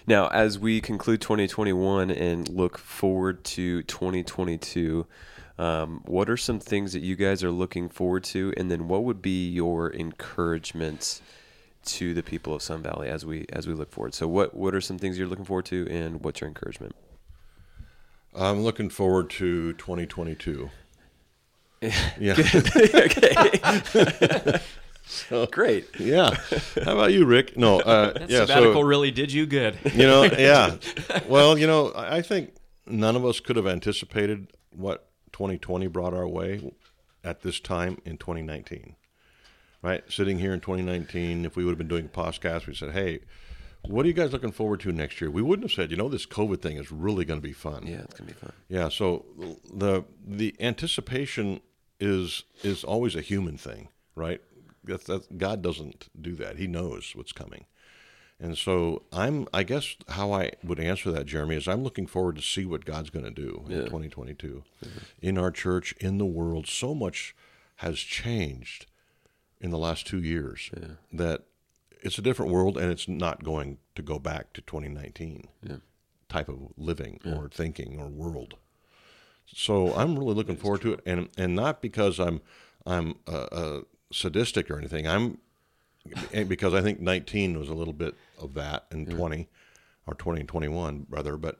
Now, 0.07 0.27
as 0.27 0.57
we 0.59 0.81
conclude 0.81 1.19
2021 1.21 2.11
and 2.11 2.47
look 2.49 2.77
forward 2.77 3.43
to 3.45 3.81
2022, 3.83 5.05
um, 5.57 6.01
what 6.05 6.29
are 6.29 6.37
some 6.37 6.59
things 6.59 6.93
that 6.93 6.99
you 7.01 7.15
guys 7.15 7.43
are 7.43 7.51
looking 7.51 7.89
forward 7.89 8.23
to, 8.25 8.53
and 8.57 8.69
then 8.69 8.87
what 8.87 9.03
would 9.03 9.21
be 9.21 9.49
your 9.49 9.91
encouragement 9.93 11.21
to 11.93 12.13
the 12.13 12.23
people 12.23 12.53
of 12.53 12.61
Sun 12.61 12.83
Valley 12.83 13.09
as 13.09 13.25
we 13.25 13.45
as 13.51 13.67
we 13.67 13.73
look 13.73 13.91
forward? 13.91 14.13
So, 14.13 14.27
what 14.27 14.55
what 14.55 14.75
are 14.75 14.81
some 14.81 14.97
things 14.97 15.17
you're 15.17 15.27
looking 15.27 15.45
forward 15.45 15.65
to, 15.65 15.87
and 15.89 16.23
what's 16.23 16.41
your 16.41 16.47
encouragement? 16.47 16.95
I'm 18.35 18.61
looking 18.61 18.89
forward 18.89 19.29
to 19.31 19.73
2022. 19.73 20.69
Yeah. 22.19 22.35
Okay. 22.93 24.59
so, 25.05 25.45
Great. 25.45 25.87
yeah. 25.97 26.35
How 26.83 26.91
about 26.91 27.13
you, 27.13 27.25
Rick? 27.25 27.55
No. 27.55 27.79
Uh, 27.79 28.11
that 28.11 28.29
yeah. 28.29 28.39
sabbatical 28.41 28.81
So, 28.81 28.87
really 28.87 29.11
did 29.11 29.31
you 29.31 29.45
good 29.45 29.79
you 29.93 30.05
know, 30.05 30.23
yeah. 30.37 30.75
Well, 31.27 31.57
you 31.57 31.67
know, 31.67 31.91
I 31.91 32.17
I 32.17 32.21
think 32.21 32.53
none 32.85 33.15
of 33.15 33.25
us 33.25 33.39
could 33.39 33.55
have 33.55 33.65
anticipated 33.65 34.51
what 34.71 35.07
2020 35.31 35.87
brought 35.87 36.13
our 36.13 36.27
way 36.27 36.73
at 37.23 37.41
this 37.43 37.59
time 37.61 37.97
in 38.03 38.17
2019. 38.17 38.95
Right? 39.81 40.03
Sitting 40.11 40.39
here 40.39 40.53
in 40.53 40.59
2019, 40.59 41.45
if 41.45 41.55
we 41.55 41.63
would 41.63 41.71
have 41.71 41.77
been 41.77 41.87
doing 41.87 42.05
a 42.05 42.09
podcast, 42.09 42.67
we 42.67 42.75
said, 42.75 42.91
hey, 42.91 43.21
what 43.87 44.05
are 44.05 44.07
you 44.07 44.13
guys 44.13 44.33
looking 44.33 44.51
forward 44.51 44.81
to 44.81 44.91
next 44.91 45.21
year? 45.21 45.31
We 45.31 45.41
wouldn't 45.41 45.69
have 45.69 45.75
said, 45.75 45.91
you 45.91 45.97
know, 45.97 46.09
this 46.09 46.25
COVID 46.25 46.61
thing 46.61 46.77
is 46.77 46.91
really 46.91 47.25
going 47.25 47.39
to 47.39 47.47
be 47.47 47.53
fun. 47.53 47.87
Yeah, 47.87 48.01
it's 48.01 48.13
gonna 48.13 48.27
be 48.27 48.33
fun. 48.33 48.51
Yeah, 48.67 48.89
so 48.89 49.25
the 49.73 50.03
the 50.25 50.55
anticipation 50.59 51.61
is 51.99 52.43
is 52.63 52.83
always 52.83 53.15
a 53.15 53.21
human 53.21 53.57
thing, 53.57 53.89
right? 54.15 54.41
That's, 54.83 55.05
that's, 55.05 55.27
God 55.37 55.61
doesn't 55.61 56.09
do 56.19 56.35
that. 56.35 56.57
He 56.57 56.67
knows 56.67 57.13
what's 57.15 57.31
coming. 57.31 57.65
And 58.39 58.57
so 58.57 59.03
I'm 59.11 59.47
I 59.53 59.63
guess 59.63 59.95
how 60.09 60.31
I 60.31 60.51
would 60.63 60.79
answer 60.79 61.11
that 61.11 61.25
Jeremy 61.25 61.57
is 61.57 61.67
I'm 61.67 61.83
looking 61.83 62.07
forward 62.07 62.37
to 62.37 62.41
see 62.41 62.65
what 62.65 62.85
God's 62.85 63.09
going 63.09 63.25
to 63.25 63.31
do 63.31 63.65
in 63.67 63.85
2022 63.85 64.63
mm-hmm. 64.83 64.97
in 65.21 65.37
our 65.37 65.51
church 65.51 65.93
in 65.99 66.17
the 66.17 66.25
world 66.25 66.65
so 66.65 66.95
much 66.95 67.35
has 67.77 67.99
changed 67.99 68.85
in 69.61 69.71
the 69.71 69.77
last 69.77 70.07
2 70.07 70.21
years 70.21 70.69
that 71.11 71.43
it's 72.01 72.17
a 72.17 72.21
different 72.21 72.51
world 72.51 72.77
and 72.77 72.91
it's 72.91 73.07
not 73.07 73.43
going 73.43 73.77
to 73.95 74.01
go 74.01 74.17
back 74.19 74.53
to 74.53 74.61
2019 74.61 75.47
type 76.29 76.47
of 76.47 76.59
living 76.77 77.19
or 77.25 77.49
thinking 77.49 77.99
or 77.99 78.07
world. 78.07 78.55
So 79.47 79.93
I'm 79.95 80.17
really 80.17 80.35
looking 80.35 80.55
forward 80.55 80.81
to 80.81 80.93
it, 80.93 81.01
and 81.05 81.27
and 81.37 81.55
not 81.55 81.81
because 81.81 82.19
I'm 82.19 82.39
I'm 82.85 83.15
uh, 83.27 83.47
uh, 83.51 83.81
sadistic 84.13 84.69
or 84.69 84.77
anything. 84.77 85.07
I'm 85.07 85.39
because 86.47 86.73
I 86.73 86.81
think 86.81 86.99
19 86.99 87.57
was 87.59 87.67
a 87.67 87.73
little 87.73 87.93
bit 87.93 88.15
of 88.39 88.53
that, 88.53 88.85
and 88.91 89.09
20 89.09 89.47
or 90.07 90.13
20 90.13 90.41
and 90.41 90.49
21 90.49 91.07
rather, 91.09 91.35
but 91.35 91.59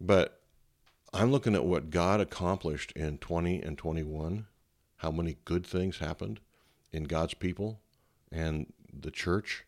but 0.00 0.40
I'm 1.12 1.30
looking 1.32 1.54
at 1.54 1.64
what 1.64 1.90
God 1.90 2.20
accomplished 2.20 2.92
in 2.92 3.18
20 3.18 3.62
and 3.62 3.76
21, 3.76 4.46
how 4.98 5.10
many 5.10 5.36
good 5.44 5.66
things 5.66 5.98
happened 5.98 6.40
in 6.92 7.04
God's 7.04 7.34
people 7.34 7.80
and 8.30 8.72
the 8.92 9.10
church, 9.10 9.64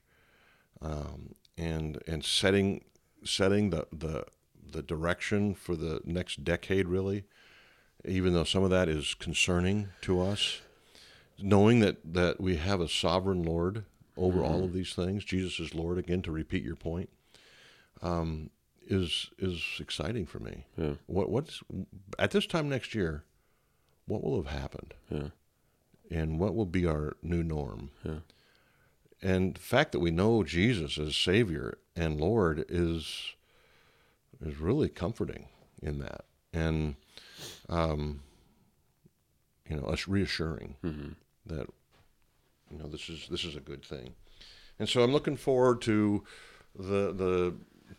um, 0.80 1.34
and 1.56 2.00
and 2.06 2.24
setting 2.24 2.84
setting 3.24 3.70
the, 3.70 3.86
the 3.92 4.24
the 4.70 4.82
direction 4.82 5.54
for 5.54 5.76
the 5.76 6.00
next 6.04 6.44
decade 6.44 6.88
really, 6.88 7.24
even 8.04 8.34
though 8.34 8.44
some 8.44 8.62
of 8.62 8.70
that 8.70 8.88
is 8.88 9.14
concerning 9.14 9.88
to 10.02 10.20
us, 10.20 10.60
knowing 11.38 11.80
that 11.80 11.98
that 12.04 12.40
we 12.40 12.56
have 12.56 12.80
a 12.80 12.88
sovereign 12.88 13.42
Lord 13.42 13.84
over 14.16 14.42
all 14.42 14.64
of 14.64 14.72
these 14.72 14.94
things, 14.94 15.24
Jesus 15.24 15.60
is 15.60 15.74
Lord 15.74 15.98
again. 15.98 16.22
To 16.22 16.32
repeat 16.32 16.64
your 16.64 16.76
point, 16.76 17.08
um, 18.02 18.50
is 18.86 19.30
is 19.38 19.62
exciting 19.78 20.26
for 20.26 20.38
me. 20.38 20.64
Yeah. 20.76 20.94
What 21.06 21.30
what's 21.30 21.62
at 22.18 22.32
this 22.32 22.46
time 22.46 22.68
next 22.68 22.94
year? 22.94 23.24
What 24.06 24.24
will 24.24 24.42
have 24.42 24.52
happened? 24.52 24.94
Yeah. 25.10 25.28
And 26.10 26.38
what 26.38 26.54
will 26.54 26.66
be 26.66 26.86
our 26.86 27.16
new 27.22 27.42
norm. 27.42 27.90
Yeah. 28.04 28.20
And 29.20 29.54
the 29.54 29.60
fact 29.60 29.92
that 29.92 30.00
we 30.00 30.10
know 30.10 30.44
Jesus 30.44 30.98
as 30.98 31.16
Savior 31.16 31.78
and 31.96 32.20
Lord 32.20 32.64
is 32.68 33.34
is 34.44 34.58
really 34.58 34.88
comforting 34.88 35.48
in 35.82 35.98
that, 35.98 36.24
and 36.52 36.94
um, 37.68 38.20
you 39.68 39.76
know, 39.76 39.86
us 39.86 40.06
reassuring 40.06 40.76
that 41.46 41.66
you 42.70 42.78
know 42.78 42.86
this 42.86 43.08
is 43.08 43.26
this 43.28 43.44
is 43.44 43.56
a 43.56 43.60
good 43.60 43.84
thing. 43.84 44.14
And 44.78 44.88
so 44.88 45.02
I'm 45.02 45.12
looking 45.12 45.36
forward 45.36 45.82
to 45.82 46.24
the 46.78 47.12
the 47.12 47.54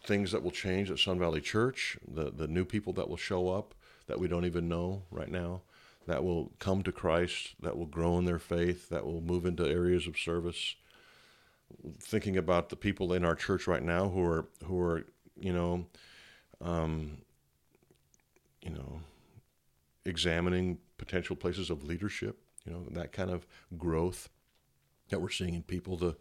things 0.06 0.32
that 0.32 0.44
will 0.44 0.52
change 0.52 0.90
at 0.90 1.00
Sun 1.00 1.20
Valley 1.20 1.42
Church, 1.42 1.98
the 2.08 2.32
the 2.32 2.48
new 2.48 2.64
people 2.66 2.94
that 2.94 3.10
will 3.10 3.18
show 3.18 3.50
up 3.50 3.74
that 4.08 4.20
we 4.20 4.28
don't 4.28 4.46
even 4.46 4.68
know 4.68 5.04
right 5.12 5.30
now, 5.30 5.62
that 6.08 6.24
will 6.24 6.52
come 6.60 6.82
to 6.84 6.92
Christ, 6.92 7.56
that 7.62 7.78
will 7.78 7.86
grow 7.86 8.18
in 8.18 8.26
their 8.26 8.40
faith, 8.40 8.90
that 8.90 9.06
will 9.06 9.22
move 9.22 9.46
into 9.46 9.68
areas 9.68 10.08
of 10.08 10.18
service. 10.18 10.76
Thinking 12.02 12.36
about 12.36 12.70
the 12.70 12.76
people 12.76 13.14
in 13.14 13.24
our 13.24 13.36
church 13.36 13.68
right 13.68 13.84
now 13.84 14.10
who 14.10 14.24
are 14.24 14.48
who 14.66 14.80
are 14.80 15.06
you 15.40 15.54
know, 15.54 15.86
um, 16.62 17.20
you 18.62 18.72
know, 18.72 19.02
examining 20.06 20.80
potential 20.98 21.36
places 21.36 21.70
of 21.70 21.84
leadership, 21.84 22.40
you 22.66 22.74
know, 22.74 22.86
that 22.92 23.12
kind 23.12 23.30
of 23.30 23.46
growth 23.78 24.30
that 25.10 25.22
we're 25.22 25.30
seeing 25.30 25.54
in 25.54 25.64
people. 25.64 25.98
The 25.98 26.16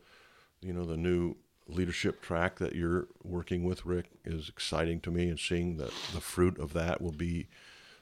you 0.60 0.72
know 0.72 0.84
the 0.84 0.96
new 0.96 1.36
leadership 1.66 2.22
track 2.22 2.58
that 2.58 2.74
you're 2.74 3.08
working 3.22 3.64
with, 3.64 3.84
Rick, 3.84 4.10
is 4.24 4.48
exciting 4.48 5.00
to 5.00 5.10
me, 5.10 5.28
and 5.28 5.38
seeing 5.38 5.76
that 5.76 5.92
the 6.12 6.20
fruit 6.20 6.58
of 6.58 6.72
that 6.72 7.00
will 7.00 7.12
be 7.12 7.48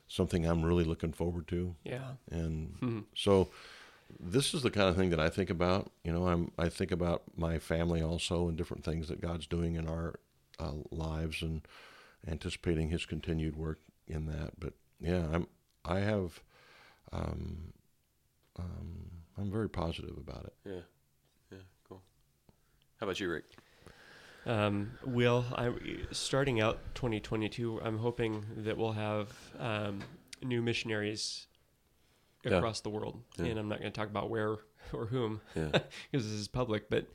something 0.09 0.47
I'm 0.47 0.65
really 0.65 0.85
looking 0.85 1.13
forward 1.13 1.49
to. 1.49 1.75
yeah 1.85 2.13
And 2.31 3.05
so 3.15 3.49
this 4.21 4.55
is 4.55 4.63
the 4.63 4.71
kind 4.71 4.89
of 4.89 4.97
thing 4.97 5.11
that 5.11 5.21
I 5.21 5.29
think 5.29 5.51
about. 5.51 5.91
You 6.05 6.13
know, 6.13 6.29
I'm 6.29 6.53
I 6.59 6.69
think 6.69 6.91
about 6.93 7.23
my 7.37 7.59
family 7.59 8.03
also 8.03 8.49
and 8.49 8.57
different 8.57 8.85
things 8.85 9.09
that 9.09 9.21
God's 9.21 9.47
doing 9.47 9.75
in 9.75 9.89
our 9.89 10.15
uh, 10.59 10.73
lives 10.91 11.43
and 11.43 11.63
anticipating 12.27 12.91
His 12.91 13.05
continued 13.07 13.57
work 13.57 13.79
in 14.07 14.27
that. 14.27 14.59
But 14.59 14.75
yeah, 15.01 15.27
I'm 15.33 15.49
I 15.85 16.01
have 16.01 16.41
um, 17.13 17.73
um, 18.59 19.11
I'm 19.39 19.51
very 19.51 19.69
positive 19.69 20.17
about 20.17 20.45
it. 20.45 20.55
Yeah. 20.65 20.81
Yeah. 21.51 21.59
Cool. 21.89 22.03
How 23.01 23.07
about 23.07 23.21
you, 23.21 23.31
Rick? 23.31 23.45
Um, 24.47 24.92
well, 25.05 25.44
I, 25.57 25.72
starting 26.12 26.61
out 26.61 26.78
2022, 26.94 27.80
I'm 27.82 27.99
hoping 27.99 28.44
that 28.59 28.76
we'll 28.76 28.92
have 28.92 29.28
um, 29.59 30.01
new 30.42 30.62
missionaries 30.62 31.47
Yeah. 32.44 32.59
across 32.59 32.80
the 32.80 32.90
world, 32.90 33.20
Yeah. 33.36 33.47
and 33.47 33.59
I'm 33.59 33.68
not 33.68 33.80
going 33.80 33.90
to 33.90 33.97
talk 33.99 34.09
about 34.09 34.30
where 34.30 34.59
or 34.92 35.07
whom 35.07 35.40
Yeah. 35.57 35.70
because 36.12 36.24
this 36.26 36.38
is 36.40 36.47
public, 36.47 36.88
but 36.88 37.07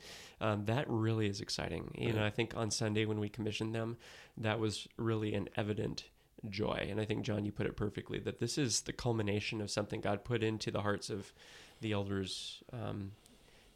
um, 0.42 0.66
that 0.66 0.84
really 0.88 1.26
is 1.26 1.40
exciting. 1.40 1.94
You 1.98 2.12
know, 2.12 2.24
I 2.24 2.28
think 2.30 2.54
on 2.54 2.70
Sunday 2.70 3.06
when 3.06 3.18
we 3.18 3.30
commissioned 3.30 3.74
them, 3.74 3.96
that 4.36 4.58
was 4.60 4.86
really 4.98 5.32
an 5.34 5.48
evident 5.56 6.04
joy. 6.50 6.86
And 6.90 7.00
I 7.00 7.06
think 7.06 7.22
John, 7.24 7.44
you 7.46 7.52
put 7.52 7.66
it 7.66 7.76
perfectly 7.76 8.18
that 8.20 8.40
this 8.40 8.58
is 8.58 8.82
the 8.82 8.92
culmination 8.92 9.60
of 9.62 9.70
something 9.70 10.00
God 10.02 10.22
put 10.24 10.42
into 10.42 10.70
the 10.70 10.82
hearts 10.82 11.08
of 11.08 11.32
the 11.80 11.92
elders. 11.92 12.62
Um, 12.72 13.12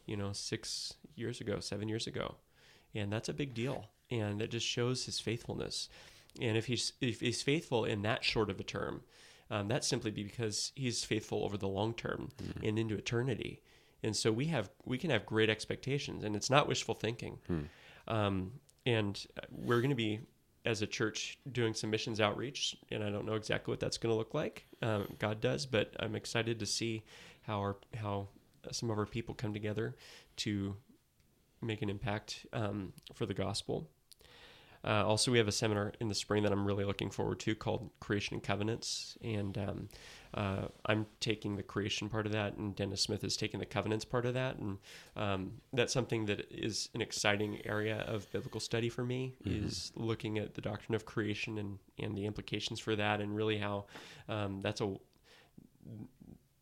you 0.05 0.15
know, 0.15 0.31
six 0.31 0.93
years 1.15 1.41
ago, 1.41 1.59
seven 1.59 1.89
years 1.89 2.05
ago, 2.07 2.35
and 2.97 3.11
that's 3.11 3.29
a 3.29 3.33
big 3.33 3.53
deal. 3.53 3.85
And 4.09 4.41
it 4.41 4.51
just 4.51 4.65
shows 4.65 5.05
His 5.05 5.19
faithfulness. 5.19 5.89
And 6.41 6.57
if 6.57 6.67
he's 6.67 6.93
if 7.01 7.19
he's 7.19 7.41
faithful 7.41 7.85
in 7.85 8.01
that 8.03 8.23
short 8.23 8.49
of 8.49 8.59
a 8.59 8.63
term, 8.63 9.01
um, 9.49 9.67
that's 9.67 9.87
simply 9.87 10.11
because 10.11 10.71
he's 10.75 11.03
faithful 11.03 11.43
over 11.43 11.57
the 11.57 11.67
long 11.67 11.93
term 11.93 12.29
and 12.63 12.77
into 12.77 12.95
eternity. 12.95 13.61
And 14.03 14.15
so 14.15 14.31
we 14.31 14.45
have 14.45 14.69
we 14.85 14.97
can 14.97 15.09
have 15.09 15.25
great 15.25 15.49
expectations, 15.49 16.23
and 16.23 16.35
it's 16.35 16.49
not 16.49 16.67
wishful 16.67 16.93
thinking. 16.95 17.39
Um, 18.07 18.51
and 18.85 19.25
we're 19.51 19.81
going 19.81 19.89
to 19.89 19.95
be 19.95 20.19
as 20.65 20.81
a 20.81 20.87
church 20.87 21.37
doing 21.51 21.73
some 21.73 21.89
missions 21.89 22.19
outreach, 22.21 22.75
and 22.91 23.03
I 23.03 23.09
don't 23.09 23.25
know 23.25 23.35
exactly 23.35 23.71
what 23.71 23.79
that's 23.79 23.97
going 23.97 24.13
to 24.13 24.17
look 24.17 24.33
like. 24.33 24.65
Um, 24.81 25.07
God 25.17 25.41
does, 25.41 25.65
but 25.65 25.95
I'm 25.99 26.15
excited 26.15 26.59
to 26.59 26.65
see 26.65 27.03
how 27.41 27.59
our 27.59 27.77
how 27.95 28.27
some 28.71 28.89
of 28.89 28.97
our 28.99 29.05
people 29.05 29.33
come 29.33 29.53
together 29.53 29.95
to 30.37 30.75
make 31.61 31.81
an 31.81 31.89
impact 31.89 32.45
um, 32.53 32.93
for 33.13 33.25
the 33.25 33.33
gospel. 33.33 33.89
Uh, 34.83 35.03
also, 35.05 35.31
we 35.31 35.37
have 35.37 35.47
a 35.47 35.51
seminar 35.51 35.91
in 35.99 36.07
the 36.07 36.15
spring 36.15 36.43
that 36.43 36.51
I'm 36.51 36.65
really 36.65 36.85
looking 36.85 37.09
forward 37.09 37.39
to 37.39 37.55
called 37.55 37.89
Creation 37.99 38.35
and 38.35 38.43
Covenants. 38.43 39.17
And 39.21 39.57
um, 39.57 39.89
uh, 40.33 40.67
I'm 40.85 41.07
taking 41.19 41.57
the 41.57 41.63
creation 41.63 42.09
part 42.09 42.25
of 42.25 42.31
that, 42.31 42.55
and 42.55 42.75
Dennis 42.75 43.01
Smith 43.01 43.23
is 43.23 43.35
taking 43.35 43.59
the 43.59 43.65
covenants 43.65 44.05
part 44.05 44.25
of 44.25 44.35
that. 44.35 44.57
And 44.57 44.77
um, 45.15 45.53
that's 45.73 45.91
something 45.91 46.27
that 46.27 46.45
is 46.51 46.89
an 46.93 47.01
exciting 47.01 47.59
area 47.65 48.05
of 48.07 48.31
biblical 48.31 48.61
study 48.61 48.87
for 48.87 49.03
me, 49.03 49.35
is 49.43 49.91
looking 49.95 50.37
at 50.37 50.53
the 50.53 50.61
doctrine 50.61 50.95
of 50.95 51.05
creation 51.05 51.57
and, 51.57 51.79
and 51.99 52.15
the 52.15 52.25
implications 52.25 52.79
for 52.79 52.95
that, 52.95 53.19
and 53.19 53.35
really 53.35 53.57
how 53.57 53.85
um, 54.29 54.61
that's 54.61 54.79
a, 54.79 54.85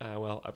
uh, 0.01 0.17
well, 0.17 0.41
I, 0.45 0.51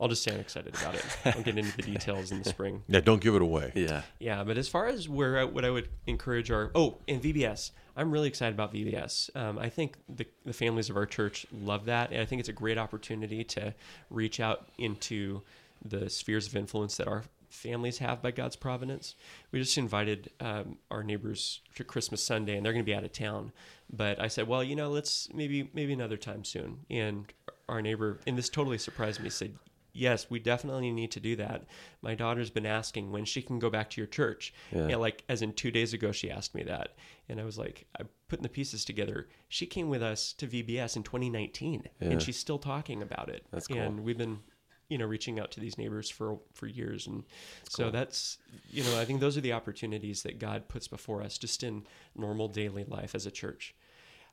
I'll 0.00 0.08
just 0.08 0.22
say 0.22 0.34
I'm 0.34 0.40
excited 0.40 0.74
about 0.74 0.96
it. 0.96 1.04
I'll 1.24 1.42
get 1.42 1.56
into 1.56 1.76
the 1.76 1.82
details 1.92 2.32
in 2.32 2.42
the 2.42 2.48
spring. 2.48 2.82
Yeah, 2.88 3.00
don't 3.00 3.20
give 3.20 3.34
it 3.36 3.42
away. 3.42 3.72
Yeah. 3.74 4.02
Yeah, 4.18 4.42
but 4.42 4.58
as 4.58 4.68
far 4.68 4.86
as 4.86 5.08
where 5.08 5.38
I, 5.38 5.44
what 5.44 5.64
I 5.64 5.70
would 5.70 5.88
encourage 6.06 6.50
our 6.50 6.70
oh, 6.74 6.98
and 7.06 7.22
VBS, 7.22 7.70
I'm 7.96 8.10
really 8.10 8.28
excited 8.28 8.54
about 8.54 8.74
VBS. 8.74 9.34
Um, 9.36 9.58
I 9.58 9.68
think 9.68 9.96
the 10.08 10.26
the 10.44 10.52
families 10.52 10.90
of 10.90 10.96
our 10.96 11.06
church 11.06 11.46
love 11.52 11.84
that, 11.86 12.10
and 12.10 12.20
I 12.20 12.24
think 12.24 12.40
it's 12.40 12.48
a 12.48 12.54
great 12.54 12.76
opportunity 12.76 13.44
to 13.44 13.74
reach 14.10 14.40
out 14.40 14.68
into 14.78 15.42
the 15.84 16.10
spheres 16.10 16.46
of 16.46 16.56
influence 16.56 16.96
that 16.96 17.06
our 17.06 17.22
families 17.54 17.98
have 17.98 18.20
by 18.20 18.32
God's 18.32 18.56
providence. 18.56 19.14
We 19.52 19.60
just 19.60 19.78
invited 19.78 20.30
um, 20.40 20.78
our 20.90 21.02
neighbors 21.02 21.60
to 21.76 21.84
Christmas 21.84 22.22
Sunday, 22.22 22.56
and 22.56 22.66
they're 22.66 22.72
going 22.72 22.84
to 22.84 22.90
be 22.90 22.94
out 22.94 23.04
of 23.04 23.12
town. 23.12 23.52
But 23.92 24.20
I 24.20 24.28
said, 24.28 24.48
well, 24.48 24.64
you 24.64 24.74
know, 24.74 24.90
let's 24.90 25.28
maybe 25.32 25.70
maybe 25.72 25.92
another 25.92 26.16
time 26.16 26.44
soon. 26.44 26.80
And 26.90 27.32
our 27.68 27.80
neighbor, 27.80 28.18
and 28.26 28.36
this 28.36 28.48
totally 28.48 28.78
surprised 28.78 29.22
me, 29.22 29.30
said, 29.30 29.54
yes, 29.94 30.28
we 30.28 30.38
definitely 30.40 30.90
need 30.92 31.12
to 31.12 31.20
do 31.20 31.36
that. 31.36 31.64
My 32.02 32.14
daughter's 32.14 32.50
been 32.50 32.66
asking 32.66 33.12
when 33.12 33.24
she 33.24 33.40
can 33.40 33.58
go 33.58 33.70
back 33.70 33.88
to 33.90 34.00
your 34.00 34.08
church. 34.08 34.52
Yeah. 34.72 34.88
Yeah, 34.88 34.96
like 34.96 35.22
as 35.28 35.40
in 35.40 35.52
two 35.54 35.70
days 35.70 35.94
ago, 35.94 36.12
she 36.12 36.30
asked 36.30 36.54
me 36.54 36.64
that, 36.64 36.96
and 37.28 37.40
I 37.40 37.44
was 37.44 37.56
like, 37.56 37.86
I'm 37.98 38.08
putting 38.28 38.42
the 38.42 38.48
pieces 38.48 38.84
together. 38.84 39.28
She 39.48 39.64
came 39.66 39.88
with 39.88 40.02
us 40.02 40.32
to 40.34 40.46
VBS 40.46 40.96
in 40.96 41.04
2019, 41.04 41.88
Yeah. 42.00 42.08
and 42.10 42.20
she's 42.20 42.36
still 42.38 42.58
talking 42.58 43.00
about 43.00 43.28
it. 43.30 43.46
That's 43.50 43.68
cool. 43.68 43.78
And 43.78 44.00
we've 44.04 44.18
been, 44.18 44.40
you 44.88 44.98
know, 44.98 45.06
reaching 45.06 45.38
out 45.40 45.50
to 45.52 45.60
these 45.60 45.78
neighbors 45.78 46.10
for 46.10 46.38
for 46.52 46.66
years, 46.66 47.06
and 47.06 47.24
so 47.68 47.90
that's, 47.90 48.38
you 48.70 48.82
know, 48.82 49.00
I 49.00 49.04
think 49.04 49.20
those 49.20 49.36
are 49.38 49.40
the 49.40 49.52
opportunities 49.54 50.22
that 50.24 50.38
God 50.38 50.68
puts 50.68 50.88
before 50.88 51.22
us 51.22 51.38
just 51.38 51.62
in 51.62 51.86
normal 52.16 52.48
daily 52.48 52.84
life 52.84 53.14
as 53.14 53.24
a 53.26 53.30
church, 53.30 53.74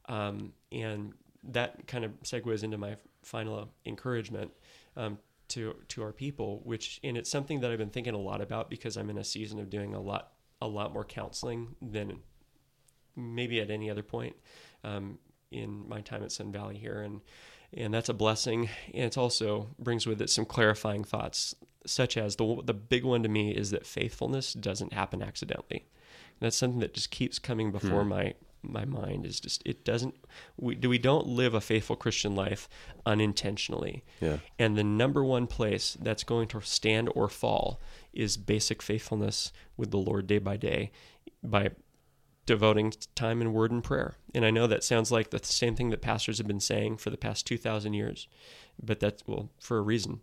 um, 0.09 0.53
and 0.71 1.13
that 1.43 1.87
kind 1.87 2.03
of 2.05 2.11
segues 2.23 2.63
into 2.63 2.77
my 2.77 2.97
final 3.23 3.69
encouragement. 3.85 4.51
Um, 4.95 5.17
to 5.51 5.75
to 5.89 6.03
our 6.03 6.11
people, 6.11 6.61
which 6.63 6.99
and 7.03 7.17
it's 7.17 7.29
something 7.29 7.59
that 7.61 7.71
I've 7.71 7.77
been 7.77 7.89
thinking 7.89 8.13
a 8.13 8.19
lot 8.19 8.41
about 8.41 8.69
because 8.69 8.97
I'm 8.97 9.09
in 9.09 9.17
a 9.17 9.23
season 9.23 9.59
of 9.59 9.69
doing 9.69 9.93
a 9.93 9.99
lot 10.01 10.33
a 10.61 10.67
lot 10.67 10.93
more 10.93 11.03
counseling 11.03 11.75
than 11.81 12.19
maybe 13.15 13.59
at 13.59 13.69
any 13.69 13.89
other 13.89 14.03
point 14.03 14.35
um, 14.83 15.17
in 15.51 15.87
my 15.87 16.01
time 16.01 16.23
at 16.23 16.31
Sun 16.31 16.51
Valley 16.51 16.77
here, 16.77 17.01
and 17.01 17.21
and 17.73 17.93
that's 17.93 18.09
a 18.09 18.13
blessing. 18.13 18.69
And 18.93 19.05
it's 19.05 19.17
also 19.17 19.69
brings 19.79 20.05
with 20.05 20.21
it 20.21 20.29
some 20.29 20.45
clarifying 20.45 21.03
thoughts, 21.03 21.55
such 21.85 22.17
as 22.17 22.35
the 22.35 22.61
the 22.63 22.73
big 22.73 23.03
one 23.03 23.23
to 23.23 23.29
me 23.29 23.51
is 23.51 23.71
that 23.71 23.85
faithfulness 23.85 24.53
doesn't 24.53 24.93
happen 24.93 25.21
accidentally. 25.21 25.85
And 26.39 26.47
that's 26.47 26.57
something 26.57 26.79
that 26.79 26.93
just 26.93 27.11
keeps 27.11 27.39
coming 27.39 27.71
before 27.71 28.03
my 28.03 28.33
my 28.63 28.85
mind 28.85 29.25
is 29.25 29.39
just 29.39 29.61
it 29.65 29.83
doesn't 29.83 30.15
we 30.57 30.75
do 30.75 30.89
we 30.89 30.97
don't 30.97 31.27
live 31.27 31.53
a 31.53 31.61
faithful 31.61 31.95
Christian 31.95 32.35
life 32.35 32.69
unintentionally. 33.05 34.03
Yeah. 34.19 34.37
And 34.59 34.77
the 34.77 34.83
number 34.83 35.23
one 35.23 35.47
place 35.47 35.97
that's 35.99 36.23
going 36.23 36.47
to 36.49 36.61
stand 36.61 37.09
or 37.15 37.27
fall 37.27 37.81
is 38.13 38.37
basic 38.37 38.81
faithfulness 38.81 39.51
with 39.77 39.91
the 39.91 39.97
Lord 39.97 40.27
day 40.27 40.39
by 40.39 40.57
day 40.57 40.91
by 41.43 41.71
devoting 42.45 42.93
time 43.15 43.41
in 43.41 43.53
word 43.53 43.71
and 43.71 43.83
prayer. 43.83 44.15
And 44.33 44.45
I 44.45 44.51
know 44.51 44.67
that 44.67 44.83
sounds 44.83 45.11
like 45.11 45.29
the 45.29 45.39
same 45.43 45.75
thing 45.75 45.89
that 45.91 46.01
pastors 46.01 46.37
have 46.37 46.47
been 46.47 46.59
saying 46.59 46.97
for 46.97 47.09
the 47.09 47.17
past 47.17 47.47
2,000 47.47 47.93
years, 47.93 48.27
but 48.81 48.99
that's, 48.99 49.23
well, 49.27 49.49
for 49.59 49.77
a 49.77 49.81
reason. 49.81 50.21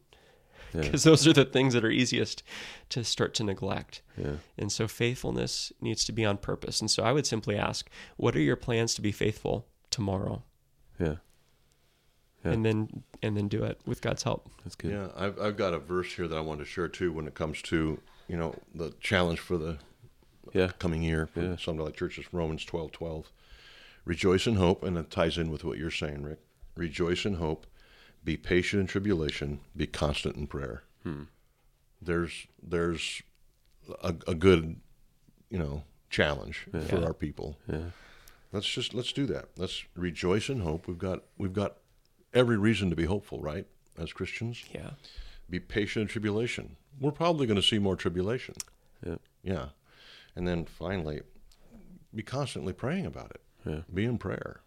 Yeah. 0.75 0.81
Because 0.83 1.05
those 1.05 1.27
are 1.27 1.33
the 1.33 1.45
things 1.45 1.75
that 1.75 1.85
are 1.85 1.91
easiest 1.91 2.43
to 2.91 3.03
start 3.05 3.35
to 3.35 3.45
neglect. 3.45 4.03
Yeah. 4.17 4.37
And 4.59 4.71
so 4.71 4.87
faithfulness 4.89 5.73
needs 5.81 6.05
to 6.05 6.13
be 6.13 6.25
on 6.25 6.37
purpose. 6.39 6.81
And 6.81 6.91
so 6.91 7.03
I 7.03 7.13
would 7.13 7.27
simply 7.27 7.57
ask, 7.57 7.89
what 8.17 8.37
are 8.37 8.41
your 8.41 8.57
plans 8.57 8.95
to 8.97 9.01
be 9.03 9.13
faithful 9.13 9.67
tomorrow? 9.91 10.43
Yeah. 11.01 11.17
Yeah. 12.45 12.53
And 12.53 12.65
then 12.65 13.03
and 13.23 13.37
then 13.37 13.49
do 13.49 13.65
it 13.65 13.81
with 13.85 14.01
God's 14.01 14.23
help. 14.23 14.49
That's 14.63 14.77
good. 14.77 14.93
Yeah, 14.93 15.09
I've, 15.17 15.39
I've 15.41 15.57
got 15.57 15.75
a 15.75 15.79
verse 15.79 16.13
here 16.15 16.29
that 16.29 16.37
I 16.37 16.41
want 16.41 16.61
to 16.61 16.65
share 16.65 16.87
too 16.89 17.13
when 17.13 17.27
it 17.27 17.35
comes 17.35 17.61
to, 17.63 17.99
you 18.29 18.37
know, 18.37 18.55
the 18.75 18.95
challenge 19.01 19.41
for 19.41 19.57
the 19.59 19.79
Yeah. 20.53 20.71
coming 20.79 21.03
year 21.03 21.27
for 21.27 21.41
Yeah. 21.43 21.57
some 21.57 21.79
like 21.79 21.97
churches, 21.97 22.27
Romans 22.33 22.65
twelve 22.65 22.93
twelve. 22.93 23.33
Rejoice 24.05 24.47
in 24.47 24.55
hope, 24.55 24.85
and 24.85 24.97
it 24.97 25.11
ties 25.11 25.37
in 25.37 25.51
with 25.51 25.65
what 25.65 25.79
you're 25.79 25.91
saying, 25.91 26.23
Rick. 26.23 26.39
Rejoice 26.77 27.27
in 27.27 27.35
hope, 27.35 27.67
be 28.25 28.37
patient 28.37 28.81
in 28.81 28.87
tribulation, 28.87 29.61
be 29.77 29.87
constant 29.87 30.37
in 30.37 30.47
prayer. 30.47 30.83
Hmm. 31.03 31.25
There's 32.01 32.47
there's 32.63 33.23
a, 34.03 34.15
a 34.27 34.35
good, 34.35 34.77
you 35.51 35.59
know, 35.59 35.83
challenge 36.11 36.67
for 36.89 37.05
our 37.05 37.15
people. 37.15 37.57
Yeah. 37.67 37.91
Let's 38.53 38.67
just 38.69 38.95
let's 38.95 39.13
do 39.13 39.27
that. 39.27 39.47
Let's 39.57 39.85
rejoice 39.95 40.49
in 40.49 40.61
hope. 40.61 40.87
We've 40.87 40.99
got 40.99 41.25
we've 41.37 41.53
got 41.53 41.77
every 42.33 42.57
reason 42.57 42.91
to 42.91 42.97
be 42.97 43.05
hopeful, 43.05 43.41
right? 43.41 43.67
As 43.99 44.13
Christians, 44.13 44.65
Yeah. 44.73 44.91
be 45.51 45.59
patient 45.61 46.03
in 46.03 46.09
tribulation. 46.09 46.77
We're 47.01 47.11
probably 47.13 47.47
going 47.47 47.61
to 47.61 47.67
see 47.67 47.79
more 47.79 47.97
tribulation. 47.97 48.55
Yeah. 49.05 49.17
Yeah. 49.43 49.67
And 50.37 50.47
then 50.47 50.65
finally, 50.67 51.23
be 52.15 52.23
constantly 52.23 52.73
praying 52.73 53.07
about 53.07 53.31
it. 53.33 53.41
Yeah. 53.67 53.81
Be 53.93 54.05
in 54.05 54.19
prayer. 54.19 54.61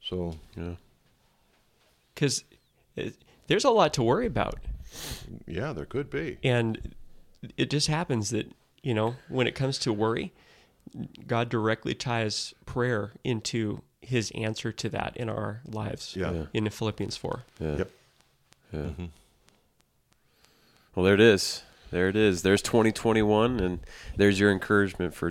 So, 0.00 0.38
Yeah. 0.56 0.74
Because 2.14 2.44
there's 3.46 3.64
a 3.64 3.70
lot 3.70 3.92
to 3.94 4.02
worry 4.02 4.26
about. 4.26 4.58
yeah, 5.46 5.72
there 5.72 5.84
could 5.86 6.10
be. 6.10 6.38
And 6.42 6.94
it 7.56 7.70
just 7.70 7.88
happens 7.88 8.30
that, 8.30 8.52
you 8.82 8.94
know, 8.94 9.16
when 9.28 9.46
it 9.46 9.54
comes 9.54 9.78
to 9.80 9.92
worry, 9.92 10.32
God 11.26 11.48
directly 11.48 11.94
ties 11.94 12.54
prayer 12.66 13.12
into 13.24 13.82
his 14.00 14.30
answer 14.34 14.70
to 14.70 14.88
that 14.90 15.16
in 15.16 15.28
our 15.28 15.62
lives. 15.66 16.14
Yeah. 16.16 16.32
Yeah. 16.32 16.44
In 16.52 16.68
Philippians 16.68 17.16
4. 17.16 17.42
Yeah. 17.58 17.76
Yep. 17.76 17.90
Yeah. 18.72 18.80
Mhm. 18.80 19.08
Well, 20.94 21.04
there 21.04 21.14
it 21.14 21.20
is. 21.20 21.62
There 21.90 22.08
it 22.08 22.16
is. 22.16 22.42
There's 22.42 22.62
2021, 22.62 23.60
and 23.60 23.80
there's 24.16 24.38
your 24.38 24.50
encouragement 24.52 25.14
for 25.14 25.30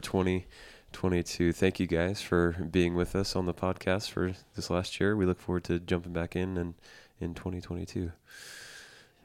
2022. 0.93 1.51
Thank 1.51 1.79
you 1.79 1.87
guys 1.87 2.21
for 2.21 2.51
being 2.51 2.95
with 2.95 3.15
us 3.15 3.35
on 3.35 3.45
the 3.45 3.53
podcast 3.53 4.09
for 4.09 4.33
this 4.55 4.69
last 4.69 4.99
year. 4.99 5.15
We 5.15 5.25
look 5.25 5.41
forward 5.41 5.65
to 5.65 5.79
jumping 5.79 6.13
back 6.13 6.35
in 6.35 6.57
and 6.57 6.75
in 7.19 7.33
2022. 7.33 8.11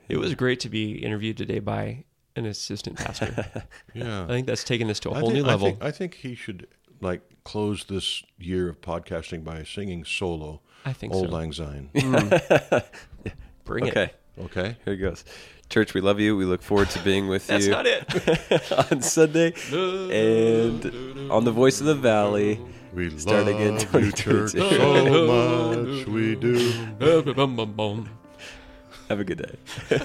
It 0.08 0.16
was 0.16 0.34
great 0.34 0.60
to 0.60 0.68
be 0.68 0.92
interviewed 1.04 1.36
today 1.36 1.58
by 1.58 2.04
an 2.34 2.46
assistant 2.46 2.96
pastor. 3.04 3.64
Yeah. 3.94 4.24
I 4.24 4.28
think 4.28 4.46
that's 4.46 4.64
taken 4.64 4.88
this 4.88 5.00
to 5.00 5.10
a 5.10 5.14
whole 5.14 5.30
think, 5.30 5.34
new 5.34 5.44
level. 5.44 5.68
I 5.68 5.70
think, 5.70 5.84
I 5.84 5.90
think 5.90 6.14
he 6.14 6.34
should 6.34 6.66
like 7.00 7.20
close 7.44 7.84
this 7.84 8.24
year 8.38 8.68
of 8.68 8.80
podcasting 8.80 9.44
by 9.44 9.62
singing 9.62 10.04
solo 10.04 10.60
I 10.84 10.92
think 10.92 11.12
Auld 11.12 11.28
so. 11.28 11.34
Lang 11.34 11.52
Syne. 11.52 11.90
Bring 13.64 13.88
okay, 13.88 14.04
it. 14.04 14.44
Okay. 14.44 14.76
here 14.84 14.94
it 14.94 14.98
goes. 14.98 15.24
Church, 15.68 15.92
we 15.92 16.00
love 16.00 16.18
you. 16.18 16.36
We 16.36 16.46
look 16.46 16.62
forward 16.62 16.88
to 16.90 16.98
being 17.00 17.28
with 17.28 17.50
you. 17.50 17.58
That's 17.58 17.66
not 17.68 17.86
it. 17.86 18.72
on 18.92 19.02
Sunday 19.02 19.52
and 19.72 21.30
on 21.30 21.44
the 21.44 21.52
Voice 21.52 21.80
of 21.80 21.86
the 21.86 21.94
Valley. 21.94 22.60
We 22.94 23.10
starting 23.18 23.58
love 23.58 23.66
in 23.66 23.78
2022. 23.78 24.48
So 24.48 25.86
much 25.98 26.06
we 26.06 26.36
do. 26.36 26.72
Have 29.08 29.20
a 29.20 29.24
good 29.24 29.38
day. 29.90 30.00